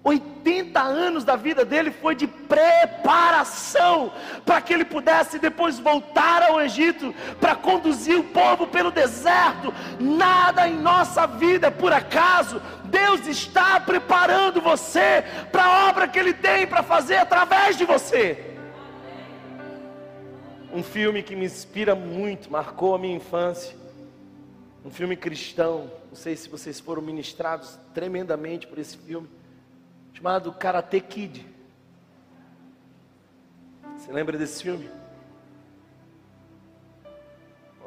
80 0.08 0.80
anos 0.80 1.24
da 1.24 1.36
vida 1.36 1.64
dele 1.64 1.90
foi 1.90 2.14
de 2.14 2.26
preparação 2.26 4.12
para 4.44 4.60
que 4.60 4.72
ele 4.72 4.84
pudesse 4.84 5.38
depois 5.38 5.78
voltar 5.78 6.42
ao 6.42 6.60
Egito 6.60 7.14
para 7.40 7.54
conduzir 7.54 8.18
o 8.18 8.24
povo 8.24 8.66
pelo 8.66 8.90
deserto. 8.90 9.72
Nada 10.00 10.66
em 10.66 10.78
nossa 10.78 11.26
vida 11.26 11.66
é 11.66 11.70
por 11.70 11.92
acaso. 11.92 12.60
Deus 12.84 13.26
está 13.26 13.78
preparando 13.80 14.60
você 14.60 15.22
para 15.52 15.64
a 15.64 15.88
obra 15.90 16.08
que 16.08 16.18
ele 16.18 16.32
tem 16.32 16.66
para 16.66 16.82
fazer 16.82 17.16
através 17.16 17.76
de 17.76 17.84
você. 17.84 18.56
Um 20.72 20.82
filme 20.82 21.22
que 21.22 21.36
me 21.36 21.44
inspira 21.44 21.94
muito, 21.94 22.50
marcou 22.50 22.94
a 22.94 22.98
minha 22.98 23.16
infância. 23.16 23.76
Um 24.84 24.90
filme 24.90 25.16
cristão. 25.16 25.90
Não 26.08 26.16
sei 26.16 26.34
se 26.34 26.48
vocês 26.48 26.80
foram 26.80 27.02
ministrados 27.02 27.78
tremendamente 27.92 28.66
por 28.66 28.78
esse 28.78 28.96
filme 28.96 29.28
chamado 30.18 30.52
Karate 30.52 31.00
Kid. 31.00 31.46
Você 33.96 34.10
lembra 34.10 34.36
desse 34.36 34.60
filme? 34.64 34.90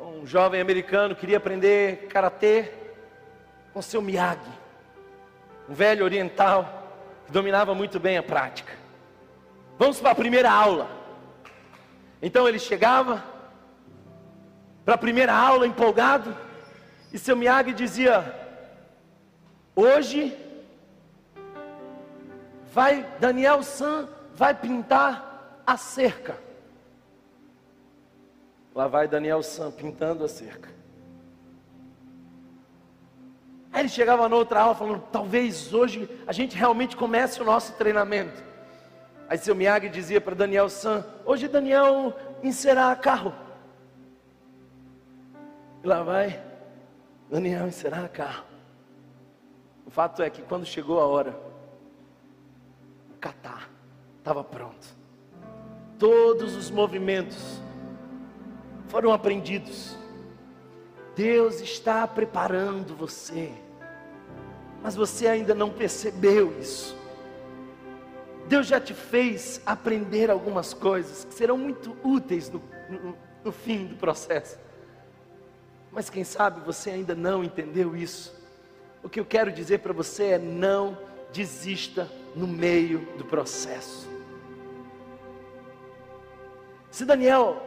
Um 0.01 0.25
jovem 0.25 0.61
americano 0.61 1.13
queria 1.13 1.35
aprender 1.35 2.07
karatê 2.07 2.71
com 3.73 3.81
seu 3.81 4.01
Miyagi, 4.01 4.49
um 5.67 5.73
velho 5.73 6.05
oriental 6.05 6.87
que 7.25 7.33
dominava 7.33 7.75
muito 7.75 7.99
bem 7.99 8.17
a 8.17 8.23
prática. 8.23 8.71
Vamos 9.77 9.99
para 9.99 10.11
a 10.11 10.15
primeira 10.15 10.49
aula. 10.49 10.89
Então 12.21 12.47
ele 12.47 12.59
chegava 12.59 13.21
para 14.85 14.95
a 14.95 14.97
primeira 14.97 15.33
aula 15.33 15.67
empolgado 15.67 16.33
e 17.11 17.19
seu 17.19 17.35
Miyagi 17.35 17.73
dizia: 17.73 18.33
Hoje 19.75 20.37
vai 22.71 23.05
Daniel 23.19 23.61
San 23.63 24.07
vai 24.33 24.55
pintar 24.55 25.61
a 25.65 25.77
cerca. 25.77 26.37
Lá 28.73 28.87
vai 28.87 29.07
Daniel 29.07 29.43
San 29.43 29.71
pintando 29.71 30.23
a 30.23 30.29
cerca. 30.29 30.69
Aí 33.73 33.81
ele 33.81 33.89
chegava 33.89 34.27
na 34.27 34.35
outra 34.35 34.61
aula 34.61 34.75
falando: 34.75 35.03
talvez 35.11 35.73
hoje 35.73 36.09
a 36.25 36.31
gente 36.31 36.55
realmente 36.55 36.95
comece 36.95 37.41
o 37.41 37.45
nosso 37.45 37.73
treinamento. 37.73 38.43
Aí 39.27 39.37
seu 39.37 39.55
Miyagi 39.55 39.89
dizia 39.89 40.21
para 40.21 40.35
Daniel 40.35 40.69
San: 40.69 41.05
hoje 41.25 41.47
Daniel 41.47 42.13
encerrar 42.41 42.95
carro. 42.97 43.33
E 45.83 45.87
lá 45.87 46.03
vai 46.03 46.41
Daniel 47.29 47.67
encerrar 47.67 48.07
carro. 48.09 48.45
O 49.85 49.89
fato 49.89 50.21
é 50.21 50.29
que 50.29 50.41
quando 50.41 50.65
chegou 50.65 50.99
a 50.99 51.05
hora, 51.05 51.50
catar, 53.21 53.69
estava 54.17 54.43
pronto. 54.43 54.87
Todos 55.99 56.55
os 56.55 56.71
movimentos 56.71 57.61
foram 58.87 59.13
aprendidos. 59.13 59.95
Deus 61.15 61.61
está 61.61 62.07
preparando 62.07 62.95
você, 62.95 63.51
mas 64.81 64.95
você 64.95 65.27
ainda 65.27 65.53
não 65.53 65.69
percebeu 65.69 66.59
isso. 66.59 66.97
Deus 68.47 68.65
já 68.65 68.81
te 68.81 68.93
fez 68.93 69.61
aprender 69.65 70.31
algumas 70.31 70.73
coisas 70.73 71.23
que 71.23 71.33
serão 71.33 71.57
muito 71.57 71.95
úteis 72.03 72.49
no, 72.49 72.61
no, 72.89 73.15
no 73.43 73.51
fim 73.51 73.85
do 73.85 73.95
processo. 73.95 74.57
Mas 75.91 76.09
quem 76.09 76.23
sabe 76.23 76.61
você 76.61 76.89
ainda 76.89 77.13
não 77.13 77.43
entendeu 77.43 77.95
isso. 77.95 78.33
O 79.03 79.09
que 79.09 79.19
eu 79.19 79.25
quero 79.25 79.51
dizer 79.51 79.79
para 79.79 79.93
você 79.93 80.31
é: 80.31 80.39
não 80.39 80.97
desista 81.31 82.09
no 82.35 82.47
meio 82.47 82.99
do 83.17 83.25
processo. 83.25 84.09
Se 86.89 87.05
Daniel 87.05 87.61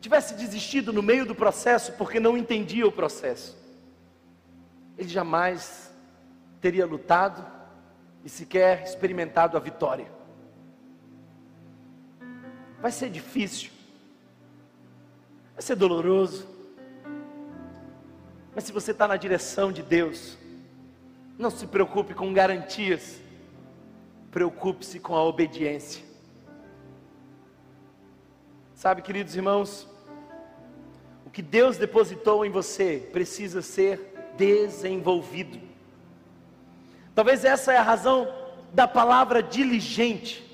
tivesse 0.00 0.34
desistido 0.34 0.92
no 0.92 1.02
meio 1.02 1.24
do 1.24 1.34
processo 1.34 1.92
porque 1.92 2.20
não 2.20 2.36
entendia 2.36 2.86
o 2.86 2.92
processo, 2.92 3.56
ele 4.98 5.08
jamais 5.08 5.92
teria 6.60 6.86
lutado 6.86 7.44
e 8.24 8.28
sequer 8.28 8.82
experimentado 8.84 9.56
a 9.56 9.60
vitória. 9.60 10.10
Vai 12.80 12.90
ser 12.92 13.08
difícil, 13.08 13.70
vai 15.54 15.62
ser 15.62 15.74
doloroso, 15.74 16.46
mas 18.54 18.64
se 18.64 18.72
você 18.72 18.92
está 18.92 19.08
na 19.08 19.16
direção 19.16 19.72
de 19.72 19.82
Deus, 19.82 20.38
não 21.38 21.50
se 21.50 21.66
preocupe 21.66 22.14
com 22.14 22.32
garantias, 22.32 23.20
preocupe-se 24.34 24.98
com 24.98 25.14
a 25.14 25.22
obediência. 25.22 26.02
Sabe, 28.74 29.00
queridos 29.00 29.36
irmãos, 29.36 29.86
o 31.24 31.30
que 31.30 31.40
Deus 31.40 31.76
depositou 31.76 32.44
em 32.44 32.50
você 32.50 33.08
precisa 33.12 33.62
ser 33.62 34.32
desenvolvido. 34.36 35.60
Talvez 37.14 37.44
essa 37.44 37.72
é 37.72 37.76
a 37.76 37.82
razão 37.82 38.26
da 38.72 38.88
palavra 38.88 39.40
diligente. 39.40 40.44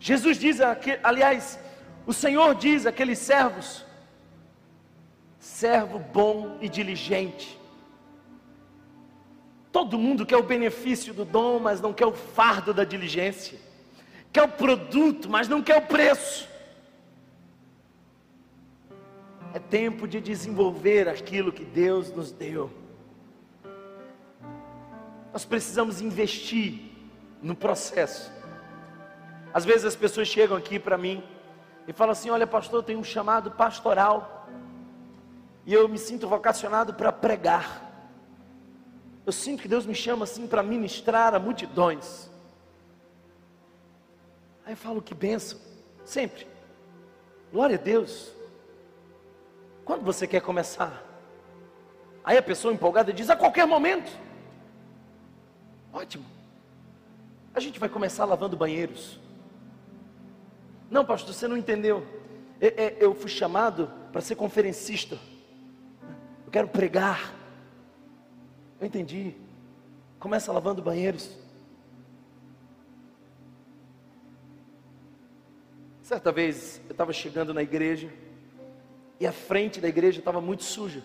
Jesus 0.00 0.38
diz, 0.38 0.56
aliás, 1.02 1.60
o 2.06 2.12
Senhor 2.14 2.54
diz 2.54 2.86
àqueles 2.86 3.18
servos: 3.18 3.84
servo 5.38 5.98
bom 5.98 6.56
e 6.62 6.70
diligente. 6.70 7.60
Todo 9.72 9.98
mundo 9.98 10.26
quer 10.26 10.36
o 10.36 10.42
benefício 10.42 11.14
do 11.14 11.24
dom, 11.24 11.58
mas 11.58 11.80
não 11.80 11.94
quer 11.94 12.04
o 12.04 12.12
fardo 12.12 12.74
da 12.74 12.84
diligência. 12.84 13.58
Quer 14.30 14.42
o 14.42 14.48
produto, 14.48 15.30
mas 15.30 15.48
não 15.48 15.62
quer 15.62 15.78
o 15.78 15.86
preço. 15.86 16.46
É 19.54 19.58
tempo 19.58 20.06
de 20.06 20.20
desenvolver 20.20 21.08
aquilo 21.08 21.50
que 21.50 21.64
Deus 21.64 22.12
nos 22.12 22.30
deu. 22.30 22.70
Nós 25.32 25.46
precisamos 25.46 26.02
investir 26.02 26.92
no 27.42 27.54
processo. 27.54 28.30
Às 29.54 29.64
vezes 29.64 29.86
as 29.86 29.96
pessoas 29.96 30.28
chegam 30.28 30.56
aqui 30.56 30.78
para 30.78 30.98
mim 30.98 31.24
e 31.88 31.92
falam 31.92 32.12
assim: 32.12 32.28
Olha, 32.28 32.46
pastor, 32.46 32.80
eu 32.80 32.82
tenho 32.82 32.98
um 32.98 33.04
chamado 33.04 33.50
pastoral 33.50 34.48
e 35.64 35.72
eu 35.72 35.88
me 35.88 35.98
sinto 35.98 36.28
vocacionado 36.28 36.92
para 36.92 37.10
pregar. 37.10 37.81
Eu 39.24 39.32
sinto 39.32 39.62
que 39.62 39.68
Deus 39.68 39.86
me 39.86 39.94
chama 39.94 40.24
assim 40.24 40.46
para 40.46 40.62
ministrar 40.62 41.34
a 41.34 41.38
multidões. 41.38 42.30
Aí 44.66 44.72
eu 44.72 44.76
falo: 44.76 45.00
Que 45.00 45.14
benção, 45.14 45.58
sempre. 46.04 46.46
Glória 47.52 47.76
a 47.76 47.80
Deus. 47.80 48.32
Quando 49.84 50.02
você 50.02 50.26
quer 50.26 50.40
começar? 50.40 51.04
Aí 52.24 52.36
a 52.36 52.42
pessoa 52.42 52.74
empolgada 52.74 53.12
diz: 53.12 53.30
a 53.30 53.36
qualquer 53.36 53.66
momento. 53.66 54.10
Ótimo. 55.92 56.24
A 57.54 57.60
gente 57.60 57.78
vai 57.78 57.88
começar 57.88 58.24
lavando 58.24 58.56
banheiros. 58.56 59.20
Não, 60.90 61.04
pastor, 61.04 61.34
você 61.34 61.46
não 61.46 61.56
entendeu. 61.56 62.06
Eu 62.98 63.14
fui 63.14 63.30
chamado 63.30 63.90
para 64.10 64.20
ser 64.20 64.36
conferencista. 64.36 65.18
Eu 66.46 66.50
quero 66.50 66.68
pregar. 66.68 67.41
Eu 68.82 68.86
entendi. 68.86 69.36
Começa 70.18 70.50
lavando 70.50 70.82
banheiros. 70.82 71.38
Certa 76.02 76.32
vez 76.32 76.80
eu 76.86 76.90
estava 76.90 77.12
chegando 77.12 77.54
na 77.54 77.62
igreja 77.62 78.12
e 79.20 79.26
a 79.26 79.30
frente 79.30 79.80
da 79.80 79.86
igreja 79.86 80.18
estava 80.18 80.40
muito 80.40 80.64
suja. 80.64 81.00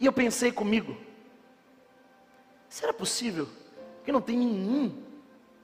E 0.00 0.06
eu 0.06 0.12
pensei 0.12 0.50
comigo: 0.50 0.96
será 2.68 2.92
possível 2.92 3.48
que 4.04 4.10
não 4.10 4.20
tem 4.20 4.36
nenhum 4.36 5.00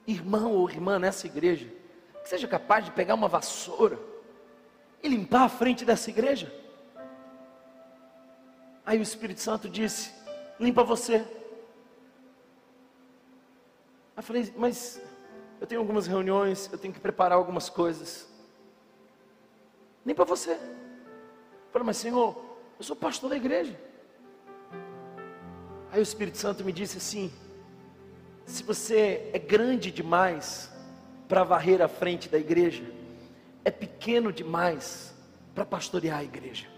irmão 0.07 0.53
ou 0.53 0.69
irmã 0.69 0.97
nessa 0.97 1.27
igreja 1.27 1.67
que 2.23 2.29
seja 2.29 2.47
capaz 2.47 2.85
de 2.85 2.91
pegar 2.91 3.13
uma 3.13 3.27
vassoura 3.27 3.99
e 5.03 5.09
limpar 5.09 5.43
a 5.43 5.49
frente 5.49 5.83
dessa 5.83 6.09
igreja? 6.09 6.49
Aí 8.87 8.97
o 8.97 9.01
Espírito 9.01 9.41
Santo 9.41 9.67
disse: 9.67 10.13
limpa 10.57 10.81
você. 10.81 11.27
Eu 14.15 14.23
falei, 14.23 14.53
mas 14.55 15.01
eu 15.59 15.67
tenho 15.67 15.81
algumas 15.81 16.07
reuniões, 16.07 16.69
eu 16.71 16.77
tenho 16.77 16.93
que 16.93 16.99
preparar 16.99 17.37
algumas 17.37 17.69
coisas 17.69 18.29
para 20.15 20.23
você. 20.23 20.53
Eu 20.53 21.71
falei, 21.73 21.85
mas 21.85 21.97
Senhor, 21.97 22.41
eu 22.79 22.83
sou 22.83 22.95
pastor 22.95 23.29
da 23.29 23.35
igreja. 23.35 23.77
Aí 25.91 25.99
o 25.99 26.01
Espírito 26.01 26.37
Santo 26.37 26.63
me 26.63 26.71
disse 26.71 26.97
assim: 26.97 27.29
se 28.45 28.63
você 28.63 29.29
é 29.33 29.37
grande 29.37 29.91
demais 29.91 30.71
para 31.27 31.43
varrer 31.43 31.81
a 31.81 31.89
frente 31.89 32.29
da 32.29 32.37
igreja, 32.37 32.89
é 33.65 33.69
pequeno 33.69 34.31
demais 34.31 35.13
para 35.53 35.65
pastorear 35.65 36.19
a 36.19 36.23
igreja. 36.23 36.76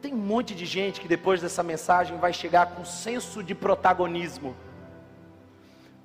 Tem 0.00 0.14
um 0.14 0.18
monte 0.18 0.54
de 0.54 0.64
gente 0.64 1.00
que 1.00 1.08
depois 1.08 1.40
dessa 1.40 1.62
mensagem 1.62 2.16
vai 2.18 2.32
chegar 2.32 2.74
com 2.74 2.84
senso 2.84 3.42
de 3.42 3.54
protagonismo. 3.54 4.56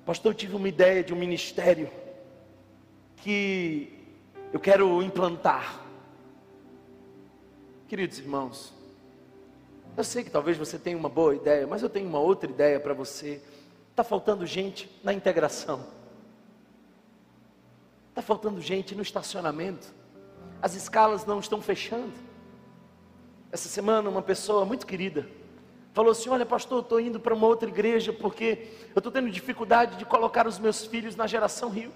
Pastor, 0.04 0.32
eu 0.32 0.36
tive 0.36 0.54
uma 0.54 0.68
ideia 0.68 1.02
de 1.02 1.14
um 1.14 1.16
ministério 1.16 1.90
que 3.16 3.92
eu 4.52 4.60
quero 4.60 5.02
implantar. 5.02 5.80
Queridos 7.88 8.18
irmãos, 8.18 8.72
eu 9.96 10.04
sei 10.04 10.22
que 10.22 10.30
talvez 10.30 10.58
você 10.58 10.78
tenha 10.78 10.96
uma 10.96 11.08
boa 11.08 11.34
ideia, 11.34 11.66
mas 11.66 11.82
eu 11.82 11.88
tenho 11.88 12.06
uma 12.06 12.18
outra 12.18 12.50
ideia 12.50 12.78
para 12.78 12.92
você. 12.92 13.40
Está 13.90 14.04
faltando 14.04 14.44
gente 14.44 14.90
na 15.02 15.12
integração. 15.12 15.86
Está 18.10 18.20
faltando 18.20 18.60
gente 18.60 18.94
no 18.94 19.02
estacionamento. 19.02 19.94
As 20.60 20.74
escalas 20.74 21.24
não 21.24 21.40
estão 21.40 21.62
fechando. 21.62 22.25
Essa 23.56 23.70
semana, 23.70 24.10
uma 24.10 24.20
pessoa 24.20 24.66
muito 24.66 24.86
querida 24.86 25.26
falou 25.94 26.12
assim: 26.12 26.28
Olha, 26.28 26.44
pastor, 26.44 26.76
eu 26.76 26.82
estou 26.82 27.00
indo 27.00 27.18
para 27.18 27.32
uma 27.32 27.46
outra 27.46 27.66
igreja 27.66 28.12
porque 28.12 28.68
eu 28.94 28.98
estou 28.98 29.10
tendo 29.10 29.30
dificuldade 29.30 29.96
de 29.96 30.04
colocar 30.04 30.46
os 30.46 30.58
meus 30.58 30.84
filhos 30.84 31.16
na 31.16 31.26
geração 31.26 31.70
Rio. 31.70 31.90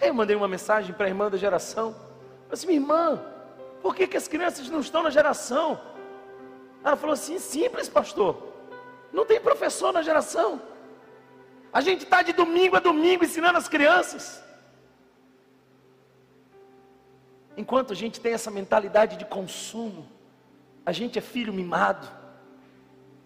Aí 0.00 0.08
eu 0.08 0.14
mandei 0.14 0.34
uma 0.34 0.48
mensagem 0.48 0.94
para 0.94 1.04
a 1.04 1.08
irmã 1.10 1.28
da 1.28 1.36
geração. 1.36 1.94
Eu 2.48 2.54
disse, 2.54 2.66
minha 2.66 2.80
irmã, 2.80 3.22
por 3.82 3.94
que, 3.94 4.06
que 4.06 4.16
as 4.16 4.26
crianças 4.26 4.70
não 4.70 4.80
estão 4.80 5.02
na 5.02 5.10
geração? 5.10 5.78
Ela 6.82 6.96
falou 6.96 7.12
assim: 7.12 7.38
simples, 7.38 7.86
pastor. 7.86 8.42
Não 9.12 9.26
tem 9.26 9.38
professor 9.38 9.92
na 9.92 10.00
geração. 10.00 10.62
A 11.70 11.82
gente 11.82 12.04
está 12.04 12.22
de 12.22 12.32
domingo 12.32 12.74
a 12.74 12.80
domingo 12.80 13.22
ensinando 13.22 13.58
as 13.58 13.68
crianças. 13.68 14.42
Enquanto 17.56 17.92
a 17.92 17.96
gente 17.96 18.20
tem 18.20 18.32
essa 18.32 18.50
mentalidade 18.50 19.16
de 19.16 19.24
consumo, 19.24 20.06
a 20.84 20.92
gente 20.92 21.18
é 21.18 21.22
filho 21.22 21.52
mimado. 21.52 22.06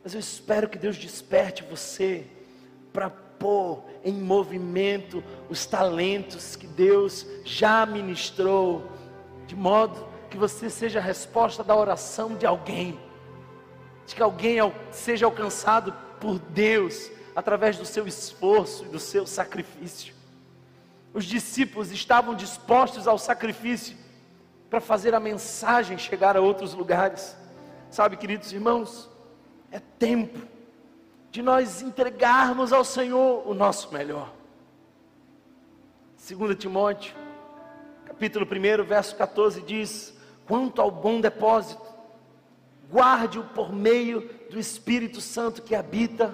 Mas 0.03 0.15
eu 0.15 0.21
espero 0.21 0.69
que 0.69 0.79
Deus 0.79 0.97
desperte 0.97 1.63
você 1.63 2.27
para 2.93 3.11
pôr 3.11 3.85
em 4.05 4.13
movimento 4.13 5.23
os 5.49 5.67
talentos 5.67 6.57
que 6.57 6.67
Deus 6.67 7.27
já 7.45 7.85
ministrou, 7.85 8.91
de 9.47 9.57
modo 9.57 10.07
que 10.31 10.37
você 10.37 10.71
seja 10.71 11.01
a 11.01 11.03
resposta 11.03 11.65
da 11.65 11.75
oração 11.75 12.37
de 12.37 12.47
alguém, 12.47 12.99
de 14.07 14.15
que 14.15 14.23
alguém 14.23 14.59
seja 14.93 15.27
alcançado 15.27 15.93
por 16.21 16.39
Deus 16.39 17.11
através 17.35 17.77
do 17.77 17.85
seu 17.85 18.07
esforço 18.07 18.85
e 18.85 18.89
do 18.89 18.99
seu 18.99 19.27
sacrifício. 19.27 20.15
Os 21.13 21.25
discípulos 21.25 21.91
estavam 21.91 22.35
dispostos 22.35 23.09
ao 23.09 23.19
sacrifício 23.19 23.97
para 24.71 24.81
fazer 24.81 25.15
a 25.15 25.21
mensagem 25.21 25.99
chegar 25.99 26.37
a 26.37 26.41
outros 26.41 26.73
lugares. 26.73 27.37
Sabe, 27.91 28.17
queridos 28.17 28.53
irmãos, 28.53 29.11
é 29.73 29.81
tempo 29.81 30.39
de 31.33 31.43
nós 31.43 31.83
entregarmos 31.83 32.73
ao 32.73 32.85
Senhor 32.85 33.47
o 33.47 33.53
nosso 33.53 33.93
melhor. 33.93 34.33
2 36.29 36.57
Timóteo, 36.57 37.15
capítulo 38.05 38.47
1, 38.47 38.85
verso 38.85 39.17
14 39.17 39.61
diz: 39.63 40.15
Quanto 40.47 40.81
ao 40.81 40.91
bom 40.91 41.21
depósito, 41.21 41.83
guarde-o 42.89 43.43
por 43.43 43.73
meio 43.73 44.31
do 44.49 44.59
Espírito 44.59 45.21
Santo 45.21 45.63
que 45.63 45.75
habita 45.75 46.33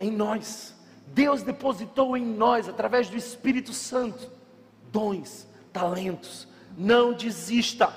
em 0.00 0.10
nós. 0.10 0.74
Deus 1.08 1.42
depositou 1.42 2.16
em 2.16 2.24
nós, 2.24 2.68
através 2.68 3.10
do 3.10 3.16
Espírito 3.16 3.74
Santo, 3.74 4.30
dons, 4.90 5.46
talentos. 5.72 6.47
Não 6.78 7.12
desista, 7.12 7.92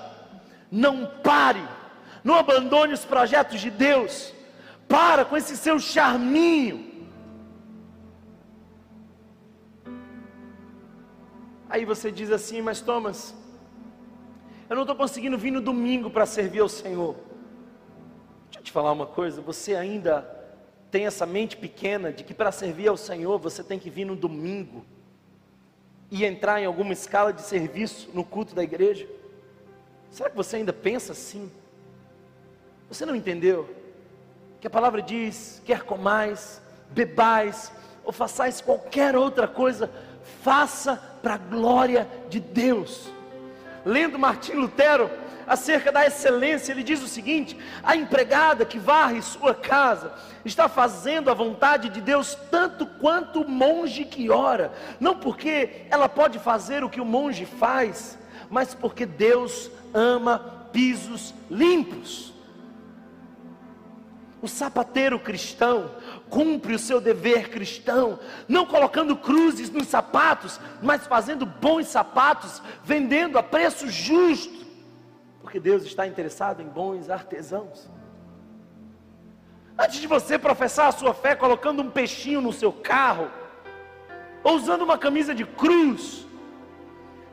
não 0.68 1.06
pare, 1.22 1.62
não 2.24 2.34
abandone 2.34 2.92
os 2.92 3.04
projetos 3.04 3.60
de 3.60 3.70
Deus 3.70 4.34
para 4.88 5.24
com 5.24 5.36
esse 5.36 5.56
seu 5.56 5.78
charminho. 5.78 6.90
Aí 11.70 11.84
você 11.84 12.10
diz 12.10 12.32
assim, 12.32 12.60
mas 12.60 12.80
Thomas, 12.80 13.34
eu 14.68 14.74
não 14.74 14.82
estou 14.82 14.96
conseguindo 14.96 15.38
vir 15.38 15.52
no 15.52 15.60
domingo 15.60 16.10
para 16.10 16.26
servir 16.26 16.58
ao 16.58 16.68
Senhor. 16.68 17.14
Deixa 18.46 18.58
eu 18.58 18.62
te 18.64 18.72
falar 18.72 18.90
uma 18.90 19.06
coisa, 19.06 19.40
você 19.40 19.76
ainda 19.76 20.28
tem 20.90 21.06
essa 21.06 21.24
mente 21.24 21.56
pequena 21.56 22.12
de 22.12 22.24
que 22.24 22.34
para 22.34 22.50
servir 22.50 22.88
ao 22.88 22.96
Senhor 22.96 23.38
você 23.38 23.62
tem 23.62 23.78
que 23.78 23.88
vir 23.88 24.04
no 24.04 24.16
domingo 24.16 24.84
e 26.12 26.24
entrar 26.24 26.60
em 26.60 26.64
alguma 26.64 26.92
escala 26.92 27.32
de 27.32 27.42
serviço 27.42 28.08
no 28.14 28.24
culto 28.24 28.54
da 28.54 28.62
igreja? 28.62 29.08
Será 30.12 30.30
que 30.30 30.36
você 30.36 30.56
ainda 30.56 30.72
pensa 30.72 31.10
assim? 31.10 31.50
Você 32.88 33.04
não 33.04 33.16
entendeu? 33.16 33.82
que 34.62 34.68
a 34.68 34.70
palavra 34.70 35.02
diz: 35.02 35.60
quer 35.66 35.82
comais, 35.82 36.62
bebais, 36.90 37.72
ou 38.04 38.12
façais 38.12 38.60
qualquer 38.60 39.16
outra 39.16 39.48
coisa, 39.48 39.90
faça 40.40 40.96
para 41.20 41.34
a 41.34 41.38
glória 41.38 42.08
de 42.30 42.38
Deus. 42.38 43.10
Lendo 43.84 44.20
Martim 44.20 44.52
Lutero, 44.52 45.10
acerca 45.52 45.92
da 45.92 46.06
excelência, 46.06 46.72
ele 46.72 46.82
diz 46.82 47.02
o 47.02 47.08
seguinte: 47.08 47.56
a 47.82 47.94
empregada 47.94 48.64
que 48.64 48.78
varre 48.78 49.20
sua 49.20 49.54
casa 49.54 50.14
está 50.44 50.66
fazendo 50.66 51.30
a 51.30 51.34
vontade 51.34 51.90
de 51.90 52.00
Deus 52.00 52.34
tanto 52.50 52.86
quanto 52.86 53.42
o 53.42 53.48
monge 53.48 54.06
que 54.06 54.30
ora, 54.30 54.72
não 54.98 55.14
porque 55.14 55.86
ela 55.90 56.08
pode 56.08 56.38
fazer 56.38 56.82
o 56.82 56.88
que 56.88 57.00
o 57.00 57.04
monge 57.04 57.44
faz, 57.44 58.18
mas 58.48 58.74
porque 58.74 59.04
Deus 59.04 59.70
ama 59.92 60.68
pisos 60.72 61.34
limpos. 61.50 62.32
O 64.40 64.48
sapateiro 64.48 65.20
cristão 65.20 65.92
cumpre 66.28 66.74
o 66.74 66.78
seu 66.78 67.00
dever 67.00 67.50
cristão, 67.50 68.18
não 68.48 68.66
colocando 68.66 69.14
cruzes 69.14 69.70
nos 69.70 69.86
sapatos, 69.86 70.58
mas 70.82 71.06
fazendo 71.06 71.46
bons 71.46 71.86
sapatos, 71.86 72.60
vendendo 72.82 73.38
a 73.38 73.42
preço 73.42 73.88
justo, 73.88 74.61
porque 75.52 75.60
Deus 75.60 75.84
está 75.84 76.06
interessado 76.06 76.62
em 76.62 76.66
bons 76.66 77.10
artesãos. 77.10 77.86
Antes 79.78 80.00
de 80.00 80.06
você 80.06 80.38
professar 80.38 80.88
a 80.88 80.92
sua 80.92 81.12
fé 81.12 81.34
colocando 81.36 81.82
um 81.82 81.90
peixinho 81.90 82.40
no 82.40 82.54
seu 82.54 82.72
carro, 82.72 83.30
ou 84.42 84.54
usando 84.54 84.80
uma 84.80 84.96
camisa 84.96 85.34
de 85.34 85.44
cruz, 85.44 86.26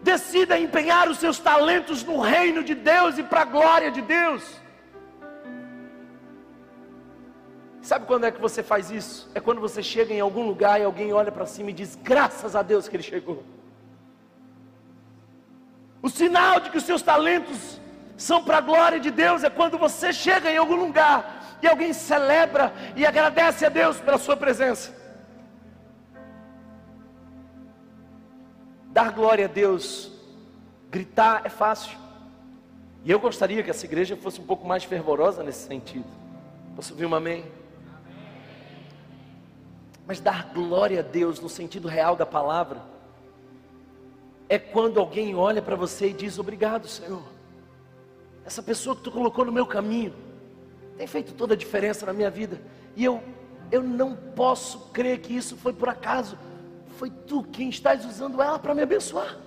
decida 0.01 0.59
empenhar 0.59 1.07
os 1.07 1.17
seus 1.17 1.39
talentos 1.39 2.03
no 2.03 2.20
reino 2.20 2.61
de 2.61 2.76
Deus 2.76 3.17
e 3.17 3.24
para 3.24 3.43
a 3.43 3.45
glória 3.45 3.89
de 3.89 4.01
Deus. 4.01 4.43
Sabe 7.82 8.05
quando 8.05 8.26
é 8.26 8.32
que 8.32 8.41
você 8.41 8.61
faz 8.61 8.91
isso? 8.91 9.32
É 9.34 9.39
quando 9.39 9.61
você 9.61 9.82
chega 9.82 10.13
em 10.13 10.20
algum 10.20 10.45
lugar 10.45 10.78
e 10.78 10.84
alguém 10.84 11.13
olha 11.13 11.32
para 11.32 11.45
cima 11.45 11.70
e 11.70 11.74
diz: 11.74 11.95
graças 11.95 12.53
a 12.53 12.61
Deus 12.61 12.89
que 12.89 12.97
ele 12.97 13.03
chegou. 13.03 13.45
O 16.01 16.09
sinal 16.09 16.59
de 16.59 16.70
que 16.70 16.78
os 16.78 16.84
seus 16.84 17.01
talentos 17.01 17.80
são 18.20 18.43
para 18.43 18.57
a 18.57 18.61
glória 18.61 18.99
de 18.99 19.09
Deus 19.09 19.45
é 19.45 19.49
quando 19.49 19.78
você 19.78 20.11
chega 20.11 20.51
em 20.51 20.57
algum 20.57 20.76
lugar 20.76 21.57
e 21.61 21.67
alguém 21.67 21.93
celebra 21.93 22.74
e 22.93 23.05
agradece 23.05 23.65
a 23.65 23.70
Deus 23.70 23.97
pela 23.97 24.17
sua 24.17 24.36
presença. 24.36 24.93
Dar 28.91 29.13
glória 29.13 29.45
a 29.45 29.47
Deus, 29.47 30.11
gritar 30.91 31.43
é 31.45 31.49
fácil. 31.49 31.97
E 33.05 33.09
eu 33.09 33.22
gostaria 33.22 33.63
que 33.63 33.70
essa 33.70 33.86
igreja 33.86 34.17
fosse 34.17 34.41
um 34.41 34.45
pouco 34.45 34.67
mais 34.67 34.84
fervorosa 34.84 35.41
nesse 35.41 35.65
sentido. 35.65 36.09
Posso 36.76 36.91
ouvir 36.91 37.05
um 37.05 37.15
amém? 37.15 37.45
Mas 40.05 40.20
dar 40.20 40.51
glória 40.53 40.99
a 40.99 41.03
Deus 41.03 41.39
no 41.39 41.47
sentido 41.47 41.88
real 41.88 42.17
da 42.17 42.26
palavra 42.26 42.82
é 44.49 44.59
quando 44.59 44.99
alguém 44.99 45.36
olha 45.36 45.61
para 45.61 45.78
você 45.78 46.09
e 46.09 46.13
diz: 46.13 46.38
Obrigado, 46.38 46.86
Senhor. 46.86 47.39
Essa 48.50 48.64
pessoa 48.64 48.95
que 48.95 49.04
tu 49.04 49.12
colocou 49.12 49.45
no 49.45 49.52
meu 49.52 49.68
caminho 49.68 50.12
tem 50.97 51.06
feito 51.06 51.36
toda 51.36 51.54
a 51.54 51.56
diferença 51.56 52.04
na 52.04 52.12
minha 52.12 52.32
vida. 52.32 52.60
E 52.95 53.06
eu, 53.06 53.22
eu 53.72 53.84
não 53.84 54.16
posso 54.16 54.89
crer 54.89 55.20
que 55.20 55.38
isso 55.38 55.56
foi 55.56 55.72
por 55.72 55.88
acaso. 55.88 56.36
Foi 56.97 57.12
tu 57.12 57.43
quem 57.43 57.70
estás 57.70 58.04
usando 58.04 58.41
ela 58.41 58.58
para 58.58 58.74
me 58.74 58.82
abençoar. 58.82 59.38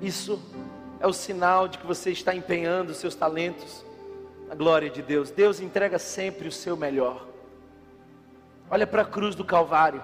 Isso 0.00 0.40
é 1.00 1.06
o 1.08 1.12
sinal 1.12 1.66
de 1.66 1.78
que 1.78 1.84
você 1.84 2.12
está 2.12 2.32
empenhando 2.32 2.90
os 2.90 2.98
seus 2.98 3.16
talentos 3.16 3.84
na 4.46 4.54
glória 4.54 4.88
de 4.88 5.02
Deus. 5.02 5.32
Deus 5.32 5.58
entrega 5.58 5.98
sempre 5.98 6.46
o 6.46 6.52
seu 6.52 6.76
melhor. 6.76 7.26
Olha 8.70 8.86
para 8.86 9.02
a 9.02 9.04
cruz 9.04 9.34
do 9.34 9.44
Calvário. 9.44 10.00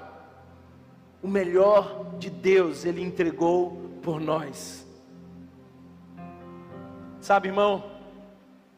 O 1.22 1.28
melhor 1.28 2.16
de 2.18 2.30
Deus 2.30 2.84
Ele 2.84 3.00
entregou 3.00 3.92
por 4.02 4.20
nós. 4.20 4.83
Sabe, 7.24 7.48
irmão? 7.48 7.82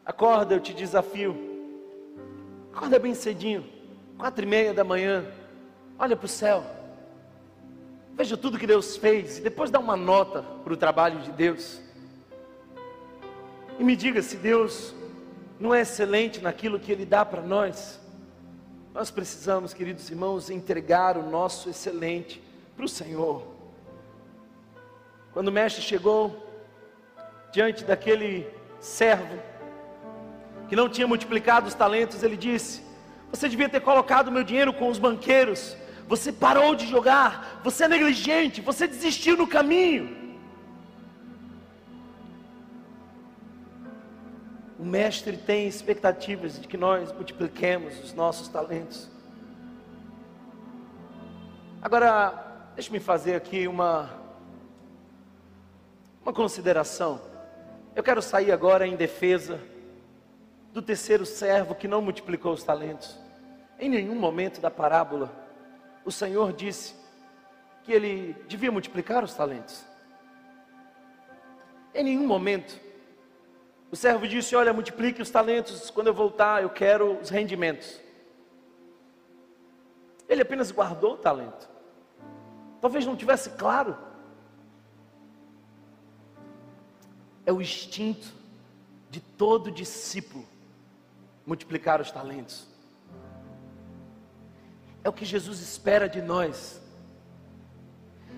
Acorda, 0.05 0.55
eu 0.55 0.61
te 0.61 0.73
desafio. 0.73 1.35
Acorda 2.73 2.97
bem 2.97 3.13
cedinho, 3.13 3.67
quatro 4.17 4.45
e 4.45 4.47
meia 4.47 4.73
da 4.73 4.85
manhã. 4.85 5.25
Olha 5.99 6.15
para 6.15 6.27
o 6.27 6.29
céu. 6.29 6.63
Veja 8.13 8.37
tudo 8.37 8.57
que 8.57 8.65
Deus 8.65 8.95
fez 8.95 9.39
e 9.39 9.41
depois 9.41 9.69
dá 9.69 9.79
uma 9.79 9.97
nota 9.97 10.43
para 10.63 10.71
o 10.71 10.77
trabalho 10.77 11.19
de 11.19 11.31
Deus. 11.31 11.81
E 13.77 13.83
me 13.83 13.97
diga 13.97 14.21
se 14.21 14.37
Deus 14.37 14.95
não 15.59 15.75
é 15.75 15.81
excelente 15.81 16.39
naquilo 16.39 16.79
que 16.79 16.89
Ele 16.89 17.05
dá 17.05 17.25
para 17.25 17.41
nós. 17.41 17.99
Nós 18.93 19.11
precisamos, 19.11 19.73
queridos 19.73 20.09
irmãos, 20.09 20.49
entregar 20.49 21.17
o 21.17 21.29
nosso 21.29 21.69
excelente 21.69 22.41
para 22.77 22.85
o 22.85 22.87
Senhor. 22.87 23.45
Quando 25.33 25.49
o 25.49 25.51
mestre 25.51 25.81
chegou 25.81 26.46
diante 27.51 27.83
daquele 27.83 28.47
servo 28.79 29.39
que 30.69 30.75
não 30.75 30.89
tinha 30.89 31.07
multiplicado 31.07 31.67
os 31.67 31.73
talentos, 31.73 32.23
ele 32.23 32.37
disse: 32.37 32.83
Você 33.31 33.47
devia 33.47 33.69
ter 33.69 33.81
colocado 33.81 34.31
meu 34.31 34.43
dinheiro 34.43 34.73
com 34.73 34.89
os 34.89 34.99
banqueiros. 34.99 35.75
Você 36.07 36.31
parou 36.31 36.73
de 36.73 36.87
jogar, 36.87 37.59
você 37.63 37.83
é 37.83 37.87
negligente, 37.87 38.61
você 38.61 38.87
desistiu 38.87 39.35
no 39.35 39.45
caminho. 39.45 40.15
O 44.79 44.85
mestre 44.85 45.35
tem 45.35 45.67
expectativas 45.67 46.61
de 46.61 46.67
que 46.67 46.77
nós 46.77 47.11
multipliquemos 47.11 47.99
os 48.01 48.13
nossos 48.13 48.47
talentos. 48.47 49.09
Agora, 51.81 52.71
deixe-me 52.75 52.99
fazer 52.99 53.35
aqui 53.35 53.67
uma 53.67 54.17
uma 56.27 56.33
consideração. 56.33 57.21
Eu 57.97 58.03
quero 58.03 58.21
sair 58.21 58.51
agora 58.51 58.85
em 58.85 58.95
defesa 58.95 59.59
do 60.71 60.83
terceiro 60.83 61.25
servo 61.25 61.73
que 61.73 61.87
não 61.87 61.99
multiplicou 61.99 62.53
os 62.53 62.63
talentos. 62.63 63.17
Em 63.79 63.89
nenhum 63.89 64.13
momento 64.13 64.61
da 64.61 64.69
parábola, 64.69 65.31
o 66.05 66.11
Senhor 66.11 66.53
disse 66.53 66.93
que 67.81 67.91
ele 67.91 68.35
devia 68.47 68.71
multiplicar 68.71 69.23
os 69.23 69.33
talentos. 69.33 69.83
Em 71.91 72.03
nenhum 72.03 72.27
momento 72.27 72.79
o 73.89 73.95
servo 73.95 74.27
disse: 74.27 74.55
Olha, 74.55 74.71
multiplique 74.71 75.19
os 75.19 75.31
talentos, 75.31 75.89
quando 75.89 76.05
eu 76.05 76.13
voltar, 76.13 76.61
eu 76.61 76.69
quero 76.69 77.17
os 77.19 77.31
rendimentos. 77.31 77.99
Ele 80.29 80.43
apenas 80.43 80.69
guardou 80.69 81.13
o 81.13 81.17
talento. 81.17 81.67
Talvez 82.79 83.07
não 83.07 83.15
tivesse 83.15 83.49
claro. 83.57 83.97
É 87.47 87.51
o 87.51 87.61
instinto 87.61 88.27
de 89.09 89.21
todo 89.21 89.71
discípulo 89.71 90.45
multiplicar 91.45 92.01
os 92.01 92.11
talentos. 92.11 92.67
É 95.01 95.07
o 95.07 95.13
que 95.13 95.23
Jesus 95.23 95.61
espera 95.61 96.09
de 96.09 96.21
nós. 96.21 96.81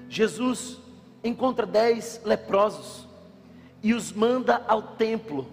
Jesus 0.08 0.78
encontra 1.24 1.66
dez 1.66 2.22
leprosos 2.24 3.08
e 3.82 3.96
os 3.96 4.12
manda 4.12 4.64
ao 4.68 4.84
templo. 4.84 5.48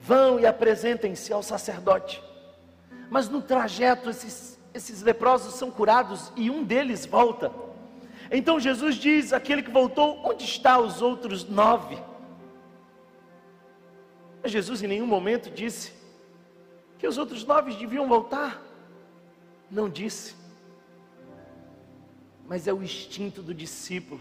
Vão 0.00 0.40
e 0.40 0.46
apresentem-se 0.46 1.32
ao 1.32 1.44
sacerdote. 1.44 2.20
Mas 3.08 3.28
no 3.28 3.40
trajeto, 3.40 4.10
esses, 4.10 4.58
esses 4.74 5.00
leprosos 5.00 5.54
são 5.54 5.70
curados 5.70 6.32
e 6.34 6.50
um 6.50 6.64
deles 6.64 7.06
volta. 7.06 7.52
Então 8.32 8.58
Jesus 8.58 8.96
diz: 8.96 9.32
aquele 9.32 9.62
que 9.62 9.70
voltou, 9.70 10.20
onde 10.24 10.44
está 10.44 10.80
os 10.80 11.00
outros 11.00 11.44
nove? 11.44 11.96
Jesus 14.48 14.82
em 14.82 14.86
nenhum 14.86 15.06
momento 15.06 15.50
disse 15.50 15.92
que 16.98 17.06
os 17.06 17.18
outros 17.18 17.44
nove 17.44 17.74
deviam 17.74 18.08
voltar. 18.08 18.62
Não 19.70 19.88
disse. 19.88 20.34
Mas 22.46 22.66
é 22.66 22.72
o 22.72 22.82
instinto 22.82 23.42
do 23.42 23.52
discípulo 23.54 24.20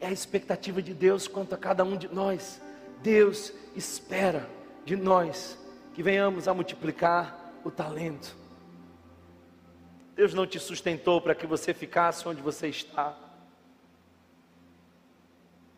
é 0.00 0.06
a 0.06 0.12
expectativa 0.12 0.80
de 0.80 0.94
Deus 0.94 1.28
quanto 1.28 1.54
a 1.54 1.58
cada 1.58 1.84
um 1.84 1.96
de 1.96 2.08
nós. 2.08 2.60
Deus 3.02 3.52
espera 3.76 4.48
de 4.84 4.96
nós 4.96 5.58
que 5.94 6.02
venhamos 6.02 6.48
a 6.48 6.54
multiplicar 6.54 7.52
o 7.62 7.70
talento. 7.70 8.34
Deus 10.16 10.32
não 10.32 10.46
te 10.46 10.58
sustentou 10.58 11.20
para 11.20 11.34
que 11.34 11.46
você 11.46 11.74
ficasse 11.74 12.26
onde 12.26 12.40
você 12.40 12.68
está. 12.68 13.16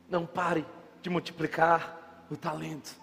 Não 0.09 0.25
pare 0.25 0.65
de 1.01 1.11
multiplicar 1.11 2.01
o 2.33 2.37
talento. 2.37 2.97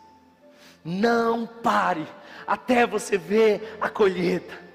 Não 0.83 1.45
pare 1.45 2.07
até 2.47 2.87
você 2.87 3.17
ver 3.17 3.77
a 3.79 3.89
colheita 3.89 4.69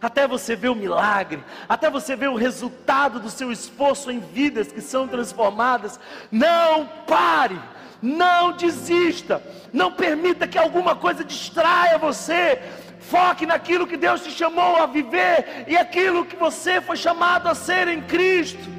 até 0.00 0.28
você 0.28 0.54
ver 0.54 0.68
o 0.68 0.76
milagre, 0.76 1.42
até 1.68 1.90
você 1.90 2.14
ver 2.14 2.28
o 2.28 2.36
resultado 2.36 3.18
do 3.18 3.28
seu 3.28 3.50
esforço 3.50 4.12
em 4.12 4.20
vidas 4.20 4.70
que 4.70 4.80
são 4.80 5.08
transformadas. 5.08 5.98
Não 6.30 6.86
pare, 7.04 7.60
não 8.00 8.52
desista, 8.52 9.42
não 9.72 9.90
permita 9.92 10.46
que 10.46 10.56
alguma 10.56 10.94
coisa 10.94 11.24
distraia 11.24 11.98
você. 11.98 12.62
Foque 13.00 13.44
naquilo 13.44 13.88
que 13.88 13.96
Deus 13.96 14.22
te 14.22 14.30
chamou 14.30 14.76
a 14.76 14.86
viver 14.86 15.64
e 15.66 15.76
aquilo 15.76 16.24
que 16.24 16.36
você 16.36 16.80
foi 16.80 16.96
chamado 16.96 17.48
a 17.48 17.54
ser 17.56 17.88
em 17.88 18.00
Cristo. 18.02 18.70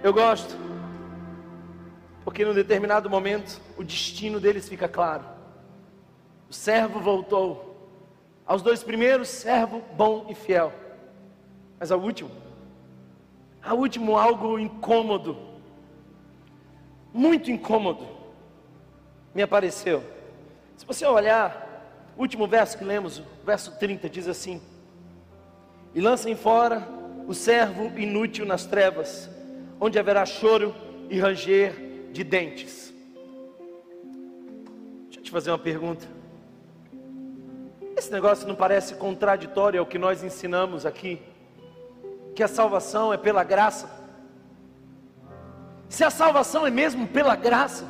Eu 0.00 0.12
gosto 0.12 0.63
Porque 2.24 2.44
num 2.44 2.54
determinado 2.54 3.10
momento 3.10 3.60
o 3.76 3.84
destino 3.84 4.40
deles 4.40 4.68
fica 4.68 4.88
claro. 4.88 5.24
O 6.48 6.52
servo 6.52 6.98
voltou. 6.98 7.72
Aos 8.46 8.62
dois 8.62 8.82
primeiros, 8.82 9.28
servo 9.28 9.82
bom 9.94 10.26
e 10.28 10.34
fiel. 10.34 10.72
Mas 11.78 11.92
ao 11.92 12.00
último, 12.00 12.30
ao 13.62 13.76
último 13.76 14.16
algo 14.16 14.58
incômodo, 14.58 15.36
muito 17.12 17.50
incômodo, 17.50 18.06
me 19.34 19.42
apareceu. 19.42 20.02
Se 20.76 20.86
você 20.86 21.06
olhar, 21.06 21.64
o 22.16 22.22
último 22.22 22.46
verso 22.46 22.78
que 22.78 22.84
lemos, 22.84 23.18
o 23.18 23.24
verso 23.44 23.72
30, 23.78 24.08
diz 24.08 24.28
assim: 24.28 24.62
E 25.94 26.00
lancem 26.00 26.36
fora 26.36 26.86
o 27.26 27.34
servo 27.34 27.98
inútil 27.98 28.46
nas 28.46 28.66
trevas, 28.66 29.28
onde 29.80 29.98
haverá 29.98 30.24
choro 30.24 30.74
e 31.08 31.18
ranger 31.18 31.83
de 32.14 32.22
dentes. 32.22 32.94
Deixa 35.06 35.18
eu 35.18 35.22
te 35.24 35.32
fazer 35.32 35.50
uma 35.50 35.58
pergunta. 35.58 36.06
Esse 37.96 38.10
negócio 38.12 38.46
não 38.46 38.54
parece 38.54 38.94
contraditório 38.94 39.80
ao 39.80 39.86
que 39.86 39.98
nós 39.98 40.22
ensinamos 40.22 40.86
aqui? 40.86 41.20
Que 42.36 42.44
a 42.44 42.48
salvação 42.48 43.12
é 43.12 43.16
pela 43.16 43.42
graça. 43.42 43.90
Se 45.88 46.04
a 46.04 46.10
salvação 46.10 46.64
é 46.64 46.70
mesmo 46.70 47.08
pela 47.08 47.34
graça, 47.34 47.84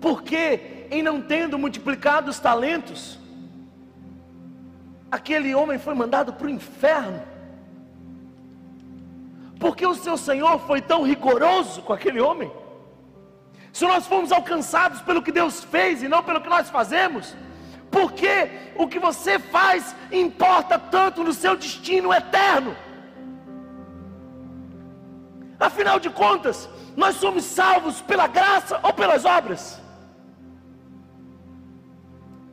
por 0.00 0.22
que, 0.22 0.86
em 0.88 1.02
não 1.02 1.20
tendo 1.20 1.58
multiplicado 1.58 2.30
os 2.30 2.38
talentos, 2.38 3.18
aquele 5.10 5.52
homem 5.56 5.78
foi 5.78 5.94
mandado 5.94 6.32
para 6.34 6.46
o 6.46 6.50
inferno? 6.50 7.20
Porque 9.58 9.84
o 9.84 9.94
seu 9.96 10.16
Senhor 10.16 10.56
foi 10.60 10.80
tão 10.80 11.02
rigoroso 11.02 11.82
com 11.82 11.92
aquele 11.92 12.20
homem? 12.20 12.63
Se 13.74 13.84
nós 13.84 14.06
fomos 14.06 14.30
alcançados 14.30 15.02
pelo 15.02 15.20
que 15.20 15.32
Deus 15.32 15.64
fez 15.64 16.00
e 16.00 16.06
não 16.06 16.22
pelo 16.22 16.40
que 16.40 16.48
nós 16.48 16.70
fazemos, 16.70 17.34
porque 17.90 18.48
o 18.76 18.86
que 18.86 19.00
você 19.00 19.36
faz 19.36 19.96
importa 20.12 20.78
tanto 20.78 21.24
no 21.24 21.32
seu 21.32 21.56
destino 21.56 22.14
eterno. 22.14 22.76
Afinal 25.58 25.98
de 25.98 26.08
contas, 26.08 26.68
nós 26.96 27.16
somos 27.16 27.42
salvos 27.42 28.00
pela 28.00 28.28
graça 28.28 28.78
ou 28.80 28.92
pelas 28.92 29.24
obras? 29.24 29.82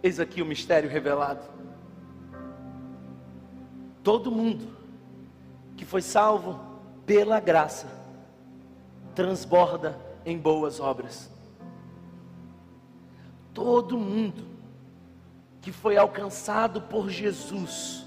Eis 0.01 0.19
aqui 0.19 0.41
o 0.41 0.45
mistério 0.45 0.89
revelado. 0.89 1.43
Todo 4.01 4.31
mundo 4.31 4.75
que 5.77 5.85
foi 5.85 6.01
salvo 6.01 6.59
pela 7.05 7.39
graça 7.39 7.87
transborda 9.13 10.09
em 10.25 10.37
boas 10.37 10.79
obras. 10.79 11.29
Todo 13.53 13.97
mundo 13.97 14.45
que 15.61 15.71
foi 15.71 15.95
alcançado 15.95 16.81
por 16.81 17.09
Jesus, 17.09 18.05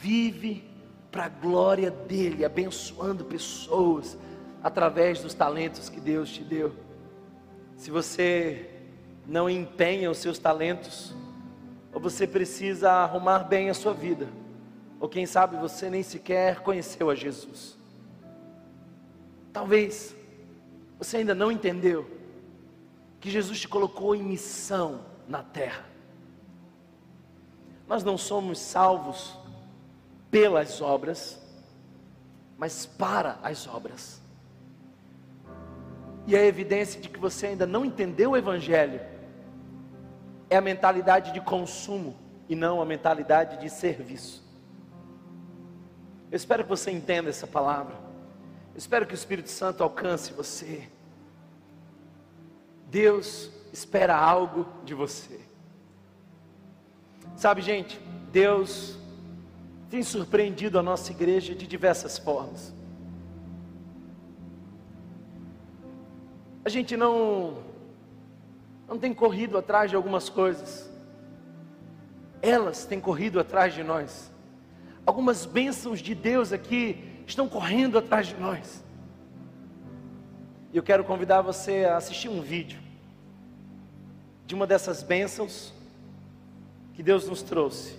vive 0.00 0.64
para 1.10 1.26
a 1.26 1.28
glória 1.28 1.90
dEle, 1.90 2.44
abençoando 2.44 3.24
pessoas 3.24 4.16
através 4.62 5.22
dos 5.22 5.34
talentos 5.34 5.88
que 5.88 6.00
Deus 6.00 6.30
te 6.30 6.42
deu. 6.42 6.74
Se 7.76 7.90
você 7.90 8.70
não 9.26 9.48
empenha 9.48 10.10
os 10.10 10.18
seus 10.18 10.38
talentos, 10.38 11.14
ou 11.92 12.00
você 12.00 12.26
precisa 12.26 12.90
arrumar 12.90 13.40
bem 13.40 13.70
a 13.70 13.74
sua 13.74 13.92
vida, 13.92 14.28
ou 14.98 15.08
quem 15.08 15.26
sabe 15.26 15.56
você 15.56 15.88
nem 15.90 16.02
sequer 16.02 16.60
conheceu 16.60 17.10
a 17.10 17.14
Jesus. 17.14 17.77
Talvez 19.58 20.14
você 21.00 21.16
ainda 21.16 21.34
não 21.34 21.50
entendeu 21.50 22.08
que 23.18 23.28
Jesus 23.28 23.58
te 23.58 23.66
colocou 23.66 24.14
em 24.14 24.22
missão 24.22 25.00
na 25.26 25.42
terra. 25.42 25.84
Nós 27.88 28.04
não 28.04 28.16
somos 28.16 28.60
salvos 28.60 29.36
pelas 30.30 30.80
obras, 30.80 31.42
mas 32.56 32.86
para 32.86 33.40
as 33.42 33.66
obras. 33.66 34.22
E 36.24 36.36
a 36.36 36.44
evidência 36.44 37.00
de 37.00 37.08
que 37.08 37.18
você 37.18 37.48
ainda 37.48 37.66
não 37.66 37.84
entendeu 37.84 38.30
o 38.30 38.36
Evangelho 38.36 39.00
é 40.48 40.56
a 40.56 40.60
mentalidade 40.60 41.32
de 41.32 41.40
consumo 41.40 42.14
e 42.48 42.54
não 42.54 42.80
a 42.80 42.84
mentalidade 42.84 43.60
de 43.60 43.68
serviço. 43.68 44.40
Eu 46.30 46.36
espero 46.36 46.62
que 46.62 46.70
você 46.70 46.92
entenda 46.92 47.28
essa 47.28 47.48
palavra. 47.48 48.06
Espero 48.78 49.08
que 49.08 49.12
o 49.12 49.16
Espírito 49.16 49.50
Santo 49.50 49.82
alcance 49.82 50.32
você. 50.32 50.88
Deus 52.88 53.50
espera 53.72 54.16
algo 54.16 54.68
de 54.84 54.94
você. 54.94 55.40
Sabe, 57.34 57.60
gente, 57.60 58.00
Deus 58.30 58.96
tem 59.90 60.00
surpreendido 60.00 60.78
a 60.78 60.82
nossa 60.82 61.10
igreja 61.10 61.56
de 61.56 61.66
diversas 61.66 62.18
formas. 62.18 62.72
A 66.64 66.68
gente 66.68 66.96
não 66.96 67.64
não 68.86 68.96
tem 68.96 69.12
corrido 69.12 69.58
atrás 69.58 69.90
de 69.90 69.96
algumas 69.96 70.28
coisas. 70.28 70.88
Elas 72.40 72.84
têm 72.84 73.00
corrido 73.00 73.40
atrás 73.40 73.74
de 73.74 73.82
nós. 73.82 74.30
Algumas 75.04 75.44
bênçãos 75.44 75.98
de 75.98 76.14
Deus 76.14 76.52
aqui 76.52 77.07
estão 77.30 77.48
correndo 77.48 77.98
atrás 77.98 78.26
de 78.26 78.36
nós. 78.36 78.82
E 80.72 80.76
eu 80.76 80.82
quero 80.82 81.04
convidar 81.04 81.42
você 81.42 81.84
a 81.84 81.96
assistir 81.96 82.28
um 82.28 82.40
vídeo 82.40 82.80
de 84.46 84.54
uma 84.54 84.66
dessas 84.66 85.02
bênçãos 85.02 85.72
que 86.94 87.02
Deus 87.02 87.28
nos 87.28 87.42
trouxe. 87.42 87.98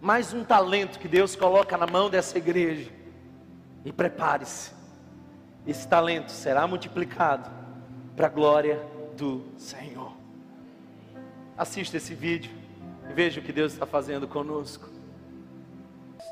Mais 0.00 0.32
um 0.32 0.44
talento 0.44 0.98
que 0.98 1.08
Deus 1.08 1.34
coloca 1.34 1.76
na 1.76 1.86
mão 1.86 2.10
dessa 2.10 2.36
igreja. 2.38 2.90
E 3.84 3.92
prepare-se, 3.92 4.72
esse 5.66 5.86
talento 5.88 6.30
será 6.30 6.66
multiplicado 6.66 7.50
para 8.14 8.26
a 8.26 8.30
glória 8.30 8.80
do 9.16 9.44
Senhor. 9.56 10.12
Assista 11.56 11.96
esse 11.96 12.14
vídeo 12.14 12.50
e 13.08 13.12
veja 13.12 13.40
o 13.40 13.42
que 13.42 13.52
Deus 13.52 13.72
está 13.72 13.86
fazendo 13.86 14.26
conosco. 14.26 14.93